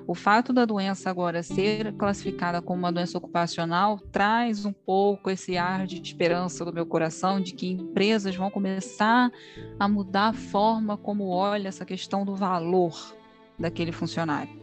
O 0.07 0.15
fato 0.15 0.53
da 0.53 0.63
doença 0.63 1.09
agora 1.09 1.43
ser 1.43 1.91
classificada 1.97 2.61
como 2.61 2.79
uma 2.79 2.93
doença 2.93 3.17
ocupacional 3.17 3.99
traz 4.09 4.63
um 4.63 4.71
pouco 4.71 5.29
esse 5.29 5.57
ar 5.57 5.85
de 5.85 6.01
esperança 6.01 6.63
do 6.63 6.71
meu 6.71 6.85
coração 6.85 7.41
de 7.41 7.53
que 7.53 7.67
empresas 7.67 8.33
vão 8.33 8.49
começar 8.49 9.29
a 9.77 9.87
mudar 9.89 10.29
a 10.29 10.33
forma 10.33 10.95
como 10.95 11.27
olha 11.27 11.67
essa 11.67 11.83
questão 11.83 12.23
do 12.23 12.33
valor 12.33 13.17
daquele 13.59 13.91
funcionário. 13.91 14.57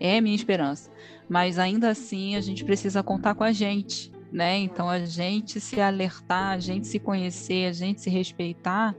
É 0.00 0.18
minha 0.18 0.34
esperança. 0.34 0.90
Mas 1.28 1.58
ainda 1.58 1.90
assim 1.90 2.34
a 2.34 2.40
gente 2.40 2.64
precisa 2.64 3.02
contar 3.02 3.34
com 3.34 3.44
a 3.44 3.52
gente, 3.52 4.10
né? 4.32 4.56
Então 4.56 4.88
a 4.88 5.04
gente 5.04 5.60
se 5.60 5.78
alertar, 5.78 6.52
a 6.52 6.58
gente 6.58 6.86
se 6.86 6.98
conhecer, 6.98 7.68
a 7.68 7.72
gente 7.72 8.00
se 8.00 8.08
respeitar 8.08 8.96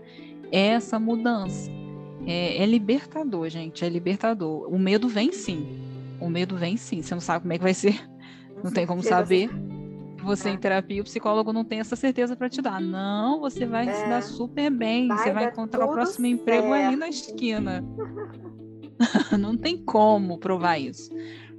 é 0.52 0.68
essa 0.68 1.00
mudança. 1.00 1.72
É, 2.26 2.64
é 2.64 2.66
libertador, 2.66 3.50
gente. 3.50 3.84
É 3.84 3.90
libertador. 3.90 4.68
O 4.74 4.78
medo 4.78 5.08
vem 5.08 5.32
sim. 5.32 5.80
O 6.20 6.30
medo 6.30 6.56
vem 6.56 6.78
sim. 6.78 7.02
Você 7.02 7.14
não 7.14 7.22
sabe 7.22 7.42
como 7.42 7.54
é 7.54 7.58
que 7.58 7.64
vai 7.64 7.74
ser. 7.74 8.00
Não 8.64 8.72
tem 8.72 8.86
como 8.86 9.02
saber. 9.02 9.50
Você 10.24 10.50
em 10.50 10.58
terapia, 10.58 11.02
o 11.02 11.04
psicólogo 11.04 11.52
não 11.52 11.66
tem 11.66 11.80
essa 11.80 11.96
certeza 11.96 12.36
para 12.36 12.48
te 12.48 12.62
dar. 12.62 12.80
Não, 12.80 13.40
você 13.40 13.66
vai 13.66 13.90
é. 13.90 13.94
se 13.94 14.08
dar 14.08 14.22
super 14.22 14.70
bem. 14.70 15.08
Vai 15.08 15.18
você 15.18 15.32
vai 15.32 15.46
encontrar 15.46 15.86
o 15.86 15.92
próximo 15.92 16.28
certo. 16.28 16.42
emprego 16.42 16.74
ali 16.74 16.96
na 16.96 17.10
esquina. 17.10 17.84
não 19.40 19.58
tem 19.58 19.78
como 19.78 20.38
provar 20.38 20.78
isso. 20.78 21.12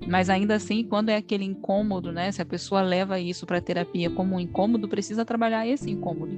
Mas 0.07 0.31
ainda 0.31 0.55
assim, 0.55 0.85
quando 0.85 1.09
é 1.09 1.17
aquele 1.17 1.45
incômodo, 1.45 2.13
né? 2.13 2.31
Se 2.31 2.41
a 2.41 2.47
pessoa 2.47 2.83
leva 2.83 3.19
isso 3.19 3.47
para 3.47 3.61
terapia 3.61 4.11
como 4.11 4.37
um 4.37 4.41
incômodo, 4.41 4.89
precisa 4.89 5.25
trabalhar 5.25 5.67
esse 5.67 5.91
incômodo. 5.91 6.37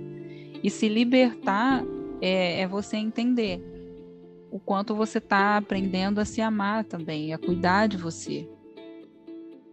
E 0.62 0.70
se 0.70 0.88
libertar 0.88 1.84
é, 2.22 2.62
é 2.62 2.66
você 2.66 2.96
entender 2.96 3.73
o 4.54 4.60
quanto 4.60 4.94
você 4.94 5.18
está 5.18 5.56
aprendendo 5.56 6.20
a 6.20 6.24
se 6.24 6.40
amar 6.40 6.84
também, 6.84 7.34
a 7.34 7.38
cuidar 7.38 7.88
de 7.88 7.96
você. 7.96 8.48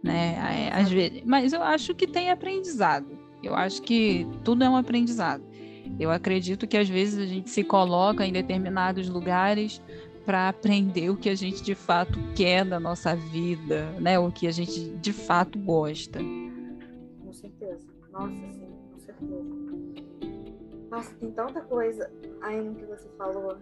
Né? 0.02 0.70
Às 0.72 0.90
vezes, 0.90 1.22
mas 1.24 1.52
eu 1.52 1.62
acho 1.62 1.94
que 1.94 2.04
tem 2.04 2.32
aprendizado. 2.32 3.06
Eu 3.40 3.54
acho 3.54 3.80
que 3.80 4.26
tudo 4.42 4.64
é 4.64 4.68
um 4.68 4.74
aprendizado. 4.74 5.44
Eu 6.00 6.10
acredito 6.10 6.66
que 6.66 6.76
às 6.76 6.88
vezes 6.88 7.16
a 7.20 7.26
gente 7.26 7.48
se 7.48 7.62
coloca 7.62 8.26
em 8.26 8.32
determinados 8.32 9.08
lugares 9.08 9.80
para 10.26 10.48
aprender 10.48 11.10
o 11.10 11.16
que 11.16 11.28
a 11.28 11.34
gente 11.36 11.62
de 11.62 11.76
fato 11.76 12.18
quer 12.34 12.64
da 12.64 12.80
nossa 12.80 13.14
vida, 13.14 13.88
né? 14.00 14.18
O 14.18 14.32
que 14.32 14.48
a 14.48 14.52
gente 14.52 14.96
de 14.96 15.12
fato 15.12 15.60
gosta. 15.60 16.18
Com 17.24 17.32
certeza. 17.32 17.86
Nossa, 18.10 18.32
sim, 18.32 18.68
com 18.92 18.98
certeza. 18.98 19.62
Nossa, 20.90 21.14
tem 21.14 21.30
tanta 21.30 21.60
coisa 21.60 22.10
aí 22.42 22.60
no 22.60 22.74
que 22.74 22.84
você 22.84 23.08
falou 23.16 23.56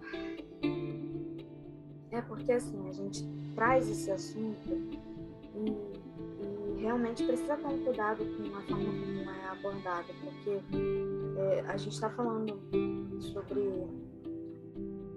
é 2.13 2.21
porque 2.23 2.53
assim, 2.53 2.89
a 2.89 2.93
gente 2.93 3.25
traz 3.55 3.89
esse 3.89 4.11
assunto 4.11 4.73
e, 5.55 5.71
e 6.77 6.83
realmente 6.83 7.25
precisa 7.25 7.57
ter 7.57 7.67
um 7.67 7.85
cuidado 7.85 8.25
com 8.25 8.57
a 8.57 8.63
forma 8.63 8.85
como 8.85 9.31
é 9.31 9.49
abordado, 9.49 10.09
porque 10.21 10.61
é, 11.39 11.61
a 11.69 11.77
gente 11.77 11.93
está 11.93 12.11
falando 12.11 12.61
sobre 13.21 13.87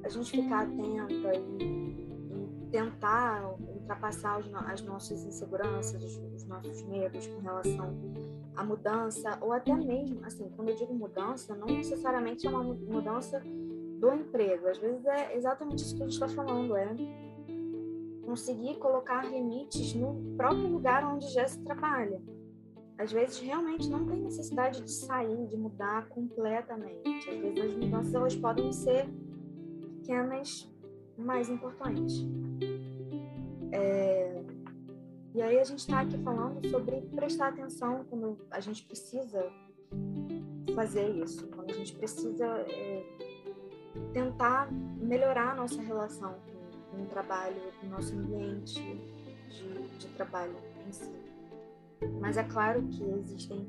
a 0.04 0.10
gente 0.10 0.32
ficar 0.32 0.64
atenta 0.64 1.34
e, 1.38 1.64
e 1.64 2.68
tentar 2.70 3.56
ultrapassar 3.60 4.40
os, 4.40 4.54
as 4.54 4.82
nossas 4.82 5.24
inseguranças, 5.24 6.04
os, 6.04 6.18
os 6.36 6.44
nossos 6.46 6.82
medos 6.84 7.28
com 7.28 7.40
relação 7.40 7.96
à 8.56 8.64
mudança, 8.64 9.38
ou 9.42 9.54
até 9.54 9.74
mesmo, 9.74 10.20
assim, 10.26 10.50
quando 10.56 10.70
eu 10.70 10.76
digo 10.76 10.94
mudança, 10.94 11.56
não 11.56 11.68
necessariamente 11.68 12.46
é 12.46 12.50
uma 12.50 12.64
mudança 12.64 13.42
do 14.04 14.14
emprego. 14.14 14.68
Às 14.68 14.78
vezes 14.78 15.06
é 15.06 15.38
exatamente 15.38 15.82
isso 15.82 15.96
que 15.96 16.04
a 16.04 16.06
gente 16.06 16.14
está 16.14 16.28
falando, 16.28 16.76
é 16.76 16.94
conseguir 18.26 18.76
colocar 18.76 19.26
limites 19.26 19.94
no 19.94 20.36
próprio 20.36 20.68
lugar 20.68 21.06
onde 21.06 21.26
já 21.32 21.48
se 21.48 21.64
trabalha. 21.64 22.22
Às 22.98 23.14
vezes 23.14 23.40
realmente 23.40 23.90
não 23.90 24.06
tem 24.06 24.20
necessidade 24.20 24.82
de 24.82 24.92
sair, 24.92 25.48
de 25.48 25.56
mudar 25.56 26.10
completamente. 26.10 27.30
Às 27.30 27.38
vezes 27.38 27.66
as 27.66 27.74
mudanças 27.76 28.14
elas 28.14 28.36
podem 28.36 28.74
ser 28.74 29.08
pequenas, 29.80 30.70
mais 31.18 31.50
importantes. 31.50 32.26
É... 33.72 34.44
E 35.34 35.42
aí 35.42 35.60
a 35.60 35.64
gente 35.64 35.80
está 35.80 36.02
aqui 36.02 36.18
falando 36.18 36.68
sobre 36.68 37.02
prestar 37.16 37.48
atenção 37.48 38.06
quando 38.10 38.38
a 38.52 38.60
gente 38.60 38.84
precisa 38.86 39.50
fazer 40.76 41.10
isso, 41.10 41.48
quando 41.48 41.72
a 41.72 41.74
gente 41.74 41.96
precisa 41.96 42.46
é, 42.46 43.23
tentar 44.14 44.72
melhorar 44.72 45.52
a 45.52 45.56
nossa 45.56 45.82
relação 45.82 46.36
com, 46.92 47.04
o 47.04 47.06
trabalho, 47.06 47.62
com 47.80 47.88
o 47.88 47.90
nosso 47.90 48.14
ambiente 48.14 48.82
de, 49.50 49.98
de 49.98 50.08
trabalho 50.10 50.56
em 50.88 50.92
si. 50.92 51.12
Mas 52.20 52.38
é 52.38 52.44
claro 52.44 52.82
que 52.84 53.04
existem 53.04 53.68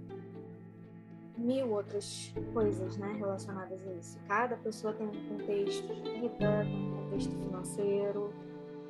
mil 1.37 1.71
outras 1.71 2.33
coisas 2.53 2.97
né, 2.97 3.13
relacionadas 3.19 3.87
a 3.87 3.93
isso. 3.93 4.19
Cada 4.29 4.57
pessoa 4.57 4.93
tem 4.93 5.07
um 5.07 5.29
contexto 5.29 5.95
de 5.95 6.21
vida, 6.21 6.67
um 6.67 6.97
contexto 6.97 7.33
financeiro. 7.33 8.33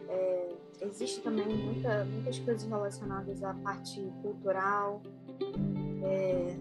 É, 0.08 0.54
existe 0.82 1.22
também 1.22 1.46
muita, 1.46 2.04
muitas 2.04 2.38
coisas 2.38 2.68
relacionadas 2.68 3.42
à 3.42 3.54
parte 3.54 4.00
cultural. 4.22 5.02
É, 6.02 6.56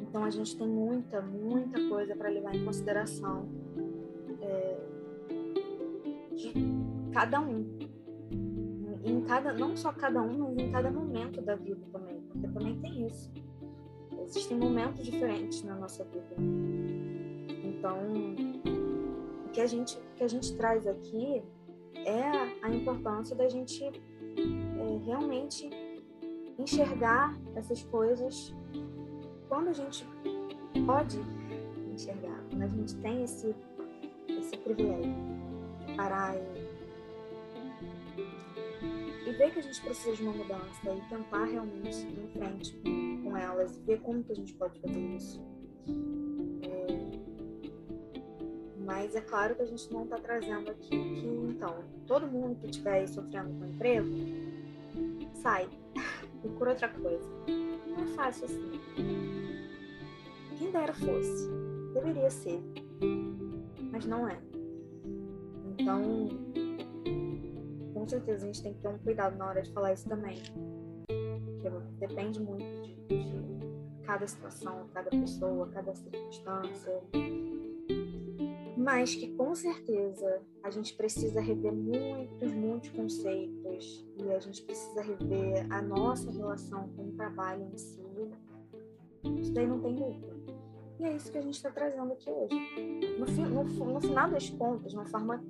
então 0.00 0.24
a 0.24 0.30
gente 0.30 0.56
tem 0.56 0.66
muita, 0.66 1.20
muita 1.20 1.88
coisa 1.88 2.16
para 2.16 2.28
levar 2.28 2.54
em 2.54 2.64
consideração 2.64 3.46
de 6.36 6.52
cada 7.12 7.40
um. 7.40 7.64
Em 9.04 9.20
cada, 9.22 9.52
não 9.52 9.76
só 9.76 9.92
cada 9.92 10.20
um, 10.20 10.38
mas 10.38 10.58
em 10.58 10.70
cada 10.70 10.90
momento 10.90 11.40
da 11.40 11.54
vida 11.54 11.80
também, 11.92 12.20
porque 12.28 12.48
também 12.48 12.78
tem 12.80 13.06
isso. 13.06 13.32
Existem 14.24 14.58
momentos 14.58 15.04
diferentes 15.04 15.62
na 15.62 15.76
nossa 15.76 16.04
vida. 16.04 16.34
Então, 17.64 17.98
o 19.46 19.48
que 19.50 19.60
a 19.60 19.66
gente, 19.66 19.98
que 20.16 20.24
a 20.24 20.28
gente 20.28 20.56
traz 20.56 20.86
aqui 20.86 21.42
é 21.94 22.30
a 22.62 22.70
importância 22.70 23.36
da 23.36 23.48
gente 23.48 23.84
é, 23.84 25.04
realmente 25.04 25.70
enxergar 26.58 27.38
essas 27.54 27.82
coisas 27.84 28.54
quando 29.48 29.68
a 29.68 29.72
gente 29.72 30.04
pode 30.84 31.20
enxergar, 31.92 32.42
quando 32.50 32.62
a 32.62 32.68
gente 32.68 32.94
tem 32.96 33.22
esse 33.22 33.54
esse 34.28 34.56
privilégio 34.58 35.14
parar 35.96 36.36
e, 36.36 36.40
e 39.28 39.32
ver 39.32 39.50
que 39.52 39.58
a 39.58 39.62
gente 39.62 39.80
precisa 39.80 40.14
de 40.14 40.22
uma 40.22 40.32
mudança 40.32 40.94
e 40.94 41.00
tentar 41.08 41.44
realmente 41.44 41.94
seguir 41.94 42.20
em 42.20 42.28
frente 42.28 42.78
com, 43.22 43.36
elas, 43.36 43.76
ver 43.78 44.00
como 44.00 44.22
que 44.22 44.32
a 44.32 44.36
gente 44.36 44.54
pode 44.54 44.78
fazer 44.80 45.16
isso. 45.16 45.40
É, 46.62 46.96
mas 48.84 49.14
é 49.16 49.20
claro 49.20 49.54
que 49.54 49.62
a 49.62 49.66
gente 49.66 49.92
não 49.92 50.04
está 50.04 50.16
trazendo 50.16 50.70
aqui 50.70 50.90
que, 50.90 51.26
então, 51.48 51.84
todo 52.06 52.26
mundo 52.26 52.60
que 52.60 52.66
estiver 52.66 53.00
aí 53.00 53.08
sofrendo 53.08 53.58
com 53.58 53.66
emprego, 53.66 54.08
sai, 55.34 55.68
procura 56.42 56.70
outra 56.70 56.88
coisa. 56.88 57.28
Não 57.86 58.04
é 58.04 58.06
fácil 58.14 58.44
assim. 58.44 58.80
Quem 60.58 60.70
dera 60.70 60.94
fosse. 60.94 61.48
Deveria 61.94 62.30
ser 62.30 62.62
mas 63.96 64.04
não 64.04 64.28
é. 64.28 64.38
Então, 65.86 66.28
com 67.94 68.08
certeza 68.08 68.42
a 68.42 68.46
gente 68.48 68.60
tem 68.60 68.74
que 68.74 68.80
ter 68.80 68.88
um 68.88 68.98
cuidado 68.98 69.38
na 69.38 69.46
hora 69.46 69.62
de 69.62 69.72
falar 69.72 69.92
isso 69.92 70.08
também. 70.08 70.42
Porque 71.06 71.70
depende 72.00 72.40
muito 72.40 72.64
de, 72.82 72.96
de 73.06 74.02
cada 74.04 74.26
situação, 74.26 74.88
cada 74.92 75.08
pessoa, 75.10 75.68
cada 75.68 75.94
circunstância. 75.94 77.00
Mas 78.76 79.14
que 79.14 79.32
com 79.36 79.54
certeza 79.54 80.42
a 80.64 80.70
gente 80.70 80.92
precisa 80.96 81.40
rever 81.40 81.72
muitos, 81.72 82.52
muitos 82.52 82.90
conceitos 82.90 84.04
e 84.16 84.28
a 84.32 84.40
gente 84.40 84.62
precisa 84.62 85.02
rever 85.02 85.72
a 85.72 85.80
nossa 85.82 86.32
relação 86.32 86.88
com 86.96 87.10
o 87.10 87.12
trabalho 87.12 87.62
em 87.72 87.78
si. 87.78 88.02
Isso 89.40 89.52
daí 89.52 89.68
não 89.68 89.80
tem 89.80 89.94
dúvida. 89.94 90.34
E 90.98 91.04
é 91.04 91.14
isso 91.14 91.30
que 91.30 91.38
a 91.38 91.42
gente 91.42 91.54
está 91.54 91.70
trazendo 91.70 92.12
aqui 92.12 92.28
hoje. 92.28 92.56
No, 93.20 93.64
no, 93.64 93.92
no 93.92 94.00
final 94.00 94.28
das 94.30 94.50
contas, 94.50 94.90
de 94.90 94.96
uma 94.96 95.06
forma 95.06 95.40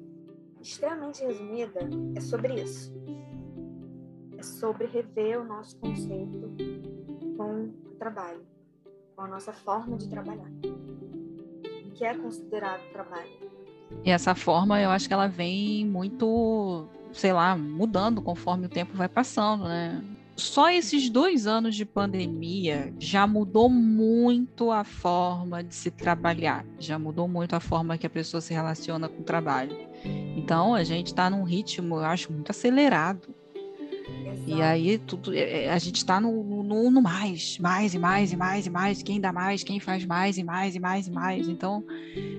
extremamente 0.67 1.25
resumida, 1.25 1.81
é 2.15 2.21
sobre 2.21 2.55
isso. 2.61 2.93
É 4.37 4.43
sobre 4.43 4.87
rever 4.87 5.41
o 5.41 5.45
nosso 5.45 5.79
conceito 5.79 6.55
com 7.37 7.65
o 7.65 7.95
trabalho, 7.99 8.45
com 9.15 9.23
a 9.23 9.29
nossa 9.29 9.53
forma 9.53 9.97
de 9.97 10.09
trabalhar. 10.09 10.51
O 11.87 11.91
que 11.93 12.05
é 12.05 12.15
considerado 12.15 12.83
trabalho. 12.93 13.31
E 14.05 14.11
essa 14.11 14.35
forma, 14.35 14.81
eu 14.81 14.91
acho 14.91 15.07
que 15.07 15.15
ela 15.15 15.29
vem 15.29 15.87
muito, 15.87 16.87
sei 17.13 17.33
lá, 17.33 17.57
mudando 17.57 18.21
conforme 18.21 18.67
o 18.67 18.69
tempo 18.69 18.97
vai 18.97 19.09
passando, 19.09 19.65
né? 19.65 20.03
Só 20.37 20.71
esses 20.71 21.09
dois 21.09 21.47
anos 21.47 21.75
de 21.75 21.87
pandemia 21.87 22.93
já 22.99 23.27
mudou 23.27 23.71
muito 23.71 24.71
a 24.71 24.85
forma 24.85 25.65
de 25.65 25.75
se 25.75 25.91
trabalhar, 25.91 26.65
já 26.79 26.99
mudou 26.99 27.27
muito 27.27 27.57
a 27.57 27.61
forma 27.61 27.97
que 27.97 28.07
a 28.07 28.11
pessoa 28.11 28.41
se 28.43 28.53
relaciona 28.53 29.09
com 29.09 29.23
o 29.23 29.25
trabalho. 29.25 29.75
Então 30.37 30.75
a 30.75 30.85
gente 30.85 31.07
está 31.07 31.31
num 31.31 31.43
ritmo, 31.43 31.97
eu 31.97 32.05
acho, 32.05 32.31
muito 32.31 32.51
acelerado. 32.51 33.35
Exato. 34.27 34.51
E 34.51 34.63
aí 34.63 34.99
tudo, 34.99 35.35
é, 35.35 35.65
é, 35.65 35.73
a 35.73 35.79
gente 35.79 35.97
está 35.97 36.21
no, 36.21 36.63
no, 36.63 36.91
no, 36.91 37.03
mais, 37.03 37.59
mais 37.59 37.95
e 37.95 37.99
mais 37.99 38.33
e 38.33 38.37
mais 38.37 38.67
e 38.67 38.71
mais, 38.71 39.03
quem 39.03 39.21
dá 39.21 39.33
mais, 39.33 39.65
quem 39.65 39.81
faz 39.81 40.05
mais 40.05 40.37
e 40.37 40.45
mais 40.45 40.75
e 40.77 40.79
mais 40.79 41.07
e 41.07 41.11
mais. 41.11 41.49
Então, 41.49 41.83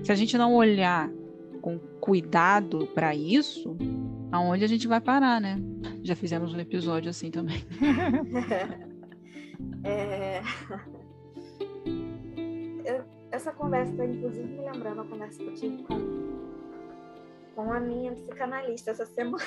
se 0.04 0.12
a 0.12 0.14
gente 0.14 0.38
não 0.38 0.54
olhar 0.54 1.10
com 1.60 1.78
cuidado 2.00 2.86
para 2.94 3.14
isso, 3.14 3.76
aonde 4.30 4.64
a 4.64 4.68
gente 4.68 4.86
vai 4.86 5.00
parar, 5.00 5.40
né? 5.40 5.60
Já 6.08 6.16
fizemos 6.16 6.54
um 6.54 6.58
episódio 6.58 7.10
assim 7.10 7.30
também. 7.30 7.62
é... 9.84 10.40
Eu, 12.82 13.04
essa 13.30 13.52
conversa 13.52 14.06
inclusive 14.06 14.48
me 14.48 14.70
lembrando 14.70 15.02
a 15.02 15.04
conversa 15.04 15.36
que 15.36 15.44
eu 15.44 15.54
tive 15.54 15.82
com, 15.82 15.98
com 17.54 17.70
a 17.70 17.78
minha 17.78 18.12
psicanalista 18.12 18.92
essa 18.92 19.04
semana. 19.04 19.44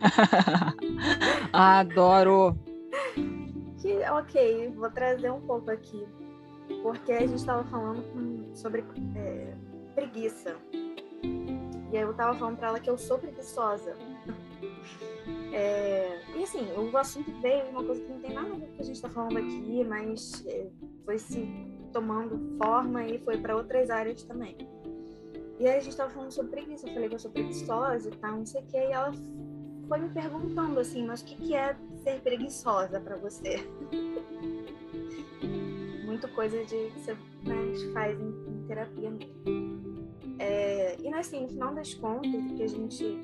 Adoro! 1.52 2.56
Que, 3.82 3.98
ok, 4.10 4.70
vou 4.70 4.90
trazer 4.90 5.30
um 5.30 5.42
pouco 5.42 5.70
aqui. 5.70 6.06
Porque 6.82 7.12
a 7.12 7.20
gente 7.20 7.34
estava 7.34 7.64
falando 7.64 8.02
com, 8.14 8.54
sobre 8.54 8.82
é, 9.14 9.52
preguiça. 9.94 10.56
E 11.22 11.98
aí 11.98 12.02
eu 12.02 12.12
estava 12.12 12.34
falando 12.38 12.56
para 12.56 12.68
ela 12.68 12.80
que 12.80 12.88
eu 12.88 12.96
sou 12.96 13.18
preguiçosa. 13.18 13.94
É, 15.52 16.20
e 16.36 16.42
assim, 16.42 16.66
o 16.72 16.96
assunto 16.96 17.30
veio 17.40 17.66
uma 17.70 17.82
coisa 17.82 18.00
que 18.00 18.08
não 18.08 18.20
tem 18.20 18.32
nada 18.32 18.48
a 18.48 18.54
ver 18.54 18.66
com 18.66 18.72
o 18.72 18.76
que 18.76 18.82
a 18.82 18.84
gente 18.84 18.96
está 18.96 19.08
falando 19.08 19.38
aqui, 19.38 19.84
mas 19.84 20.44
é, 20.46 20.66
foi 21.04 21.18
se 21.18 21.48
tomando 21.92 22.56
forma 22.58 23.04
e 23.06 23.18
foi 23.20 23.38
para 23.38 23.56
outras 23.56 23.90
áreas 23.90 24.22
também. 24.22 24.56
E 25.58 25.66
aí 25.66 25.76
a 25.76 25.80
gente 25.80 25.90
estava 25.90 26.10
falando 26.10 26.30
sobre 26.30 26.52
preguiça, 26.52 26.86
eu 26.86 26.94
falei 26.94 27.08
que 27.08 27.14
eu 27.16 27.18
sou 27.18 27.30
preguiçosa 27.30 28.08
e 28.08 28.16
tal, 28.16 28.36
não 28.36 28.46
sei 28.46 28.62
o 28.62 28.66
que, 28.66 28.76
e 28.76 28.92
ela 28.92 29.12
foi 29.88 29.98
me 29.98 30.08
perguntando 30.10 30.78
assim, 30.78 31.04
mas 31.04 31.22
o 31.22 31.24
que, 31.24 31.34
que 31.34 31.54
é 31.54 31.76
ser 32.04 32.20
preguiçosa 32.20 33.00
para 33.00 33.16
você? 33.16 33.56
Muito 36.04 36.28
coisa 36.28 36.64
de 36.64 36.90
que 36.90 37.00
você 37.00 37.14
né, 37.14 37.92
faz 37.92 38.18
em, 38.20 38.28
em 38.28 38.64
terapia 38.66 39.10
mesmo. 39.10 39.87
É, 40.38 40.96
e 41.00 41.12
assim, 41.14 41.42
no 41.42 41.48
final 41.48 41.74
das 41.74 41.94
contas, 41.94 42.52
que 42.56 42.62
a 42.62 42.68
gente, 42.68 43.20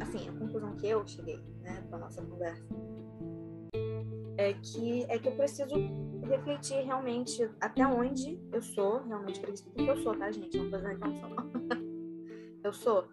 assim, 0.00 0.28
a 0.28 0.32
conclusão 0.32 0.74
que 0.76 0.88
eu 0.88 1.06
cheguei, 1.06 1.40
né, 1.62 1.84
para 1.88 1.98
nossa 1.98 2.20
conversa, 2.22 2.64
é 4.36 4.52
que 4.54 5.04
é 5.08 5.18
que 5.18 5.28
eu 5.28 5.32
preciso 5.32 5.74
refletir 6.22 6.84
realmente 6.84 7.48
até 7.60 7.86
onde 7.86 8.40
eu 8.52 8.62
sou 8.62 9.02
realmente 9.02 9.40
preguiçosa, 9.40 9.70
porque 9.74 9.90
eu 9.90 9.96
sou, 9.98 10.16
tá, 10.16 10.30
gente? 10.30 10.56
Não 10.58 10.70
que 10.70 10.98
não 10.98 11.14
sou, 11.16 11.30
eu 12.64 12.72
sou. 12.72 13.04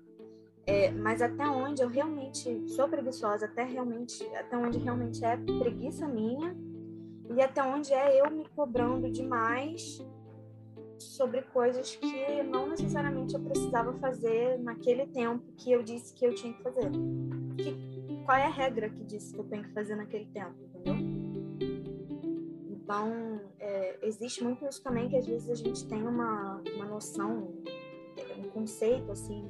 É, 0.67 0.91
mas 0.91 1.21
até 1.21 1.47
onde 1.47 1.81
eu 1.81 1.89
realmente 1.89 2.67
sou 2.69 2.87
preguiçosa, 2.87 3.45
até 3.45 3.63
realmente, 3.63 4.23
até 4.35 4.57
onde 4.57 4.79
realmente 4.79 5.23
é 5.23 5.37
preguiça 5.37 6.07
minha 6.07 6.55
e 7.35 7.41
até 7.41 7.61
onde 7.61 7.93
é 7.93 8.21
eu 8.21 8.31
me 8.31 8.47
cobrando 8.49 9.11
demais 9.11 10.03
sobre 10.99 11.41
coisas 11.41 11.95
que 11.95 12.43
não 12.43 12.67
necessariamente 12.67 13.33
eu 13.33 13.41
precisava 13.41 13.93
fazer 13.93 14.57
naquele 14.59 15.05
tempo 15.07 15.43
que 15.57 15.71
eu 15.71 15.83
disse 15.83 16.13
que 16.13 16.25
eu 16.25 16.33
tinha 16.33 16.53
que 16.53 16.63
fazer. 16.63 16.89
Que, 17.57 17.95
qual 18.25 18.37
é 18.37 18.45
a 18.45 18.49
regra 18.49 18.89
que 18.89 19.03
disse 19.03 19.33
que 19.33 19.39
eu 19.39 19.45
tenho 19.45 19.63
que 19.63 19.71
fazer 19.71 19.95
naquele 19.95 20.25
tempo, 20.25 20.55
entendeu? 20.63 20.95
Então, 22.69 23.41
é, 23.59 23.97
existe 24.01 24.43
muito 24.43 24.65
isso 24.65 24.81
também 24.83 25.09
que 25.09 25.17
às 25.17 25.25
vezes 25.25 25.49
a 25.49 25.55
gente 25.55 25.87
tem 25.87 26.01
uma, 26.07 26.61
uma 26.75 26.85
noção, 26.85 27.53
um 28.37 28.49
conceito, 28.49 29.11
assim, 29.11 29.43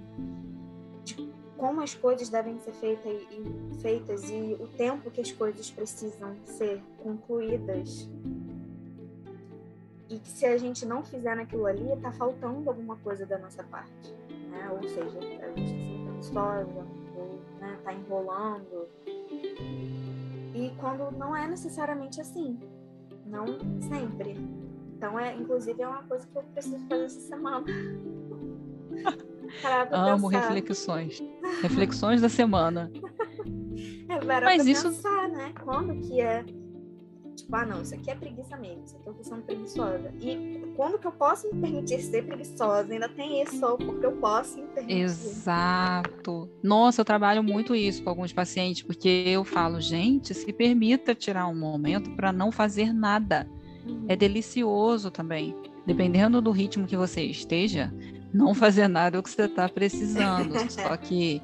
de 1.03 1.33
como 1.57 1.81
as 1.81 1.93
coisas 1.93 2.29
devem 2.29 2.59
ser 2.59 2.73
feitas 2.73 3.13
e, 3.31 3.81
feitas 3.81 4.29
e 4.29 4.57
o 4.59 4.67
tempo 4.67 5.09
que 5.09 5.21
as 5.21 5.31
coisas 5.31 5.71
precisam 5.71 6.35
ser 6.43 6.81
concluídas 7.01 8.09
e 8.25 8.34
que 10.25 10.31
se 10.31 10.45
a 10.45 10.57
gente 10.57 10.85
não 10.85 11.03
fizer 11.03 11.35
naquilo 11.35 11.67
ali, 11.67 11.93
está 11.93 12.11
faltando 12.11 12.67
alguma 12.67 12.97
coisa 12.97 13.25
da 13.27 13.37
nossa 13.37 13.63
parte, 13.63 14.11
né? 14.49 14.69
Ou 14.71 14.89
seja, 14.89 15.19
a 15.19 15.21
gente 15.21 15.33
está 15.35 15.47
sendo 15.53 16.03
preguiçosa, 16.03 16.87
ou 17.15 17.39
né, 17.59 17.79
tá 17.83 17.93
enrolando. 17.93 18.89
E 20.53 20.73
quando 20.79 21.11
não 21.15 21.37
é 21.37 21.47
necessariamente 21.47 22.19
assim, 22.19 22.59
não 23.25 23.45
sempre. 23.81 24.35
Então, 24.97 25.19
é, 25.19 25.35
inclusive, 25.35 25.79
é 25.81 25.87
uma 25.87 26.03
coisa 26.03 26.27
que 26.27 26.35
eu 26.35 26.41
preciso 26.41 26.79
fazer 26.87 27.05
essa 27.05 27.19
semana. 27.19 27.65
Amo 29.91 30.29
pensar. 30.29 30.47
reflexões. 30.47 31.23
Reflexões 31.61 32.21
da 32.21 32.29
semana. 32.29 32.91
É, 34.07 34.23
Mas 34.23 34.65
isso... 34.65 34.89
pensar, 34.89 35.27
né? 35.29 35.51
Quando 35.63 35.99
que 36.07 36.21
é 36.21 36.45
Tipo, 37.45 37.57
ah, 37.57 37.65
não, 37.65 37.83
isso 37.83 37.93
aqui 37.93 38.09
é 38.09 38.15
preguiça 38.15 38.57
mesmo, 38.57 38.83
isso 38.83 38.95
aqui 38.97 39.07
eu 39.07 39.13
tô 39.13 39.23
sendo 39.23 39.43
preguiçosa. 39.43 40.11
E 40.19 40.73
quando 40.75 40.97
que 40.97 41.05
eu 41.05 41.11
posso 41.11 41.45
me 41.53 41.61
permitir 41.61 42.01
ser 42.01 42.25
preguiçosa? 42.25 42.91
Ainda 42.91 43.07
tem 43.07 43.43
isso, 43.43 43.77
porque 43.77 44.03
eu 44.03 44.13
posso 44.13 44.57
me 44.57 44.67
permitir. 44.69 45.01
Exato. 45.01 46.49
Nossa, 46.63 47.01
eu 47.01 47.05
trabalho 47.05 47.43
muito 47.43 47.75
isso 47.75 48.03
com 48.03 48.09
alguns 48.09 48.33
pacientes, 48.33 48.81
porque 48.81 49.25
eu 49.27 49.43
falo, 49.43 49.79
gente, 49.79 50.33
se 50.33 50.51
permita 50.51 51.13
tirar 51.13 51.47
um 51.47 51.55
momento 51.55 52.15
para 52.15 52.33
não 52.33 52.51
fazer 52.51 52.91
nada. 52.91 53.47
Uhum. 53.87 54.05
É 54.07 54.15
delicioso 54.15 55.11
também. 55.11 55.55
Dependendo 55.85 56.41
do 56.41 56.49
ritmo 56.49 56.87
que 56.87 56.97
você 56.97 57.21
esteja, 57.21 57.93
não 58.33 58.55
fazer 58.55 58.87
nada 58.87 59.17
é 59.17 59.19
o 59.19 59.23
que 59.23 59.29
você 59.29 59.43
está 59.43 59.69
precisando. 59.69 60.51
Só 60.67 60.97
que 60.97 61.43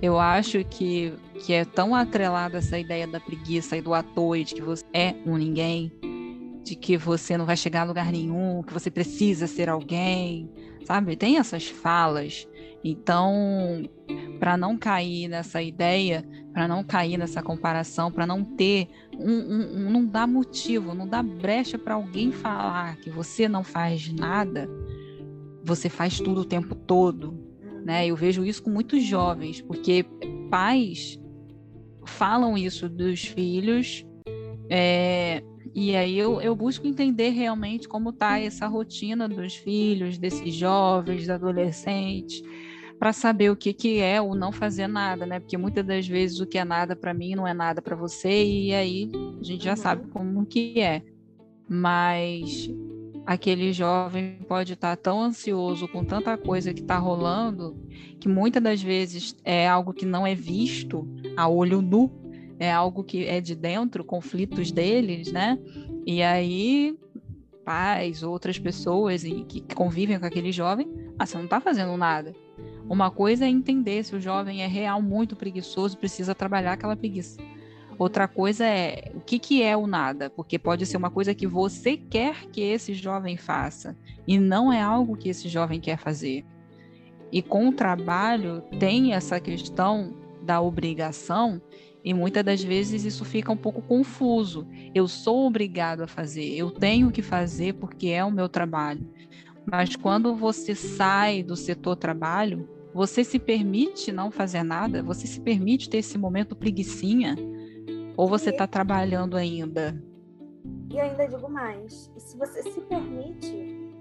eu 0.00 0.18
acho 0.18 0.64
que, 0.64 1.12
que 1.40 1.52
é 1.52 1.64
tão 1.64 1.94
atrelada 1.94 2.58
essa 2.58 2.78
ideia 2.78 3.06
da 3.06 3.20
preguiça 3.20 3.76
e 3.76 3.82
do 3.82 3.94
ator, 3.94 4.38
de 4.38 4.54
que 4.54 4.62
você 4.62 4.84
é 4.92 5.14
um 5.26 5.36
ninguém, 5.36 5.92
de 6.62 6.76
que 6.76 6.96
você 6.96 7.36
não 7.36 7.46
vai 7.46 7.56
chegar 7.56 7.82
a 7.82 7.84
lugar 7.84 8.12
nenhum, 8.12 8.62
que 8.62 8.72
você 8.72 8.90
precisa 8.90 9.46
ser 9.46 9.68
alguém, 9.68 10.50
sabe? 10.84 11.16
Tem 11.16 11.38
essas 11.38 11.66
falas. 11.66 12.46
Então, 12.84 13.88
para 14.38 14.56
não 14.56 14.76
cair 14.76 15.28
nessa 15.28 15.60
ideia, 15.60 16.24
para 16.52 16.68
não 16.68 16.84
cair 16.84 17.16
nessa 17.16 17.42
comparação, 17.42 18.10
para 18.12 18.26
não 18.26 18.44
ter 18.44 18.88
um, 19.18 19.32
um, 19.32 19.86
um, 19.86 19.90
não 19.90 20.06
dá 20.06 20.26
motivo, 20.26 20.94
não 20.94 21.06
dá 21.06 21.22
brecha 21.22 21.78
para 21.78 21.94
alguém 21.94 22.30
falar 22.30 22.96
que 22.96 23.10
você 23.10 23.48
não 23.48 23.64
faz 23.64 24.12
nada, 24.12 24.68
você 25.64 25.88
faz 25.88 26.18
tudo 26.18 26.42
o 26.42 26.44
tempo 26.44 26.74
todo, 26.74 27.47
né? 27.88 28.06
Eu 28.06 28.14
vejo 28.14 28.44
isso 28.44 28.62
com 28.62 28.68
muitos 28.68 29.02
jovens, 29.02 29.62
porque 29.62 30.04
pais 30.50 31.18
falam 32.04 32.56
isso 32.56 32.86
dos 32.86 33.24
filhos, 33.24 34.04
é, 34.68 35.42
e 35.74 35.96
aí 35.96 36.18
eu, 36.18 36.38
eu 36.42 36.54
busco 36.54 36.86
entender 36.86 37.30
realmente 37.30 37.88
como 37.88 38.10
está 38.10 38.38
essa 38.38 38.66
rotina 38.66 39.26
dos 39.26 39.56
filhos, 39.56 40.18
desses 40.18 40.54
jovens, 40.54 41.30
adolescentes, 41.30 42.42
para 42.98 43.14
saber 43.14 43.50
o 43.50 43.56
que, 43.56 43.72
que 43.72 44.00
é 44.00 44.20
o 44.20 44.34
não 44.34 44.52
fazer 44.52 44.86
nada, 44.86 45.24
né? 45.24 45.40
Porque 45.40 45.56
muitas 45.56 45.86
das 45.86 46.06
vezes 46.06 46.40
o 46.40 46.46
que 46.46 46.58
é 46.58 46.66
nada 46.66 46.94
para 46.94 47.14
mim 47.14 47.34
não 47.34 47.48
é 47.48 47.54
nada 47.54 47.80
para 47.80 47.96
você, 47.96 48.44
e 48.44 48.74
aí 48.74 49.10
a 49.40 49.42
gente 49.42 49.64
já 49.64 49.76
sabe 49.76 50.02
uhum. 50.02 50.10
como 50.10 50.44
que 50.46 50.78
é. 50.78 51.02
Mas 51.66 52.68
aquele 53.28 53.74
jovem 53.74 54.38
pode 54.48 54.72
estar 54.72 54.96
tão 54.96 55.20
ansioso 55.20 55.86
com 55.86 56.02
tanta 56.02 56.34
coisa 56.38 56.72
que 56.72 56.80
está 56.80 56.96
rolando, 56.96 57.76
que 58.18 58.26
muitas 58.26 58.62
das 58.62 58.82
vezes 58.82 59.36
é 59.44 59.68
algo 59.68 59.92
que 59.92 60.06
não 60.06 60.26
é 60.26 60.34
visto 60.34 61.06
a 61.36 61.46
olho 61.46 61.82
nu, 61.82 62.10
é 62.58 62.72
algo 62.72 63.04
que 63.04 63.26
é 63.26 63.38
de 63.38 63.54
dentro, 63.54 64.02
conflitos 64.02 64.72
deles, 64.72 65.30
né? 65.30 65.58
E 66.06 66.22
aí, 66.22 66.98
pais, 67.66 68.22
outras 68.22 68.58
pessoas 68.58 69.22
que 69.22 69.60
convivem 69.74 70.18
com 70.18 70.24
aquele 70.24 70.50
jovem, 70.50 70.88
ah, 71.18 71.26
você 71.26 71.36
não 71.36 71.44
está 71.44 71.60
fazendo 71.60 71.94
nada. 71.98 72.34
Uma 72.88 73.10
coisa 73.10 73.44
é 73.44 73.48
entender 73.48 74.04
se 74.04 74.16
o 74.16 74.20
jovem 74.20 74.62
é 74.62 74.66
real 74.66 75.02
muito 75.02 75.36
preguiçoso, 75.36 75.98
precisa 75.98 76.34
trabalhar 76.34 76.72
aquela 76.72 76.96
preguiça. 76.96 77.38
Outra 77.98 78.28
coisa 78.28 78.64
é 78.64 79.10
o 79.12 79.20
que, 79.20 79.38
que 79.40 79.62
é 79.62 79.76
o 79.76 79.86
nada, 79.86 80.30
porque 80.30 80.56
pode 80.58 80.86
ser 80.86 80.96
uma 80.96 81.10
coisa 81.10 81.34
que 81.34 81.46
você 81.46 81.96
quer 81.96 82.46
que 82.46 82.60
esse 82.60 82.94
jovem 82.94 83.36
faça 83.36 83.96
e 84.26 84.38
não 84.38 84.72
é 84.72 84.80
algo 84.80 85.16
que 85.16 85.28
esse 85.28 85.48
jovem 85.48 85.80
quer 85.80 85.98
fazer. 85.98 86.46
E 87.32 87.42
com 87.42 87.68
o 87.68 87.72
trabalho 87.72 88.62
tem 88.78 89.14
essa 89.14 89.40
questão 89.40 90.14
da 90.42 90.60
obrigação 90.60 91.60
e 92.04 92.14
muitas 92.14 92.44
das 92.44 92.62
vezes 92.62 93.04
isso 93.04 93.24
fica 93.24 93.50
um 93.50 93.56
pouco 93.56 93.82
confuso. 93.82 94.66
Eu 94.94 95.08
sou 95.08 95.46
obrigado 95.46 96.02
a 96.02 96.06
fazer, 96.06 96.54
eu 96.54 96.70
tenho 96.70 97.10
que 97.10 97.20
fazer 97.20 97.74
porque 97.74 98.08
é 98.08 98.24
o 98.24 98.30
meu 98.30 98.48
trabalho. 98.48 99.04
Mas 99.70 99.96
quando 99.96 100.34
você 100.36 100.74
sai 100.74 101.42
do 101.42 101.56
setor 101.56 101.96
trabalho, 101.96 102.68
você 102.94 103.22
se 103.22 103.38
permite 103.38 104.10
não 104.10 104.30
fazer 104.30 104.62
nada, 104.62 105.02
você 105.02 105.26
se 105.26 105.40
permite 105.40 105.90
ter 105.90 105.98
esse 105.98 106.16
momento 106.16 106.56
preguiçinha, 106.56 107.36
ou 108.18 108.26
você 108.26 108.50
está 108.50 108.66
trabalhando 108.66 109.36
ainda? 109.36 109.96
E 110.90 110.98
ainda 110.98 111.28
digo 111.28 111.48
mais, 111.48 112.10
se 112.18 112.36
você 112.36 112.64
se 112.64 112.80
permite 112.80 113.46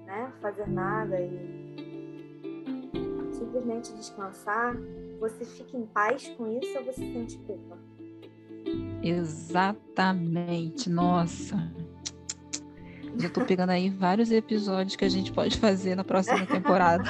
né, 0.08 0.34
fazer 0.42 0.68
nada 0.68 1.22
e 1.22 1.78
simplesmente 3.32 3.94
descansar, 3.94 4.76
você 5.20 5.46
fica 5.46 5.78
em 5.78 5.86
paz 5.86 6.28
com 6.30 6.48
isso 6.48 6.80
ou 6.80 6.86
você 6.86 7.02
sente 7.14 7.38
culpa? 7.38 7.78
Exatamente, 9.04 10.90
nossa. 10.90 11.56
Já 13.18 13.28
estou 13.28 13.46
pegando 13.46 13.70
aí 13.70 13.88
vários 13.88 14.32
episódios 14.32 14.96
que 14.96 15.06
a 15.06 15.10
gente 15.10 15.32
pode 15.32 15.60
fazer 15.60 15.94
na 15.94 16.04
próxima 16.04 16.44
temporada. 16.48 17.04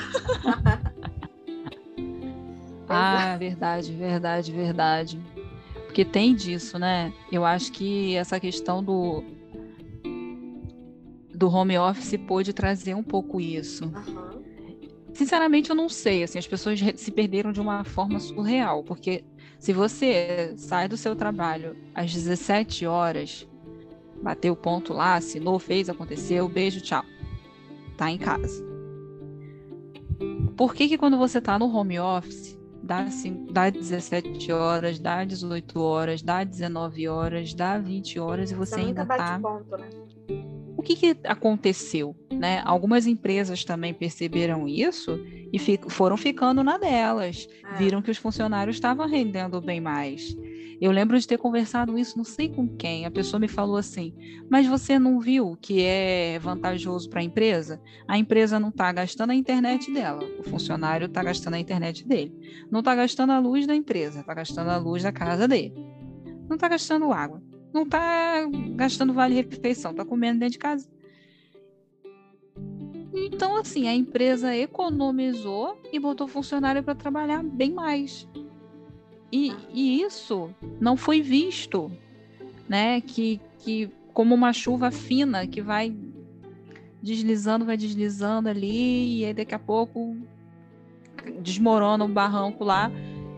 ah, 2.90 3.38
verdade, 3.38 3.94
verdade, 3.94 4.52
verdade. 4.52 5.37
Porque 5.88 6.06
tem 6.06 6.36
disso, 6.36 6.78
né? 6.78 7.12
Eu 7.32 7.44
acho 7.44 7.72
que 7.72 8.16
essa 8.16 8.40
questão 8.40 8.84
do 8.84 9.24
do 11.34 11.48
home 11.50 11.78
office 11.78 12.18
pôde 12.28 12.52
trazer 12.52 12.96
um 12.96 13.04
pouco 13.04 13.40
isso. 13.40 13.86
Uhum. 13.86 14.44
Sinceramente, 15.14 15.70
eu 15.70 15.76
não 15.76 15.88
sei. 15.88 16.24
Assim, 16.24 16.40
as 16.40 16.48
pessoas 16.48 16.80
se 16.96 17.12
perderam 17.12 17.52
de 17.52 17.62
uma 17.62 17.84
forma 17.84 18.20
surreal, 18.20 18.84
porque 18.84 19.24
se 19.60 19.72
você 19.72 20.54
sai 20.58 20.88
do 20.88 20.98
seu 20.98 21.16
trabalho 21.16 21.76
às 21.94 22.12
17 22.14 22.86
horas, 22.86 23.48
bateu 24.22 24.54
o 24.54 24.56
ponto 24.56 24.94
lá, 24.94 25.16
assinou, 25.16 25.60
fez, 25.60 25.90
aconteceu, 25.90 26.48
beijo, 26.50 26.82
tchau. 26.82 27.04
Tá 27.96 28.12
em 28.12 28.18
casa. 28.18 28.66
Por 30.56 30.74
que 30.74 30.88
que 30.88 30.98
quando 30.98 31.18
você 31.18 31.40
tá 31.40 31.58
no 31.60 31.66
home 31.66 32.00
office, 32.00 32.57
dá, 32.88 33.02
assim, 33.02 33.46
dá 33.52 33.70
17 33.70 34.52
horas, 34.52 34.98
dá 34.98 35.24
18 35.26 35.80
horas, 35.80 36.22
dá 36.22 36.44
19 36.44 37.08
horas, 37.08 37.54
dá 37.54 37.78
20 37.78 38.18
horas 38.18 38.50
e 38.50 38.56
você 38.56 38.80
ainda 38.80 39.06
tá... 39.06 39.38
Ponto, 39.40 39.78
né? 39.78 39.90
O 40.78 40.82
que, 40.82 40.96
que 40.96 41.18
aconteceu? 41.26 42.16
Né? 42.32 42.62
Algumas 42.64 43.06
empresas 43.06 43.66
também 43.66 43.94
perceberam 43.94 44.68
isso 44.68 45.20
e 45.52 45.60
foram 45.90 46.16
ficando 46.16 46.64
na 46.64 46.78
delas. 46.78 47.48
É. 47.74 47.78
Viram 47.78 48.02
que 48.02 48.10
os 48.10 48.18
funcionários 48.18 48.78
estavam 48.78 49.06
rendendo 49.06 49.60
bem 49.60 49.82
mais. 49.82 50.38
Eu 50.80 50.92
lembro 50.92 51.20
de 51.20 51.28
ter 51.28 51.38
conversado 51.38 51.98
isso, 51.98 52.18
não 52.18 52.24
sei 52.24 52.50
com 52.50 52.68
quem. 52.68 53.06
A 53.06 53.12
pessoa 53.12 53.40
me 53.40 53.48
falou 53.48 53.78
assim: 53.78 54.14
Mas 54.50 54.68
você 54.68 55.00
não 55.00 55.20
viu 55.20 55.58
que 55.60 55.82
é 55.82 56.38
vantajoso 56.40 57.10
para 57.10 57.20
a 57.20 57.24
empresa? 57.24 57.82
A 58.08 58.18
empresa 58.18 58.60
não 58.60 58.70
está 58.70 58.92
gastando 58.92 59.32
a 59.32 59.36
internet 59.36 59.92
dela, 59.92 60.24
o 60.40 60.44
funcionário 60.44 61.06
está 61.06 61.24
gastando 61.24 61.56
a 61.56 61.60
internet 61.60 62.08
dele. 62.08 62.34
Não 62.70 62.80
está 62.80 62.94
gastando 62.94 63.32
a 63.32 63.40
luz 63.40 63.66
da 63.66 63.76
empresa, 63.76 64.20
está 64.20 64.34
gastando 64.34 64.70
a 64.70 64.78
luz 64.78 65.04
da 65.04 65.12
casa 65.12 65.48
dele. 65.48 65.74
Não 66.48 66.56
está 66.56 66.68
gastando 66.68 67.12
água. 67.12 67.42
Não 67.74 67.84
está 67.84 68.48
gastando 68.76 69.14
vale-refeição, 69.14 69.92
está 69.92 70.06
comendo 70.06 70.40
dentro 70.40 70.54
de 70.54 70.60
casa. 70.60 70.88
Então, 73.14 73.58
assim, 73.58 73.88
a 73.88 73.94
empresa 73.94 74.56
economizou 74.56 75.82
e 75.92 76.00
botou 76.00 76.28
funcionário 76.28 76.84
para 76.84 76.96
trabalhar 76.96 77.44
bem 77.44 77.74
mais. 77.74 78.28
E, 79.32 79.54
e 79.74 80.02
isso 80.02 80.50
não 80.80 80.96
foi 80.96 81.22
visto, 81.22 81.92
né? 82.68 83.02
Que, 83.02 83.42
que 83.60 83.92
como 84.14 84.34
uma 84.34 84.54
chuva 84.54 84.90
fina 84.92 85.46
que 85.46 85.62
vai 85.62 85.96
deslizando, 87.02 87.66
vai 87.66 87.78
deslizando 87.78 88.50
ali, 88.50 89.20
e 89.20 89.26
aí 89.26 89.34
daqui 89.34 89.54
a 89.54 89.60
pouco 89.60 90.16
desmorona 91.40 92.04
um 92.04 92.12
barranco 92.12 92.64
lá. 92.64 92.92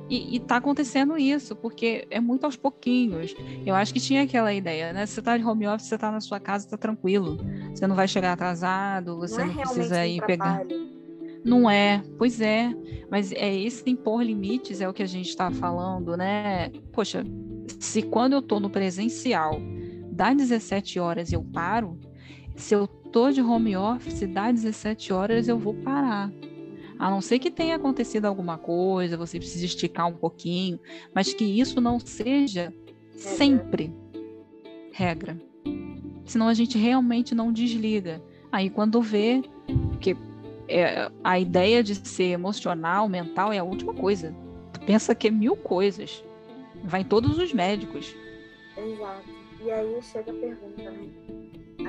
E, 0.10 0.36
e 0.36 0.40
tá 0.40 0.56
acontecendo 0.56 1.18
isso, 1.20 1.56
porque 1.56 2.08
é 2.10 2.20
muito 2.20 2.44
aos 2.44 2.56
pouquinhos. 2.56 3.36
Eu 3.64 3.76
acho 3.76 3.94
que 3.94 4.00
tinha 4.00 4.24
aquela 4.24 4.52
ideia, 4.52 4.92
né? 4.92 5.06
Você 5.06 5.22
tá 5.22 5.38
de 5.38 5.44
home 5.44 5.68
office, 5.68 5.88
você 5.88 6.00
tá 6.00 6.12
na 6.12 6.20
sua 6.20 6.40
casa, 6.40 6.68
tá 6.68 6.78
tranquilo. 6.78 7.38
Você 7.72 7.86
não 7.86 7.96
vai 7.96 8.08
chegar 8.08 8.34
atrasado, 8.34 9.18
você 9.18 9.46
não, 9.46 9.54
não 9.54 9.62
é 9.62 9.64
precisa 9.64 10.08
ir 10.08 10.26
pegar. 10.26 10.66
Não 11.44 11.70
é, 11.70 12.04
pois 12.18 12.42
é. 12.42 12.74
Mas 13.10 13.32
é 13.32 13.56
esse 13.56 13.90
impor 13.90 14.22
limites 14.22 14.82
é 14.82 14.90
o 14.90 14.94
que 14.94 15.04
a 15.04 15.08
gente 15.08 15.30
está 15.30 15.50
falando, 15.52 16.16
né? 16.16 16.70
Poxa, 16.92 17.24
se 17.80 18.02
quando 18.02 18.34
eu 18.34 18.40
estou 18.40 18.60
no 18.60 18.70
presencial 18.70 19.60
dá 20.12 20.34
17 20.34 21.00
horas 21.00 21.32
eu 21.32 21.44
paro, 21.44 21.98
se 22.56 22.76
eu 22.76 22.88
tô 22.88 23.32
de 23.32 23.42
home 23.42 23.76
office 23.76 24.28
dá 24.28 24.52
17 24.52 25.14
horas 25.14 25.48
eu 25.48 25.58
vou 25.58 25.74
parar. 25.74 26.32
A 27.00 27.10
não 27.10 27.22
ser 27.22 27.40
que 27.40 27.50
tenha 27.50 27.78
acontecido 27.78 28.26
alguma 28.26 28.58
coisa, 28.58 29.16
você 29.16 29.40
precisa 29.40 29.66
esticar 29.66 30.08
um 30.08 30.16
pouquinho, 30.16 30.78
mas 31.16 31.34
que 31.34 31.46
isso 31.46 31.80
não 31.80 31.98
seja 31.98 32.74
sempre 33.16 33.94
regra. 34.92 35.40
Senão 36.26 36.50
a 36.50 36.54
gente 36.54 36.78
realmente 36.78 37.34
não 37.34 37.54
desliga. 37.54 38.22
Aí 38.52 38.70
quando 38.70 39.02
vê, 39.02 39.42
que 40.02 40.16
é, 40.70 41.12
a 41.24 41.40
ideia 41.40 41.84
de 41.84 41.96
ser 41.96 42.32
emocional, 42.32 43.10
mental, 43.10 43.52
é 43.52 43.58
a 43.58 43.64
última 43.64 43.94
coisa. 43.94 44.34
Tu 44.72 44.80
pensa 44.82 45.16
que 45.16 45.28
é 45.28 45.32
mil 45.32 45.56
coisas. 45.56 46.24
Vai 46.84 47.02
em 47.02 47.06
todos 47.06 47.38
os 47.38 47.52
médicos. 47.52 48.16
Exato. 48.78 49.30
E 49.62 49.72
aí 49.72 50.02
chega 50.02 50.32
a 50.32 50.36
pergunta, 50.36 50.92
né? 50.92 51.10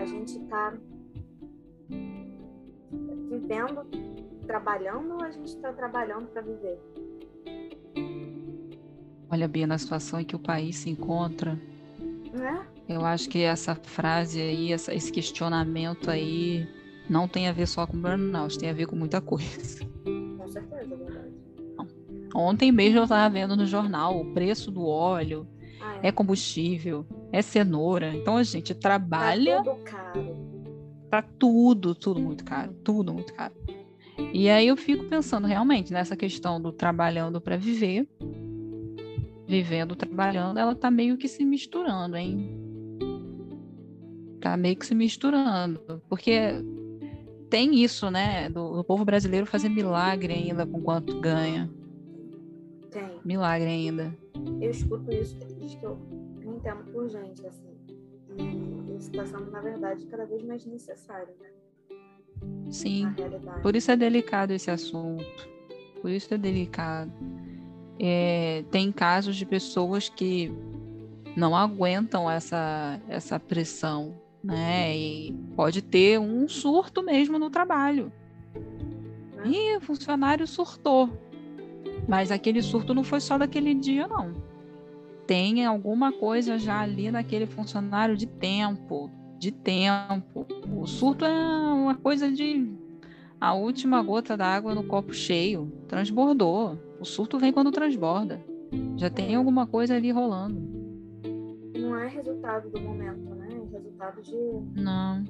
A 0.00 0.06
gente 0.06 0.38
tá 0.40 0.74
vivendo, 3.30 3.86
trabalhando 4.46 5.14
ou 5.14 5.22
a 5.22 5.30
gente 5.30 5.46
está 5.46 5.72
trabalhando 5.72 6.26
para 6.28 6.42
viver? 6.42 6.80
Olha, 9.30 9.46
Bia, 9.46 9.66
na 9.66 9.78
situação 9.78 10.20
em 10.20 10.24
que 10.24 10.34
o 10.34 10.40
país 10.40 10.76
se 10.76 10.90
encontra, 10.90 11.56
é? 12.34 12.92
eu 12.92 13.04
acho 13.04 13.28
que 13.28 13.42
essa 13.42 13.76
frase 13.76 14.40
aí, 14.40 14.72
essa, 14.72 14.92
esse 14.92 15.12
questionamento 15.12 16.10
aí, 16.10 16.66
não 17.10 17.26
tem 17.26 17.48
a 17.48 17.52
ver 17.52 17.66
só 17.66 17.86
com 17.86 18.00
burnout, 18.00 18.56
tem 18.56 18.70
a 18.70 18.72
ver 18.72 18.86
com 18.86 18.94
muita 18.94 19.20
coisa. 19.20 19.84
Com 20.04 20.48
certeza, 20.48 20.94
é 20.94 20.96
verdade. 20.96 21.34
Ontem 22.32 22.70
mesmo 22.70 22.98
eu 22.98 23.02
estava 23.02 23.28
vendo 23.28 23.56
no 23.56 23.66
jornal 23.66 24.20
o 24.20 24.32
preço 24.32 24.70
do 24.70 24.86
óleo, 24.86 25.44
ah, 25.80 25.98
é. 26.02 26.08
é. 26.08 26.12
combustível, 26.12 27.04
é 27.32 27.42
cenoura. 27.42 28.14
Então 28.14 28.36
a 28.36 28.44
gente 28.44 28.72
trabalha. 28.72 29.56
Tá 29.56 29.64
tudo 29.64 29.84
caro. 29.84 30.50
Tá 31.10 31.22
tudo, 31.22 31.94
tudo 31.96 32.20
muito 32.20 32.44
caro, 32.44 32.72
tudo 32.84 33.12
muito 33.12 33.34
caro. 33.34 33.54
E 34.32 34.48
aí 34.48 34.68
eu 34.68 34.76
fico 34.76 35.06
pensando 35.06 35.48
realmente 35.48 35.92
nessa 35.92 36.14
questão 36.14 36.60
do 36.60 36.70
trabalhando 36.70 37.40
para 37.40 37.56
viver, 37.56 38.06
vivendo, 39.48 39.96
trabalhando, 39.96 40.58
ela 40.58 40.76
tá 40.76 40.88
meio 40.88 41.16
que 41.16 41.26
se 41.26 41.44
misturando, 41.44 42.16
hein? 42.16 42.56
Tá 44.40 44.56
meio 44.56 44.76
que 44.76 44.86
se 44.86 44.94
misturando, 44.94 46.00
porque 46.08 46.62
tem 47.50 47.82
isso, 47.82 48.10
né? 48.10 48.48
Do, 48.48 48.76
do, 48.76 48.84
povo 48.84 49.04
brasileiro 49.04 49.44
fazer 49.44 49.68
milagre 49.68 50.32
ainda 50.32 50.64
com 50.64 50.80
quanto 50.80 51.20
ganha. 51.20 51.68
Tem. 52.90 53.20
Milagre 53.24 53.68
ainda. 53.68 54.16
Eu 54.60 54.70
escuto 54.70 55.12
isso 55.12 55.36
desde 55.36 55.76
que 55.76 55.84
eu 55.84 55.96
me 55.96 56.56
entendo 56.56 56.84
por 56.92 57.08
gente, 57.08 57.44
assim. 57.44 57.68
E 58.38 58.96
isso 58.96 59.10
está 59.10 59.26
sendo, 59.26 59.50
na 59.50 59.60
verdade, 59.60 60.06
cada 60.06 60.24
vez 60.24 60.42
mais 60.44 60.64
necessário, 60.64 61.34
né? 61.40 61.48
Sim. 62.70 63.06
Por 63.62 63.74
isso 63.74 63.90
é 63.90 63.96
delicado 63.96 64.52
esse 64.52 64.70
assunto. 64.70 65.48
Por 66.00 66.10
isso 66.10 66.32
é 66.32 66.38
delicado. 66.38 67.12
É, 67.98 68.64
tem 68.70 68.90
casos 68.92 69.36
de 69.36 69.44
pessoas 69.44 70.08
que 70.08 70.50
não 71.36 71.54
aguentam 71.54 72.30
essa, 72.30 73.00
essa 73.08 73.38
pressão 73.38 74.14
né? 74.42 74.96
E 74.96 75.32
pode 75.54 75.82
ter 75.82 76.18
um 76.18 76.48
surto 76.48 77.02
mesmo 77.02 77.38
no 77.38 77.50
trabalho. 77.50 78.12
E 79.44 79.76
o 79.76 79.80
funcionário 79.80 80.46
surtou. 80.46 81.08
Mas 82.08 82.30
aquele 82.30 82.62
surto 82.62 82.94
não 82.94 83.04
foi 83.04 83.20
só 83.20 83.38
daquele 83.38 83.74
dia, 83.74 84.06
não. 84.06 84.34
Tem 85.26 85.64
alguma 85.64 86.12
coisa 86.12 86.58
já 86.58 86.80
ali 86.80 87.10
naquele 87.10 87.46
funcionário 87.46 88.16
de 88.16 88.26
tempo, 88.26 89.10
de 89.38 89.52
tempo. 89.52 90.46
O 90.76 90.86
surto 90.86 91.24
é 91.24 91.30
uma 91.30 91.94
coisa 91.94 92.30
de 92.30 92.68
a 93.40 93.54
última 93.54 94.02
gota 94.02 94.36
d'água 94.36 94.74
no 94.74 94.84
copo 94.84 95.14
cheio, 95.14 95.72
transbordou. 95.88 96.78
O 97.00 97.04
surto 97.06 97.38
vem 97.38 97.52
quando 97.52 97.70
transborda. 97.72 98.38
Já 98.96 99.08
tem 99.08 99.34
alguma 99.34 99.66
coisa 99.66 99.96
ali 99.96 100.10
rolando. 100.10 100.60
Não 101.78 101.96
é 101.96 102.06
resultado 102.08 102.68
do 102.68 102.80
momento, 102.80 103.34
né? 103.34 103.39
Resultado 104.00 104.22
de 104.22 104.80
Não. 104.80 105.24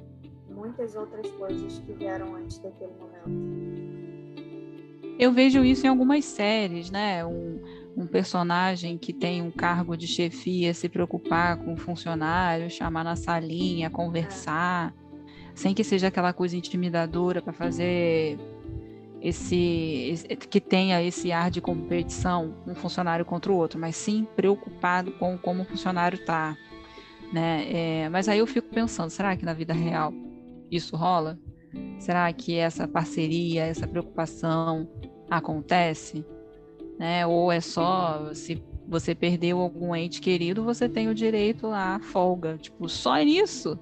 muitas 0.49 0.95
outras 0.95 1.29
coisas 1.31 1.79
que 1.79 1.93
vieram 1.93 2.35
antes 2.35 2.57
daquele 2.59 2.93
momento. 2.93 3.91
Eu 5.19 5.31
vejo 5.31 5.63
isso 5.63 5.85
em 5.85 5.89
algumas 5.89 6.25
séries, 6.25 6.89
né? 6.89 7.23
Um, 7.25 7.61
um 7.95 8.07
personagem 8.07 8.97
que 8.97 9.13
tem 9.13 9.41
um 9.41 9.51
cargo 9.51 9.95
de 9.95 10.07
chefia 10.07 10.73
se 10.73 10.89
preocupar 10.89 11.57
com 11.57 11.73
o 11.73 11.77
funcionário, 11.77 12.69
chamar 12.71 13.03
na 13.03 13.15
salinha, 13.15 13.89
conversar, 13.89 14.95
é. 14.95 15.21
sem 15.53 15.75
que 15.75 15.83
seja 15.83 16.07
aquela 16.07 16.33
coisa 16.33 16.55
intimidadora 16.55 17.41
para 17.41 17.53
fazer 17.53 18.39
esse, 19.21 20.09
esse, 20.09 20.27
que 20.35 20.59
tenha 20.59 21.03
esse 21.03 21.31
ar 21.31 21.51
de 21.51 21.61
competição 21.61 22.55
um 22.65 22.73
funcionário 22.73 23.23
contra 23.23 23.51
o 23.51 23.55
outro, 23.55 23.79
mas 23.79 23.95
sim 23.95 24.25
preocupado 24.35 25.11
com 25.11 25.37
como 25.37 25.61
o 25.61 25.65
funcionário 25.65 26.17
está 26.17 26.57
né? 27.31 27.65
É, 27.71 28.09
mas 28.09 28.27
aí 28.27 28.39
eu 28.39 28.47
fico 28.47 28.67
pensando, 28.69 29.09
será 29.09 29.35
que 29.35 29.45
na 29.45 29.53
vida 29.53 29.73
real 29.73 30.13
isso 30.69 30.95
rola? 30.95 31.39
Será 31.99 32.31
que 32.33 32.57
essa 32.57 32.87
parceria, 32.87 33.63
essa 33.63 33.87
preocupação 33.87 34.89
acontece? 35.29 36.25
Né? 36.99 37.25
Ou 37.25 37.51
é 37.51 37.61
só 37.61 38.33
se 38.33 38.61
você 38.87 39.15
perdeu 39.15 39.59
algum 39.59 39.95
ente 39.95 40.19
querido, 40.19 40.63
você 40.63 40.89
tem 40.89 41.07
o 41.07 41.15
direito 41.15 41.67
à 41.67 41.99
folga, 42.01 42.57
tipo, 42.57 42.89
só 42.89 43.15
nisso? 43.17 43.79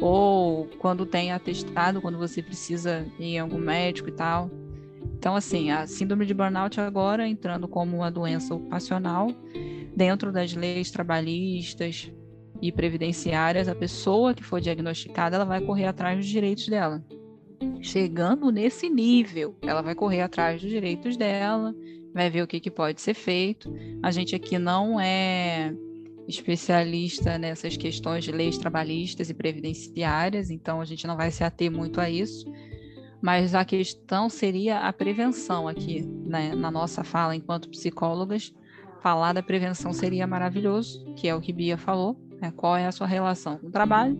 Ou 0.00 0.66
quando 0.78 1.06
tem 1.06 1.32
atestado, 1.32 2.02
quando 2.02 2.18
você 2.18 2.42
precisa 2.42 3.06
ir 3.18 3.24
em 3.24 3.38
algum 3.38 3.58
médico 3.58 4.08
e 4.08 4.12
tal. 4.12 4.50
Então, 5.16 5.36
assim, 5.36 5.70
a 5.70 5.86
síndrome 5.86 6.26
de 6.26 6.34
burnout 6.34 6.80
agora 6.80 7.26
entrando 7.26 7.68
como 7.68 7.98
uma 7.98 8.10
doença 8.10 8.54
ocupacional 8.54 9.28
dentro 9.96 10.32
das 10.32 10.52
leis 10.52 10.90
trabalhistas, 10.90 12.12
e 12.62 12.70
previdenciárias, 12.70 13.66
a 13.66 13.74
pessoa 13.74 14.32
que 14.32 14.44
for 14.44 14.60
diagnosticada, 14.60 15.34
ela 15.34 15.44
vai 15.44 15.60
correr 15.60 15.86
atrás 15.86 16.16
dos 16.16 16.28
direitos 16.28 16.68
dela. 16.68 17.04
Chegando 17.80 18.52
nesse 18.52 18.88
nível, 18.88 19.56
ela 19.62 19.82
vai 19.82 19.96
correr 19.96 20.20
atrás 20.20 20.62
dos 20.62 20.70
direitos 20.70 21.16
dela, 21.16 21.74
vai 22.14 22.30
ver 22.30 22.42
o 22.42 22.46
que, 22.46 22.60
que 22.60 22.70
pode 22.70 23.00
ser 23.00 23.14
feito. 23.14 23.74
A 24.00 24.12
gente 24.12 24.36
aqui 24.36 24.60
não 24.60 25.00
é 25.00 25.74
especialista 26.28 27.36
nessas 27.36 27.76
questões 27.76 28.22
de 28.22 28.30
leis 28.30 28.56
trabalhistas 28.56 29.28
e 29.28 29.34
previdenciárias, 29.34 30.48
então 30.48 30.80
a 30.80 30.84
gente 30.84 31.04
não 31.04 31.16
vai 31.16 31.32
se 31.32 31.42
ater 31.42 31.70
muito 31.70 32.00
a 32.00 32.08
isso. 32.08 32.46
Mas 33.20 33.56
a 33.56 33.64
questão 33.64 34.28
seria 34.28 34.80
a 34.80 34.92
prevenção 34.92 35.66
aqui, 35.66 36.02
né? 36.24 36.54
na 36.54 36.70
nossa 36.70 37.02
fala 37.02 37.34
enquanto 37.34 37.68
psicólogas. 37.68 38.54
Falar 39.00 39.32
da 39.32 39.42
prevenção 39.42 39.92
seria 39.92 40.28
maravilhoso, 40.28 41.04
que 41.16 41.26
é 41.26 41.34
o 41.34 41.40
que 41.40 41.52
Bia 41.52 41.76
falou, 41.76 42.16
né? 42.42 42.52
qual 42.56 42.76
é 42.76 42.86
a 42.86 42.92
sua 42.92 43.06
relação 43.06 43.56
com 43.56 43.68
o 43.68 43.70
trabalho, 43.70 44.18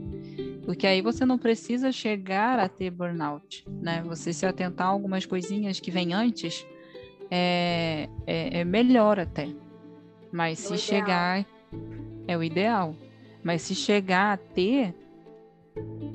porque 0.64 0.86
aí 0.86 1.02
você 1.02 1.26
não 1.26 1.36
precisa 1.36 1.90
chegar 1.90 2.58
a 2.60 2.68
ter 2.68 2.90
burnout, 2.90 3.66
né? 3.68 4.02
Você 4.06 4.32
se 4.32 4.46
atentar 4.46 4.86
a 4.86 4.90
algumas 4.90 5.26
coisinhas 5.26 5.80
que 5.80 5.90
vêm 5.90 6.14
antes 6.14 6.64
é, 7.28 8.08
é, 8.24 8.60
é 8.60 8.64
melhor 8.64 9.18
até. 9.18 9.48
Mas 10.30 10.64
é 10.64 10.68
se 10.68 10.78
chegar 10.78 11.44
é 12.28 12.36
o 12.36 12.42
ideal. 12.44 12.94
Mas 13.42 13.62
se 13.62 13.74
chegar 13.74 14.34
a 14.34 14.36
ter, 14.36 14.94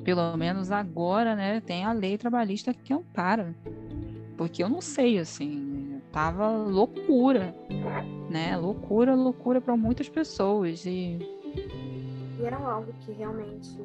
pelo 0.02 0.34
menos 0.36 0.72
agora, 0.72 1.36
né, 1.36 1.60
tem 1.60 1.84
a 1.84 1.92
lei 1.92 2.16
trabalhista 2.16 2.72
que 2.72 2.92
ampara. 2.92 3.54
Porque 4.36 4.62
eu 4.62 4.68
não 4.68 4.80
sei, 4.80 5.18
assim, 5.18 6.00
tava 6.10 6.48
loucura, 6.48 7.54
né? 8.30 8.56
Loucura, 8.56 9.14
loucura 9.14 9.60
para 9.60 9.76
muitas 9.76 10.08
pessoas. 10.08 10.86
E... 10.86 11.18
e 12.38 12.44
era 12.44 12.56
algo 12.56 12.92
que 13.00 13.12
realmente 13.12 13.76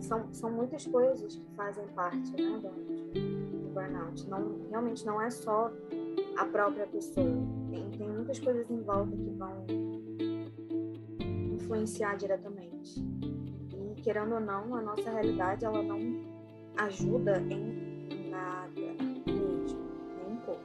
são, 0.00 0.32
são 0.32 0.50
muitas 0.50 0.86
coisas 0.86 1.34
que 1.34 1.54
fazem 1.54 1.86
parte 1.88 2.30
né, 2.32 2.58
do, 2.58 3.62
do 3.62 3.70
burnout. 3.72 4.28
Não, 4.28 4.68
realmente 4.68 5.06
não 5.06 5.20
é 5.20 5.30
só 5.30 5.72
a 6.36 6.44
própria 6.44 6.86
pessoa. 6.86 7.26
Tem, 7.70 7.90
tem 7.90 8.08
muitas 8.08 8.38
coisas 8.38 8.70
em 8.70 8.82
volta 8.82 9.16
que 9.16 9.30
vão 9.30 9.66
influenciar 11.54 12.16
diretamente. 12.16 13.00
E 13.96 14.00
querendo 14.02 14.34
ou 14.34 14.40
não, 14.40 14.74
a 14.74 14.82
nossa 14.82 15.10
realidade 15.10 15.64
ela 15.64 15.82
não 15.82 15.98
ajuda 16.76 17.38
em 17.38 18.28
nada 18.28 18.70
mesmo, 19.26 19.80
nem 20.16 20.26
um 20.26 20.36
pouco. 20.44 20.60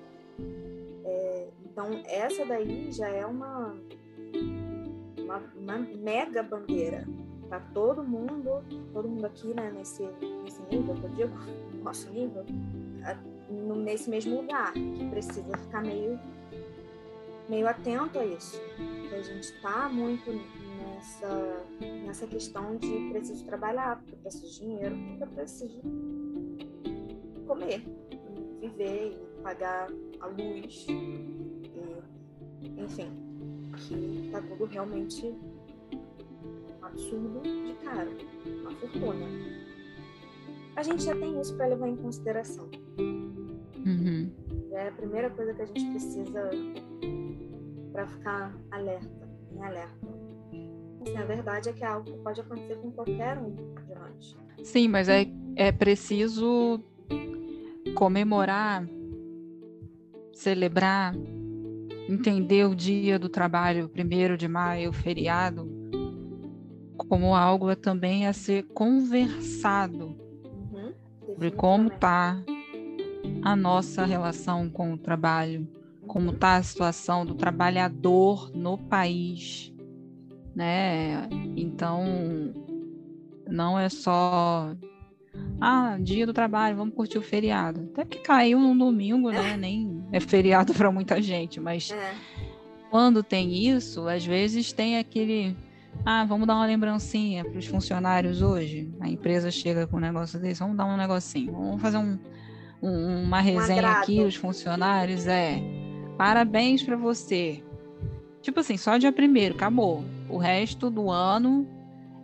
É, 1.06 1.48
então 1.66 1.86
essa 2.06 2.46
daí 2.46 2.92
já 2.92 3.08
é 3.08 3.26
uma, 3.26 3.76
uma, 5.28 5.44
uma 5.56 5.78
mega 5.78 6.42
bandeira 6.42 7.06
para 7.50 7.60
todo 7.60 8.04
mundo, 8.04 8.64
todo 8.94 9.08
mundo 9.08 9.26
aqui, 9.26 9.54
né, 9.54 9.72
nesse, 9.72 10.04
nesse 10.44 10.62
nível, 10.64 10.96
eu 11.02 11.10
digo, 11.10 11.34
nosso 11.84 12.10
nível, 12.12 12.46
nesse 13.84 14.10
mesmo 14.10 14.42
lugar, 14.42 14.74
que 14.74 15.10
precisa 15.10 15.58
ficar 15.58 15.82
meio, 15.82 16.20
meio 17.50 17.68
atento 17.68 18.20
a 18.20 18.26
isso. 18.26 18.60
Que 19.10 19.16
a 19.16 19.22
gente 19.22 19.44
está 19.44 19.88
muito 19.90 20.30
nessa, 20.78 21.66
nessa 22.06 22.28
questão 22.28 22.76
de 22.78 23.10
preciso 23.12 23.46
trabalhar, 23.46 23.98
porque 23.98 24.14
eu 24.14 24.20
preciso 24.20 24.48
de 24.48 24.60
dinheiro, 24.60 24.96
porque 24.96 25.24
eu 25.24 25.28
preciso 25.28 25.82
comer, 27.48 27.82
viver 28.60 29.14
e 29.14 29.42
pagar 29.42 29.90
a 30.20 30.28
luz, 30.28 30.86
e, 30.90 32.82
enfim, 32.82 33.27
que 33.78 34.30
tá 34.32 34.42
tudo 34.42 34.66
realmente 34.66 35.34
absurdo 36.82 37.42
de 37.42 37.76
caro, 37.84 38.12
uma 38.62 38.72
fortuna. 38.72 39.26
A 40.76 40.84
gente 40.84 41.04
já 41.04 41.16
tem 41.16 41.40
isso 41.40 41.56
para 41.56 41.68
levar 41.68 41.88
em 41.88 41.96
consideração. 41.96 42.70
Uhum. 43.86 44.32
É 44.72 44.90
a 44.90 44.92
primeira 44.92 45.30
coisa 45.30 45.54
que 45.54 45.62
a 45.62 45.66
gente 45.66 45.86
precisa 45.92 46.50
para 47.92 48.08
ficar 48.08 48.56
alerta, 48.72 49.30
em 49.56 49.64
alerta. 49.64 50.08
Assim, 51.02 51.18
a 51.18 51.26
verdade 51.26 51.70
é 51.70 51.74
que 51.74 51.84
é 51.84 51.88
algo 51.88 52.12
que 52.12 52.18
pode 52.20 52.42
acontecer 52.42 52.76
com 52.76 52.92
qualquer 52.92 53.38
um 53.38 53.56
de 53.56 53.96
nós. 53.96 54.38
Sim, 54.64 54.90
mas 54.90 55.08
é, 55.08 55.28
é 55.56 55.72
preciso 55.72 56.84
comemorar, 57.96 58.88
celebrar, 60.34 61.16
entender 62.08 62.66
o 62.66 62.76
dia 62.76 63.20
do 63.20 63.30
trabalho, 63.30 63.90
primeiro 63.90 64.38
de 64.38 64.48
maio, 64.48 64.94
feriado, 64.94 65.70
como 66.98 67.36
algo 67.36 67.76
também 67.76 68.28
a 68.28 68.34
ser 68.34 68.64
conversado 68.74 70.16
uhum, 70.46 70.94
sobre 71.26 71.52
como 71.52 71.88
está 71.90 72.42
a 73.44 73.56
nossa 73.56 74.06
relação 74.06 74.70
com 74.70 74.94
o 74.94 74.98
trabalho, 74.98 75.68
como 76.08 76.32
está 76.32 76.56
a 76.56 76.64
situação 76.64 77.26
do 77.26 77.36
trabalhador 77.36 78.52
no 78.56 78.78
país, 78.78 79.74
né? 80.56 81.28
Então, 81.56 82.04
não 83.48 83.78
é 83.78 83.90
só 83.90 84.76
ah, 85.60 85.98
dia 86.00 86.26
do 86.26 86.34
trabalho, 86.34 86.78
vamos 86.78 86.94
curtir 86.94 87.18
o 87.18 87.22
feriado. 87.22 87.90
Até 87.92 88.06
que 88.06 88.20
caiu 88.20 88.60
num 88.60 88.78
domingo, 88.78 89.32
né? 89.32 89.56
Nem 89.58 90.04
é 90.12 90.20
feriado 90.20 90.74
para 90.74 90.92
muita 90.92 91.22
gente, 91.22 91.60
mas 91.60 91.92
é. 91.92 92.14
quando 92.90 93.24
tem 93.24 93.68
isso, 93.68 94.08
às 94.08 94.26
vezes 94.26 94.72
tem 94.72 94.98
aquele 94.98 95.56
ah, 96.06 96.26
vamos 96.26 96.48
dar 96.48 96.56
uma 96.56 96.66
lembrancinha 96.66 97.44
para 97.44 97.58
os 97.58 97.66
funcionários 97.66 98.42
hoje. 98.42 98.90
A 99.00 99.10
empresa 99.10 99.52
chega 99.52 99.88
com 99.88 99.98
um 99.98 100.00
negócio 100.00 100.40
desse, 100.40 100.60
vamos 100.60 100.78
dar 100.78 100.86
um 100.86 100.98
negocinho, 100.98 101.52
vamos 101.52 101.82
fazer 101.82 101.98
um, 101.98 102.18
um, 102.82 103.24
uma 103.24 103.42
resenha 103.42 103.82
um 103.82 103.92
aqui, 103.92 104.22
os 104.22 104.36
funcionários. 104.36 105.28
É, 105.28 105.60
parabéns 106.18 106.84
para 106.84 106.96
você. 106.96 107.64
Tipo 108.42 108.60
assim, 108.60 108.78
só 108.78 108.98
dia 108.98 109.12
primeiro, 109.12 109.56
acabou. 109.56 110.04
O 110.30 110.38
resto 110.38 110.90
do 110.90 111.10
ano 111.10 111.68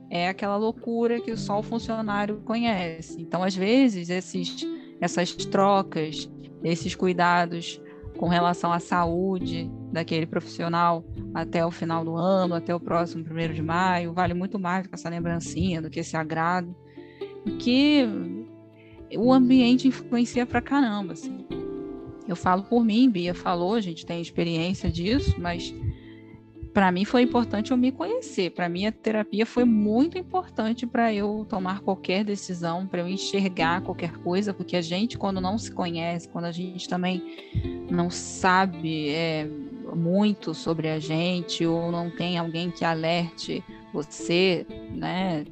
é 0.10 0.28
aquela 0.28 0.58
loucura 0.58 1.20
que 1.20 1.36
só 1.36 1.60
o 1.60 1.64
funcionário 1.64 2.42
conhece. 2.46 3.22
Então, 3.22 3.44
às 3.44 3.56
vezes, 3.56 4.10
esses, 4.10 4.66
essas 5.02 5.34
trocas, 5.36 6.30
esses 6.64 6.96
cuidados 6.96 7.82
com 8.18 8.28
relação 8.28 8.72
à 8.72 8.80
saúde 8.80 9.70
daquele 9.92 10.26
profissional 10.26 11.04
até 11.34 11.66
o 11.66 11.72
final 11.72 12.06
do 12.06 12.16
ano, 12.16 12.56
até 12.56 12.74
o 12.74 12.80
próximo 12.80 13.24
primeiro 13.24 13.54
de 13.54 13.62
maio, 13.62 14.14
vale 14.14 14.34
muito 14.34 14.60
mais 14.60 14.84
do 14.84 14.90
que 14.90 14.96
essa 14.96 15.10
lembrancinha, 15.10 15.82
do 15.82 15.90
que 15.90 16.00
esse 16.00 16.16
agrado, 16.16 16.76
que 17.60 18.08
o 19.18 19.34
ambiente 19.34 19.88
influencia 19.88 20.46
pra 20.46 20.62
caramba, 20.62 21.14
assim. 21.14 21.46
Eu 22.28 22.36
falo 22.36 22.64
por 22.64 22.84
mim, 22.86 23.10
Bia 23.10 23.34
falou, 23.34 23.74
a 23.74 23.82
gente 23.82 24.06
tem 24.06 24.22
experiência 24.22 24.90
disso, 24.90 25.36
mas 25.40 25.74
para 26.74 26.92
mim 26.92 27.06
foi 27.06 27.22
importante 27.22 27.72
eu 27.72 27.78
me 27.78 27.92
conhecer. 27.92 28.50
Para 28.52 28.68
mim 28.68 28.88
a 28.88 28.92
terapia 28.92 29.46
foi 29.46 29.64
muito 29.64 30.18
importante 30.18 30.88
para 30.88 31.14
eu 31.14 31.46
tomar 31.48 31.82
qualquer 31.82 32.24
decisão, 32.24 32.88
para 32.88 33.02
eu 33.02 33.08
enxergar 33.08 33.82
qualquer 33.82 34.18
coisa, 34.18 34.54
porque 34.54 34.76
a 34.76 34.82
gente 34.82 35.18
quando 35.18 35.40
não 35.40 35.58
se 35.58 35.72
conhece, 35.72 36.28
quando 36.28 36.46
a 36.46 36.52
gente 36.52 36.90
também 36.90 37.24
não 37.92 38.10
sabe 38.10 39.10
é, 39.10 39.48
muito 39.96 40.54
sobre 40.54 40.90
a 40.90 41.00
gente 41.00 41.66
ou 41.66 41.92
não 41.92 42.10
tem 42.10 42.38
alguém 42.38 42.72
que 42.72 42.84
alerte 42.84 43.64
você, 43.94 44.66
né? 44.90 45.46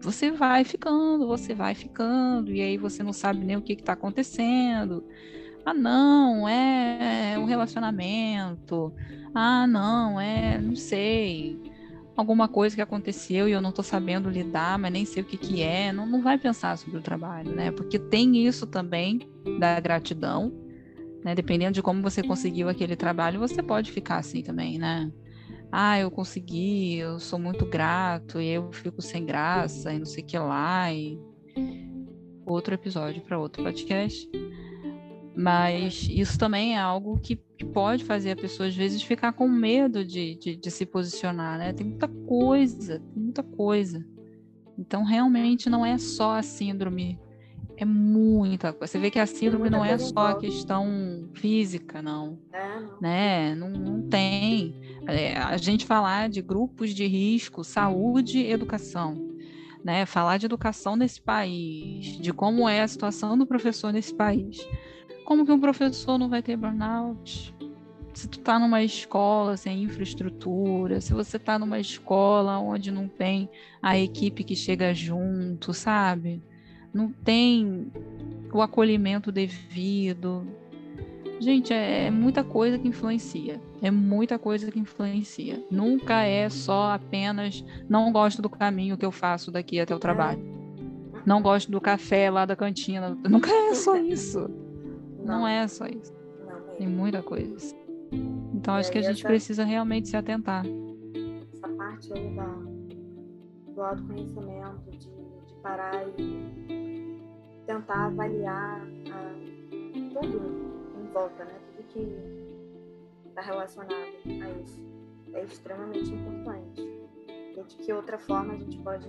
Você 0.00 0.32
vai 0.32 0.64
ficando, 0.64 1.28
você 1.28 1.54
vai 1.54 1.74
ficando, 1.74 2.50
e 2.50 2.60
aí 2.60 2.76
você 2.76 3.02
não 3.02 3.12
sabe 3.12 3.44
nem 3.44 3.56
o 3.56 3.62
que 3.62 3.74
está 3.74 3.92
acontecendo. 3.92 5.04
Ah, 5.64 5.74
não, 5.74 6.48
é 6.48 7.38
um 7.38 7.44
relacionamento. 7.44 8.92
Ah, 9.34 9.66
não, 9.66 10.20
é, 10.20 10.58
não 10.58 10.74
sei. 10.74 11.60
Alguma 12.16 12.46
coisa 12.48 12.76
que 12.76 12.82
aconteceu 12.82 13.48
e 13.48 13.52
eu 13.52 13.60
não 13.60 13.70
estou 13.70 13.84
sabendo 13.84 14.28
lidar, 14.28 14.78
mas 14.78 14.92
nem 14.92 15.04
sei 15.04 15.22
o 15.22 15.26
que, 15.26 15.36
que 15.36 15.62
é. 15.62 15.92
Não, 15.92 16.04
não 16.04 16.22
vai 16.22 16.36
pensar 16.38 16.76
sobre 16.76 16.98
o 16.98 17.02
trabalho, 17.02 17.52
né? 17.52 17.70
Porque 17.70 17.98
tem 17.98 18.46
isso 18.46 18.66
também 18.66 19.20
da 19.58 19.80
gratidão, 19.80 20.52
né? 21.24 21.34
Dependendo 21.34 21.72
de 21.72 21.82
como 21.82 22.02
você 22.02 22.22
conseguiu 22.22 22.68
aquele 22.68 22.96
trabalho, 22.96 23.38
você 23.40 23.62
pode 23.62 23.90
ficar 23.90 24.18
assim 24.18 24.42
também, 24.42 24.78
né? 24.78 25.10
Ah, 25.70 25.98
eu 25.98 26.10
consegui, 26.10 26.98
eu 26.98 27.18
sou 27.18 27.38
muito 27.38 27.64
grato, 27.64 28.38
e 28.38 28.48
eu 28.48 28.70
fico 28.72 29.00
sem 29.00 29.24
graça, 29.24 29.90
e 29.94 29.98
não 29.98 30.04
sei 30.04 30.22
o 30.22 30.26
que 30.26 30.38
lá. 30.38 30.92
E... 30.92 31.18
Outro 32.44 32.74
episódio 32.74 33.22
para 33.22 33.38
outro 33.38 33.62
podcast. 33.62 34.28
Mas 35.34 36.08
isso 36.10 36.38
também 36.38 36.76
é 36.76 36.80
algo 36.80 37.18
que, 37.18 37.40
pode 37.72 38.04
fazer 38.04 38.32
a 38.32 38.36
pessoa, 38.36 38.68
às 38.68 38.74
vezes, 38.74 39.02
ficar 39.02 39.32
com 39.32 39.48
medo 39.48 40.04
de, 40.04 40.34
de, 40.34 40.56
de, 40.56 40.70
se 40.70 40.84
posicionar, 40.84 41.58
né? 41.58 41.72
Tem 41.72 41.86
muita 41.86 42.08
coisa, 42.08 42.98
tem 42.98 43.22
muita 43.22 43.42
coisa. 43.42 44.04
Então, 44.76 45.04
realmente, 45.04 45.70
não 45.70 45.86
é 45.86 45.96
só 45.96 46.36
a 46.36 46.42
síndrome, 46.42 47.20
é 47.76 47.84
muita 47.84 48.72
coisa. 48.72 48.90
Você 48.90 48.98
vê 48.98 49.12
que 49.12 49.18
a 49.18 49.26
síndrome 49.26 49.70
não 49.70 49.84
é 49.84 49.96
só 49.96 50.28
a 50.28 50.38
questão 50.38 51.28
física, 51.34 52.02
não. 52.02 52.38
É, 52.52 52.80
não. 52.80 53.00
Né? 53.00 53.54
Não, 53.54 53.70
não 53.70 54.02
tem. 54.02 54.74
É, 55.06 55.36
a 55.36 55.56
gente 55.56 55.86
falar 55.86 56.28
de 56.28 56.42
grupos 56.42 56.90
de 56.90 57.06
risco, 57.06 57.62
saúde 57.62 58.38
e 58.38 58.50
educação. 58.50 59.31
Né? 59.84 60.06
Falar 60.06 60.38
de 60.38 60.46
educação 60.46 60.96
nesse 60.96 61.20
país, 61.20 62.18
de 62.20 62.32
como 62.32 62.68
é 62.68 62.80
a 62.80 62.88
situação 62.88 63.36
do 63.36 63.46
professor 63.46 63.92
nesse 63.92 64.14
país. 64.14 64.66
Como 65.24 65.44
que 65.44 65.52
um 65.52 65.60
professor 65.60 66.18
não 66.18 66.28
vai 66.28 66.42
ter 66.42 66.56
burnout? 66.56 67.54
Se 68.12 68.28
tu 68.28 68.40
tá 68.40 68.58
numa 68.58 68.82
escola 68.82 69.56
sem 69.56 69.84
infraestrutura, 69.84 71.00
se 71.00 71.14
você 71.14 71.38
tá 71.38 71.58
numa 71.58 71.80
escola 71.80 72.58
onde 72.58 72.90
não 72.90 73.08
tem 73.08 73.48
a 73.80 73.98
equipe 73.98 74.44
que 74.44 74.54
chega 74.54 74.92
junto, 74.92 75.72
sabe? 75.72 76.42
Não 76.92 77.10
tem 77.10 77.90
o 78.52 78.60
acolhimento 78.60 79.32
devido. 79.32 80.46
Gente, 81.42 81.72
é, 81.72 82.06
é 82.06 82.10
muita 82.10 82.44
coisa 82.44 82.78
que 82.78 82.86
influencia. 82.86 83.60
É 83.82 83.90
muita 83.90 84.38
coisa 84.38 84.70
que 84.70 84.78
influencia. 84.78 85.60
Nunca 85.68 86.22
é 86.22 86.48
só 86.48 86.92
apenas 86.92 87.64
não 87.88 88.12
gosto 88.12 88.40
do 88.40 88.48
caminho 88.48 88.96
que 88.96 89.04
eu 89.04 89.10
faço 89.10 89.50
daqui 89.50 89.80
até 89.80 89.92
o 89.92 89.98
trabalho. 89.98 90.40
Não 91.26 91.42
gosto 91.42 91.68
do 91.68 91.80
café 91.80 92.30
lá 92.30 92.46
da 92.46 92.54
cantina. 92.54 93.18
Nunca 93.28 93.50
é 93.50 93.74
só 93.74 93.96
isso. 93.96 94.48
Não, 95.18 95.40
não 95.40 95.48
é 95.48 95.66
só 95.66 95.84
isso. 95.86 96.12
Tem 96.78 96.86
muita 96.86 97.20
coisa. 97.24 97.74
Então 98.54 98.74
acho 98.74 98.92
que 98.92 98.98
a 98.98 99.02
gente 99.02 99.18
essa... 99.18 99.26
precisa 99.26 99.64
realmente 99.64 100.10
se 100.10 100.16
atentar. 100.16 100.64
Essa 101.52 101.68
parte 101.70 102.12
aí 102.12 102.36
da, 102.36 102.54
do 103.74 103.82
autoconhecimento, 103.82 104.90
de, 104.92 105.08
de 105.08 105.54
parar 105.60 106.04
e 106.16 107.20
tentar 107.66 108.06
avaliar 108.06 108.80
a, 109.10 110.20
tudo 110.20 110.38
em 110.68 110.71
volta, 111.12 111.44
né? 111.44 111.54
Tudo 111.76 111.88
que 111.88 113.28
está 113.28 113.42
relacionado 113.42 113.92
a 113.92 114.62
isso. 114.62 114.80
É 115.34 115.44
extremamente 115.44 116.10
importante. 116.12 116.82
E 117.56 117.62
de 117.62 117.76
que 117.76 117.92
outra 117.92 118.18
forma 118.18 118.54
a 118.54 118.56
gente 118.56 118.78
pode 118.78 119.08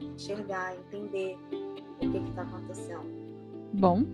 enxergar, 0.00 0.74
entender 0.76 1.38
o 2.00 2.10
que 2.10 2.18
está 2.30 2.42
acontecendo. 2.42 3.04
Bom, 3.72 4.04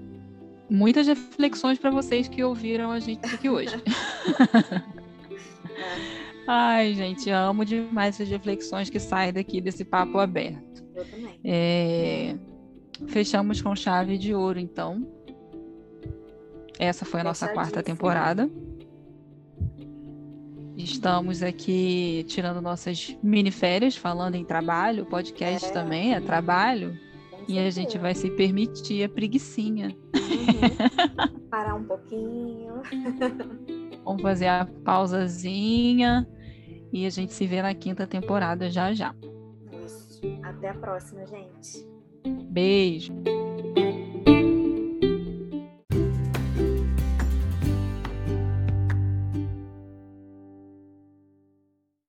muitas 0.70 1.06
reflexões 1.06 1.78
para 1.78 1.90
vocês 1.90 2.28
que 2.28 2.44
ouviram 2.44 2.90
a 2.90 3.00
gente 3.00 3.24
aqui 3.34 3.48
hoje. 3.48 3.74
Ai, 6.46 6.94
gente, 6.94 7.28
amo 7.30 7.64
demais 7.64 8.14
essas 8.14 8.28
reflexões 8.28 8.88
que 8.88 8.98
saem 8.98 9.32
daqui 9.32 9.60
desse 9.60 9.84
papo 9.84 10.18
aberto. 10.18 10.82
Eu 10.94 11.04
também. 11.04 11.40
É... 11.44 12.36
Fechamos 13.06 13.60
com 13.60 13.76
chave 13.76 14.16
de 14.18 14.34
ouro, 14.34 14.58
então. 14.58 15.06
Essa 16.78 17.04
foi 17.04 17.20
a 17.20 17.24
nossa 17.24 17.48
quarta 17.48 17.82
temporada. 17.82 18.48
Estamos 20.76 21.42
aqui 21.42 22.24
tirando 22.28 22.62
nossas 22.62 23.16
mini 23.20 23.50
férias, 23.50 23.96
falando 23.96 24.36
em 24.36 24.44
trabalho. 24.44 25.02
O 25.02 25.06
podcast 25.06 25.68
é. 25.68 25.72
também 25.72 26.14
é 26.14 26.20
trabalho. 26.20 26.96
E 27.48 27.58
a 27.58 27.68
gente 27.70 27.98
vai 27.98 28.14
se 28.14 28.30
permitir 28.30 29.02
a 29.02 29.08
preguiçinha. 29.08 29.88
Uhum. 30.14 31.40
Parar 31.50 31.74
um 31.74 31.84
pouquinho. 31.84 32.74
Vamos 34.04 34.22
fazer 34.22 34.46
a 34.46 34.68
pausazinha. 34.84 36.28
E 36.92 37.06
a 37.06 37.10
gente 37.10 37.32
se 37.32 37.46
vê 37.46 37.60
na 37.60 37.74
quinta 37.74 38.06
temporada 38.06 38.70
já 38.70 38.92
já. 38.92 39.14
Isso. 39.84 40.20
Até 40.42 40.70
a 40.70 40.74
próxima, 40.74 41.26
gente. 41.26 41.86
Beijo. 42.50 43.12